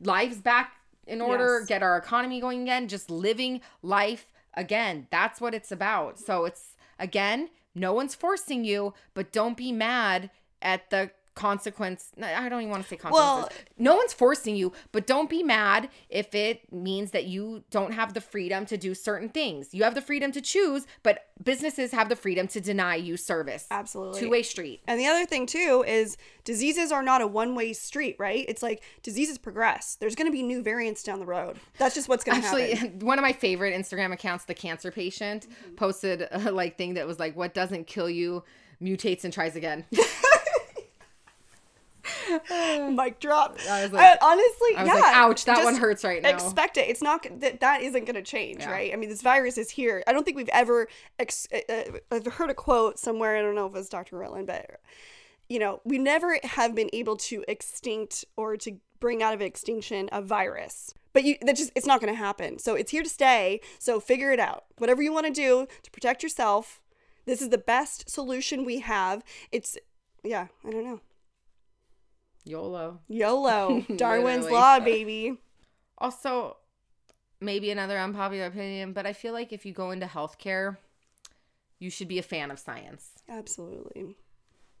lives 0.00 0.36
back 0.38 0.72
in 1.06 1.20
order 1.20 1.58
Yes. 1.60 1.68
get 1.68 1.82
our 1.82 1.96
economy 1.96 2.40
going 2.40 2.62
again 2.62 2.88
just 2.88 3.10
living 3.10 3.60
life 3.82 4.32
again. 4.54 5.06
That's 5.10 5.40
what 5.40 5.54
it's 5.54 5.72
about. 5.72 6.18
So 6.18 6.44
it's 6.44 6.76
again 6.98 7.48
no 7.74 7.92
one's 7.92 8.14
forcing 8.14 8.64
you 8.64 8.94
but 9.14 9.32
don't 9.32 9.56
be 9.56 9.72
mad 9.72 10.30
at 10.62 10.90
the 10.90 11.10
consequence 11.40 12.10
i 12.22 12.48
don't 12.48 12.60
even 12.60 12.70
want 12.70 12.82
to 12.82 12.88
say 12.88 12.96
consequences 12.96 13.50
Well- 13.50 13.50
no 13.78 13.94
one's 13.96 14.12
forcing 14.12 14.56
you 14.56 14.72
but 14.92 15.06
don't 15.06 15.30
be 15.30 15.42
mad 15.42 15.88
if 16.08 16.34
it 16.34 16.72
means 16.72 17.12
that 17.12 17.24
you 17.24 17.64
don't 17.70 17.92
have 17.92 18.14
the 18.14 18.20
freedom 18.20 18.66
to 18.66 18.76
do 18.76 18.94
certain 18.94 19.28
things 19.28 19.72
you 19.72 19.82
have 19.84 19.94
the 19.94 20.02
freedom 20.02 20.32
to 20.32 20.40
choose 20.40 20.86
but 21.02 21.26
businesses 21.42 21.92
have 21.92 22.08
the 22.08 22.16
freedom 22.16 22.46
to 22.48 22.60
deny 22.60 22.96
you 22.96 23.16
service 23.16 23.66
Absolutely. 23.70 24.20
two-way 24.20 24.42
street 24.42 24.82
And 24.86 25.00
the 25.00 25.06
other 25.06 25.24
thing 25.26 25.46
too 25.46 25.84
is 25.86 26.16
diseases 26.44 26.92
are 26.92 27.02
not 27.02 27.20
a 27.20 27.26
one-way 27.26 27.72
street, 27.72 28.16
right? 28.18 28.44
It's 28.48 28.62
like 28.62 28.82
diseases 29.02 29.38
progress. 29.38 29.96
There's 30.00 30.14
going 30.14 30.26
to 30.26 30.32
be 30.32 30.42
new 30.42 30.62
variants 30.62 31.02
down 31.02 31.18
the 31.18 31.26
road. 31.26 31.56
That's 31.78 31.94
just 31.94 32.08
what's 32.08 32.24
going 32.24 32.40
to 32.40 32.46
Actually, 32.46 32.74
happen. 32.74 32.98
one 33.00 33.18
of 33.18 33.22
my 33.22 33.32
favorite 33.32 33.74
Instagram 33.74 34.12
accounts, 34.12 34.44
the 34.44 34.54
cancer 34.54 34.90
patient, 34.90 35.46
mm-hmm. 35.48 35.74
posted 35.74 36.28
a 36.30 36.50
like 36.60 36.76
thing 36.76 36.94
that 36.94 37.06
was 37.06 37.18
like, 37.18 37.36
"What 37.36 37.54
doesn't 37.54 37.86
kill 37.86 38.10
you 38.10 38.42
mutates 38.82 39.24
and 39.24 39.32
tries 39.32 39.56
again." 39.56 39.84
Mic 42.90 43.20
drop. 43.20 43.58
I 43.68 43.82
was 43.84 43.92
like- 43.92 44.02
Uh, 44.04 44.16
honestly, 44.22 44.76
I 44.76 44.82
was 44.82 44.86
yeah. 44.88 44.94
like, 45.00 45.16
"Ouch, 45.16 45.44
that 45.44 45.64
one 45.64 45.76
hurts 45.76 46.04
right 46.04 46.22
now." 46.22 46.30
Expect 46.30 46.76
it. 46.76 46.88
It's 46.88 47.02
not 47.02 47.26
that 47.40 47.60
that 47.60 47.82
isn't 47.82 48.04
going 48.04 48.14
to 48.16 48.22
change, 48.22 48.60
Yeah. 48.60 48.70
right? 48.70 48.92
I 48.92 48.96
mean, 48.96 49.08
this 49.08 49.22
virus 49.22 49.58
is 49.58 49.70
here. 49.70 50.02
I 50.06 50.12
don't 50.12 50.24
think 50.24 50.36
we've 50.36 50.48
ever. 50.50 50.88
Ex- 51.18 51.48
uh, 51.52 51.72
uh, 51.72 51.82
I've 52.10 52.26
heard 52.26 52.50
a 52.50 52.54
quote 52.54 52.98
somewhere. 52.98 53.36
I 53.36 53.42
don't 53.42 53.54
know 53.54 53.66
if 53.66 53.72
it 53.74 53.78
was 53.78 53.88
Dr. 53.88 54.16
Rutland, 54.16 54.46
but 54.46 54.80
you 55.48 55.58
know, 55.58 55.80
we 55.84 55.98
never 55.98 56.38
have 56.44 56.74
been 56.74 56.90
able 56.92 57.16
to 57.16 57.44
extinct 57.48 58.24
or 58.36 58.56
to 58.58 58.76
bring 59.00 59.22
out 59.22 59.34
of 59.34 59.40
extinction 59.42 60.08
a 60.12 60.22
virus. 60.22 60.94
But 61.12 61.24
you, 61.24 61.36
that 61.42 61.56
just 61.56 61.72
it's 61.74 61.86
not 61.86 62.00
going 62.00 62.12
to 62.12 62.18
happen. 62.18 62.58
So 62.60 62.76
it's 62.76 62.92
here 62.92 63.02
to 63.02 63.08
stay. 63.08 63.60
So 63.80 63.98
figure 63.98 64.30
it 64.30 64.38
out. 64.38 64.64
Whatever 64.78 65.02
you 65.02 65.12
want 65.12 65.26
to 65.26 65.32
do 65.32 65.66
to 65.82 65.90
protect 65.90 66.22
yourself, 66.22 66.80
this 67.26 67.42
is 67.42 67.48
the 67.48 67.58
best 67.58 68.08
solution 68.08 68.64
we 68.64 68.78
have. 68.80 69.24
It's 69.50 69.76
yeah, 70.22 70.46
I 70.64 70.70
don't 70.70 70.84
know. 70.84 71.00
YOLO. 72.44 73.00
YOLO, 73.08 73.84
Darwin's 73.96 74.48
law, 74.50 74.80
baby. 74.80 75.36
Also, 75.98 76.56
maybe 77.40 77.70
another 77.70 77.98
unpopular 77.98 78.46
opinion, 78.46 78.92
but 78.92 79.06
I 79.06 79.12
feel 79.12 79.32
like 79.32 79.52
if 79.52 79.64
you 79.66 79.72
go 79.72 79.90
into 79.90 80.06
healthcare, 80.06 80.76
you 81.78 81.90
should 81.90 82.08
be 82.08 82.18
a 82.18 82.22
fan 82.22 82.50
of 82.50 82.58
science. 82.58 83.10
Absolutely. 83.28 84.16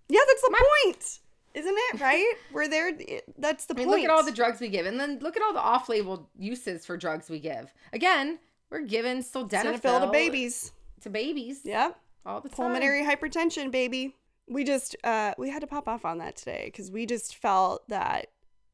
Yeah, 0.08 0.20
that's 0.26 0.42
the 0.42 0.64
point. 0.84 1.18
Isn't 1.54 1.74
it 1.76 2.00
right? 2.00 2.32
We're 2.52 2.68
there. 2.68 2.92
That's 3.38 3.66
the 3.66 3.74
I 3.74 3.78
mean, 3.78 3.86
point. 3.88 4.00
look 4.02 4.10
at 4.10 4.14
all 4.14 4.24
the 4.24 4.32
drugs 4.32 4.60
we 4.60 4.68
give, 4.68 4.86
and 4.86 4.98
then 5.00 5.18
look 5.20 5.36
at 5.36 5.42
all 5.42 5.52
the 5.52 5.60
off-label 5.60 6.30
uses 6.38 6.86
for 6.86 6.96
drugs 6.96 7.28
we 7.28 7.40
give. 7.40 7.72
Again, 7.92 8.38
we're 8.70 8.82
giving 8.82 9.18
sildenafil 9.18 9.80
Sildenafil 9.80 10.00
to 10.06 10.10
babies. 10.12 10.72
to 11.02 11.10
babies 11.10 11.60
Yep. 11.64 11.98
all 12.24 12.40
the 12.40 12.48
time. 12.48 12.56
Pulmonary 12.56 13.04
hypertension, 13.04 13.70
baby. 13.72 14.14
We 14.50 14.64
just 14.64 14.96
uh 15.04 15.32
we 15.38 15.48
had 15.48 15.60
to 15.60 15.66
pop 15.66 15.88
off 15.88 16.04
on 16.04 16.18
that 16.18 16.36
today 16.36 16.64
because 16.66 16.90
we 16.90 17.06
just 17.06 17.36
felt 17.36 17.88
that 17.88 18.26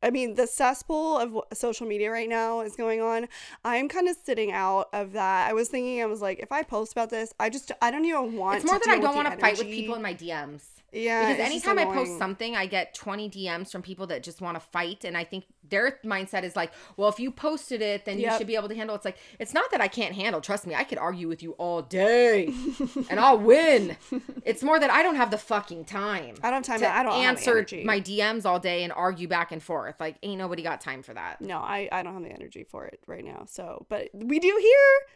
I 0.03 0.11
mean 0.11 0.35
the 0.35 0.47
cesspool 0.47 1.19
of 1.19 1.39
social 1.53 1.87
media 1.87 2.11
right 2.11 2.29
now 2.29 2.63
is 2.63 2.75
going 2.75 3.01
on. 3.01 3.29
I'm 3.65 3.89
kind 3.89 4.09
of 4.09 4.17
sitting 4.25 4.53
out 4.53 4.89
of 4.93 5.13
that. 5.13 5.49
I 5.49 5.53
was 5.53 5.69
thinking 5.69 6.03
I 6.03 6.07
was 6.07 6.23
like 6.23 6.39
if 6.39 6.51
I 6.51 6.63
post 6.63 6.93
about 6.93 7.11
this, 7.11 7.33
I 7.39 7.51
just 7.51 7.71
I 7.83 7.91
don't 7.91 8.05
even 8.07 8.37
want. 8.37 8.57
It's 8.57 8.65
more 8.65 8.79
that 8.79 8.89
I 8.89 8.99
don't 8.99 9.15
want 9.15 9.31
to 9.31 9.37
fight 9.37 9.59
with 9.59 9.67
people 9.67 9.95
in 9.95 10.03
my 10.03 10.15
DMs. 10.15 10.63
Yeah, 10.97 11.29
because 11.29 11.45
anytime 11.45 11.79
I 11.79 11.85
post 11.85 12.19
something, 12.19 12.57
I 12.57 12.67
get 12.67 12.95
20 12.95 13.31
DMs 13.31 13.71
from 13.71 13.83
people 13.83 14.07
that 14.09 14.23
just 14.23 14.41
want 14.41 14.57
to 14.57 14.61
fight. 14.61 15.05
And 15.05 15.17
I 15.17 15.25
think 15.25 15.45
their 15.69 15.99
mindset 16.05 16.43
is 16.43 16.57
like, 16.57 16.73
well, 16.97 17.09
if 17.09 17.21
you 17.21 17.31
posted 17.31 17.83
it, 17.83 18.05
then 18.05 18.19
you 18.19 18.31
should 18.39 18.47
be 18.47 18.57
able 18.57 18.69
to 18.69 18.75
handle 18.75 18.95
it. 18.95 18.99
It's 18.99 19.05
like, 19.05 19.19
it's 19.39 19.53
not 19.53 19.71
that 19.71 19.81
I 19.81 19.89
can't 19.89 20.15
handle. 20.15 20.41
Trust 20.41 20.67
me, 20.67 20.75
I 20.75 20.85
could 20.85 20.99
argue 20.99 21.29
with 21.29 21.43
you 21.43 21.53
all 21.53 21.83
day 21.83 22.47
and 23.11 23.21
I'll 23.21 23.39
win. 23.39 23.97
It's 24.45 24.63
more 24.63 24.79
that 24.81 24.91
I 24.91 25.03
don't 25.03 25.17
have 25.17 25.31
the 25.31 25.39
fucking 25.39 25.85
time. 25.85 26.37
I 26.43 26.51
don't 26.51 26.67
have 26.67 26.81
time. 26.81 26.81
to 26.81 26.97
I 26.97 27.03
don't 27.03 27.15
answer 27.15 27.67
my 27.85 28.01
DMs 28.01 28.45
all 28.45 28.59
day 28.59 28.85
and 28.85 28.93
argue 28.93 29.29
back 29.29 29.53
and 29.53 29.63
forth. 29.63 30.01
Like, 30.01 30.17
ain't 30.23 30.39
nobody 30.39 30.63
got 30.63 30.81
time 30.81 31.03
for 31.03 31.15
that. 31.15 31.41
No, 31.41 31.59
I 31.59 31.89
I 31.93 32.03
don't 32.03 32.15
have 32.15 32.23
the 32.23 32.33
energy 32.33 32.65
for 32.65 32.87
it 32.87 33.01
right 33.07 33.25
now. 33.25 33.45
So, 33.47 33.87
but 33.89 34.09
we 34.15 34.39
do 34.39 34.59
here. 34.61 35.09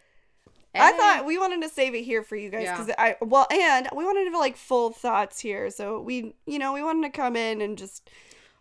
I 0.74 0.92
Eh. 0.92 0.96
thought 0.96 1.24
we 1.26 1.36
wanted 1.38 1.62
to 1.62 1.68
save 1.68 1.94
it 1.94 2.02
here 2.02 2.22
for 2.22 2.36
you 2.36 2.48
guys 2.50 2.62
Yeah. 2.64 2.76
because 2.76 2.94
I 2.98 3.16
well, 3.20 3.46
and 3.50 3.88
we 3.94 4.04
wanted 4.04 4.24
to 4.26 4.30
have 4.30 4.40
like 4.40 4.56
full 4.56 4.90
thoughts 4.90 5.40
here. 5.40 5.70
So 5.70 6.00
we, 6.00 6.34
you 6.46 6.58
know, 6.58 6.72
we 6.72 6.82
wanted 6.82 7.12
to 7.12 7.16
come 7.16 7.34
in 7.36 7.60
and 7.60 7.76
just 7.78 8.08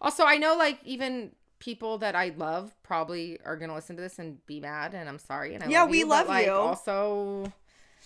Also, 0.01 0.23
I 0.25 0.37
know 0.37 0.55
like 0.55 0.79
even 0.85 1.31
people 1.59 1.97
that 1.97 2.15
I 2.15 2.33
love 2.37 2.73
probably 2.83 3.37
are 3.43 3.57
gonna 3.57 3.75
listen 3.75 3.95
to 3.97 4.01
this 4.01 4.17
and 4.17 4.43
be 4.47 4.59
mad, 4.61 4.93
and 4.93 5.09
I'm 5.09 5.19
sorry. 5.19 5.53
And 5.55 5.63
I 5.63 5.67
Yeah, 5.67 5.81
love 5.81 5.89
we 5.89 5.99
you, 5.99 6.05
love 6.07 6.27
but, 6.27 6.33
like, 6.33 6.45
you. 6.45 6.51
Also, 6.53 7.51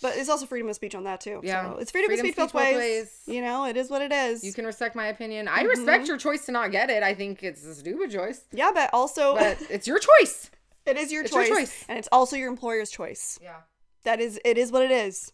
But 0.01 0.17
it's 0.17 0.27
also 0.27 0.47
freedom 0.47 0.67
of 0.69 0.75
speech 0.75 0.95
on 0.95 1.03
that 1.03 1.21
too. 1.21 1.39
Yeah. 1.43 1.71
So 1.71 1.77
it's 1.77 1.91
freedom, 1.91 2.09
Freedom 2.09 2.25
of 2.25 2.31
speech 2.31 2.35
both 2.35 2.49
speech 2.49 2.53
both 2.59 2.61
ways. 2.73 2.77
ways. 2.77 3.21
You 3.35 3.41
know, 3.43 3.65
it 3.65 3.77
is 3.77 3.89
what 3.91 4.01
it 4.01 4.11
is. 4.11 4.43
you 4.43 4.51
can 4.53 4.65
respect 4.65 4.95
my 4.95 5.07
opinion. 5.07 5.47
I 5.47 5.59
Mm-hmm. 5.59 5.67
respect 5.67 6.07
your 6.07 6.17
choice 6.17 6.45
to 6.47 6.51
not 6.51 6.71
get 6.71 6.89
it. 6.89 7.03
I 7.03 7.13
think 7.13 7.43
it's 7.43 7.63
a 7.63 7.75
stupid 7.75 8.09
choice, 8.11 8.41
yeah, 8.51 8.71
but 8.73 8.89
also 8.91 9.35
but 9.35 9.61
it's 9.69 9.87
your 9.87 9.99
choice. 9.99 10.49
it 10.87 10.97
is 10.97 11.11
your 11.11 11.23
it's 11.23 11.31
your 11.31 11.43
choice, 11.45 11.49
choice. 11.57 11.85
and 11.87 11.99
it's 11.99 12.09
also 12.11 12.35
your 12.35 12.49
employer's 12.49 12.89
choice. 12.89 13.37
Yeah. 13.41 13.57
That 14.03 14.19
is, 14.19 14.39
it 14.43 14.57
is 14.57 14.71
what 14.71 14.83
it 14.83 14.91
is. 14.91 15.31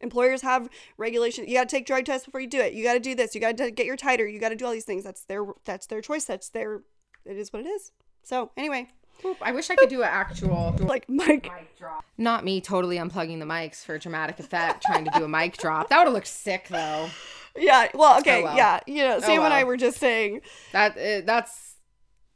Employers 0.00 0.42
have 0.42 0.68
regulations. 0.96 1.48
You 1.48 1.54
got 1.54 1.68
to 1.68 1.76
take 1.76 1.86
drug 1.86 2.04
tests 2.04 2.24
before 2.26 2.40
you 2.40 2.46
do 2.46 2.60
it. 2.60 2.72
You 2.72 2.84
got 2.84 2.94
to 2.94 3.00
do 3.00 3.14
this. 3.14 3.34
You 3.34 3.40
got 3.40 3.56
to 3.56 3.70
get 3.70 3.84
your 3.86 3.96
titer. 3.96 4.30
You 4.32 4.38
got 4.38 4.50
to 4.50 4.56
do 4.56 4.64
all 4.64 4.72
these 4.72 4.84
things. 4.84 5.02
That's 5.04 5.24
their 5.24 5.44
that's 5.64 5.86
their 5.86 6.00
choice. 6.00 6.24
That's 6.24 6.48
their. 6.50 6.82
It 7.24 7.36
is 7.36 7.52
what 7.52 7.62
it 7.62 7.68
is. 7.68 7.90
So 8.22 8.52
anyway, 8.56 8.88
I 9.42 9.50
wish 9.52 9.70
I 9.70 9.74
could 9.76 9.88
do 9.88 10.02
an 10.02 10.08
actual 10.10 10.76
like 10.80 11.08
Mike. 11.08 11.50
mic 11.52 11.76
drop. 11.76 12.04
Not 12.16 12.44
me 12.44 12.60
totally 12.60 12.96
unplugging 12.96 13.40
the 13.40 13.44
mics 13.44 13.84
for 13.84 13.98
dramatic 13.98 14.38
effect, 14.38 14.84
trying 14.84 15.04
to 15.04 15.10
do 15.16 15.24
a 15.24 15.28
mic 15.28 15.56
drop. 15.56 15.88
That 15.88 15.98
would 15.98 16.04
have 16.06 16.14
looked 16.14 16.28
sick 16.28 16.68
though. 16.68 17.08
Yeah. 17.56 17.88
Well, 17.92 18.18
okay. 18.20 18.40
Oh, 18.42 18.44
well. 18.44 18.56
Yeah. 18.56 18.78
You 18.86 19.02
know, 19.02 19.18
Sam 19.20 19.42
and 19.42 19.52
I 19.52 19.64
were 19.64 19.76
just 19.76 19.98
saying 19.98 20.42
That 20.72 20.92
uh, 20.96 21.22
that's 21.26 21.74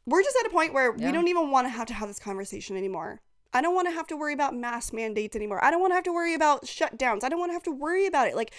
we're 0.05 0.21
just 0.21 0.35
at 0.41 0.47
a 0.47 0.49
point 0.49 0.73
where 0.73 0.93
Yeah. 0.97 1.05
we 1.05 1.11
don't 1.13 1.29
even 1.29 1.49
want 1.49 1.65
to 1.65 1.69
have 1.69 1.87
to 1.87 1.93
have 1.93 2.09
this 2.09 2.19
conversation 2.19 2.75
anymore. 2.75 3.21
I 3.53 3.61
don't 3.61 3.75
want 3.75 3.87
to 3.87 3.93
have 3.93 4.07
to 4.07 4.17
worry 4.17 4.33
about 4.33 4.55
mask 4.55 4.93
mandates 4.93 5.35
anymore. 5.35 5.63
I 5.63 5.71
don't 5.71 5.79
want 5.79 5.91
to 5.91 5.95
have 5.95 6.03
to 6.05 6.13
worry 6.13 6.33
about 6.33 6.65
shutdowns. 6.65 7.23
I 7.23 7.29
don't 7.29 7.39
want 7.39 7.49
to 7.49 7.53
have 7.53 7.63
to 7.63 7.71
worry 7.71 8.07
about 8.07 8.27
it. 8.27 8.35
Like, 8.35 8.51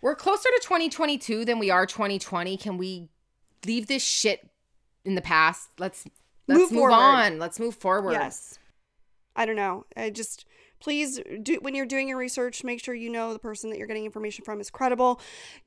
we're 0.00 0.16
closer 0.16 0.48
to 0.48 0.60
2022 0.62 1.44
than 1.44 1.58
we 1.58 1.70
are 1.70 1.86
2020. 1.86 2.56
Can 2.56 2.76
we 2.76 3.08
leave 3.64 3.86
this 3.86 4.04
shit 4.04 4.48
in 5.04 5.14
the 5.14 5.22
past? 5.22 5.68
Let's 5.78 6.04
let's 6.48 6.60
Move 6.60 6.72
move, 6.72 6.90
on. 6.90 7.38
Let's 7.38 7.60
move 7.60 7.76
forward. 7.76 8.12
yes. 8.12 8.58
I 9.36 9.46
don't 9.46 9.56
know. 9.56 9.86
I 9.96 10.10
just 10.10 10.44
please 10.80 11.20
do 11.42 11.58
when 11.62 11.76
you're 11.76 11.86
doing 11.86 12.08
your 12.08 12.18
research, 12.18 12.64
make 12.64 12.82
sure 12.82 12.92
you 12.92 13.08
know 13.08 13.32
the 13.32 13.38
person 13.38 13.70
that 13.70 13.78
you're 13.78 13.86
getting 13.86 14.04
information 14.04 14.44
from 14.44 14.60
is 14.60 14.68
credible. 14.68 15.20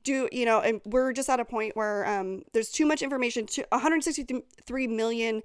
Do 0.04 0.28
you 0.30 0.44
know? 0.44 0.60
And 0.60 0.82
we're 0.84 1.12
just 1.14 1.30
at 1.30 1.40
a 1.40 1.44
point 1.44 1.74
where 1.74 2.06
um, 2.06 2.42
there's 2.52 2.70
too 2.70 2.84
much 2.84 3.00
information. 3.00 3.46
To 3.46 3.66
163 3.70 4.86
million 4.86 5.42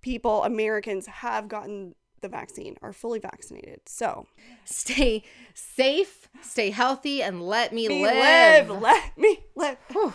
people, 0.00 0.42
Americans, 0.44 1.06
have 1.06 1.46
gotten 1.48 1.94
the 2.24 2.28
vaccine, 2.30 2.76
are 2.82 2.92
fully 2.92 3.20
vaccinated. 3.20 3.80
So 3.86 4.26
Stay 4.64 5.22
safe, 5.52 6.28
stay 6.40 6.70
healthy, 6.70 7.22
and 7.22 7.42
let 7.42 7.72
me, 7.72 7.86
me 7.86 8.02
live. 8.02 8.68
live. 8.70 8.82
Let 8.82 9.18
me 9.18 9.38
live. 9.54 9.76
Whew. 9.92 10.12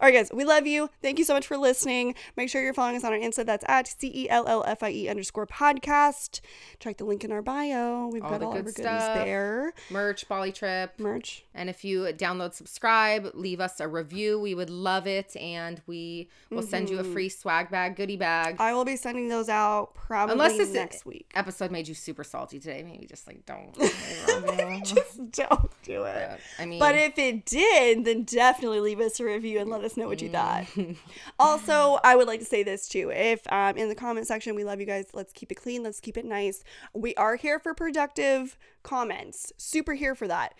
All 0.00 0.06
right, 0.06 0.14
guys, 0.14 0.30
we 0.32 0.44
love 0.44 0.64
you. 0.64 0.90
Thank 1.02 1.18
you 1.18 1.24
so 1.24 1.34
much 1.34 1.44
for 1.44 1.56
listening. 1.56 2.14
Make 2.36 2.50
sure 2.50 2.62
you're 2.62 2.72
following 2.72 2.94
us 2.94 3.02
on 3.02 3.12
our 3.12 3.18
Insta. 3.18 3.44
That's 3.44 3.64
at 3.66 3.88
C 3.88 4.12
E 4.14 4.30
L 4.30 4.46
L 4.46 4.62
F 4.64 4.84
I 4.84 4.90
E 4.90 5.08
underscore 5.08 5.44
podcast. 5.44 6.40
Check 6.78 6.98
the 6.98 7.04
link 7.04 7.24
in 7.24 7.32
our 7.32 7.42
bio. 7.42 8.06
We've 8.06 8.22
All 8.22 8.30
got 8.30 8.42
all 8.44 8.52
our 8.52 8.62
good 8.62 8.76
goodies 8.76 8.84
stuff. 8.84 9.16
there. 9.16 9.72
Merch, 9.90 10.28
Bali 10.28 10.52
Trip. 10.52 11.00
Merch. 11.00 11.44
And 11.52 11.68
if 11.68 11.84
you 11.84 12.02
download, 12.12 12.54
subscribe, 12.54 13.32
leave 13.34 13.58
us 13.58 13.80
a 13.80 13.88
review, 13.88 14.38
we 14.38 14.54
would 14.54 14.70
love 14.70 15.08
it. 15.08 15.36
And 15.36 15.82
we 15.88 16.28
will 16.48 16.62
send 16.62 16.90
you 16.90 17.00
a 17.00 17.02
mm-hmm. 17.02 17.12
free 17.12 17.28
swag 17.28 17.68
bag, 17.68 17.96
goodie 17.96 18.16
bag. 18.16 18.54
I 18.60 18.74
will 18.74 18.84
be 18.84 18.94
sending 18.94 19.26
those 19.26 19.48
out 19.48 19.96
probably 19.96 20.34
Unless 20.34 20.58
this 20.58 20.72
next 20.72 21.06
week. 21.06 21.32
episode 21.34 21.72
made 21.72 21.88
you 21.88 21.94
super 21.94 22.22
salty 22.22 22.60
today, 22.60 22.84
maybe 22.84 23.04
just 23.04 23.26
like 23.26 23.44
don't. 23.46 23.76
Just 24.84 25.32
don't 25.32 25.70
do 25.82 26.04
it. 26.04 26.28
But, 26.30 26.40
I 26.58 26.66
mean, 26.66 26.78
But 26.78 26.94
if 26.94 27.18
it 27.18 27.44
did, 27.44 28.04
then 28.04 28.22
definitely 28.22 28.80
leave 28.80 29.00
us 29.00 29.18
a 29.18 29.24
review 29.24 29.58
and 29.58 29.68
let 29.68 29.82
us 29.82 29.87
know 29.96 30.06
what 30.06 30.20
you 30.20 30.28
thought. 30.28 30.66
also, 31.38 31.98
I 32.04 32.16
would 32.16 32.26
like 32.26 32.40
to 32.40 32.46
say 32.46 32.62
this 32.62 32.88
too. 32.88 33.10
If 33.10 33.40
um, 33.52 33.76
in 33.76 33.88
the 33.88 33.94
comment 33.94 34.26
section, 34.26 34.54
we 34.54 34.64
love 34.64 34.80
you 34.80 34.86
guys. 34.86 35.06
Let's 35.12 35.32
keep 35.32 35.50
it 35.52 35.56
clean. 35.56 35.82
Let's 35.82 36.00
keep 36.00 36.16
it 36.16 36.24
nice. 36.24 36.64
We 36.94 37.14
are 37.14 37.36
here 37.36 37.58
for 37.58 37.74
productive 37.74 38.58
comments. 38.82 39.52
Super 39.56 39.94
here 39.94 40.14
for 40.14 40.28
that. 40.28 40.54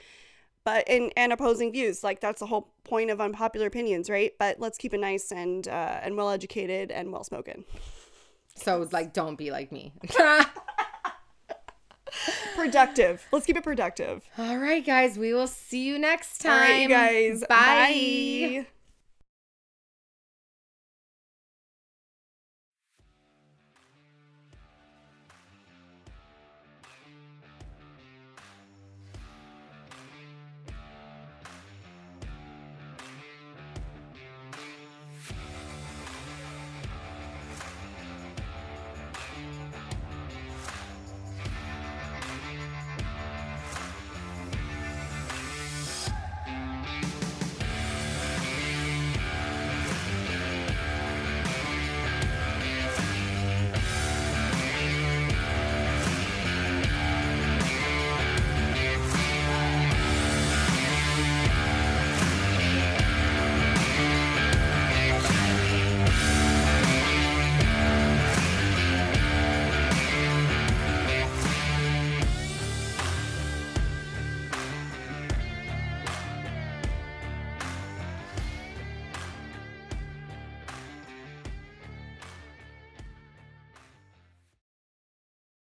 But 0.65 0.89
and 0.89 1.13
and 1.17 1.33
opposing 1.33 1.73
views, 1.73 2.05
like 2.05 2.21
that's 2.21 2.41
the 2.41 2.47
whole 2.47 2.75
point 2.85 3.11
of 3.11 3.21
unpopular 3.21 3.67
opinions, 3.67 4.11
right? 4.11 4.33
But 4.39 4.61
let's 4.61 4.77
keep 4.77 4.93
it 4.93 5.01
nice 5.01 5.33
and 5.33 5.67
uh, 5.67 6.01
and 6.03 6.17
well 6.17 6.31
educated 6.31 6.91
and 6.91 7.13
well 7.13 7.25
spoken. 7.25 7.65
so 8.55 8.87
like, 8.93 9.13
don't 9.13 9.37
be 9.37 9.51
like 9.51 9.73
me. 9.73 9.93
Productive. 12.55 13.27
Let's 13.33 13.47
keep 13.47 13.57
it 13.57 13.63
productive. 13.63 14.29
All 14.37 14.59
right, 14.59 14.85
guys, 14.85 15.19
we 15.19 15.33
will 15.33 15.47
see 15.47 15.85
you 15.87 15.99
next 15.99 16.39
time. 16.39 16.61
right, 16.61 16.83
you 16.83 16.89
guys. 16.89 17.41
Bye. 17.49 18.67
Bye. 18.67 18.67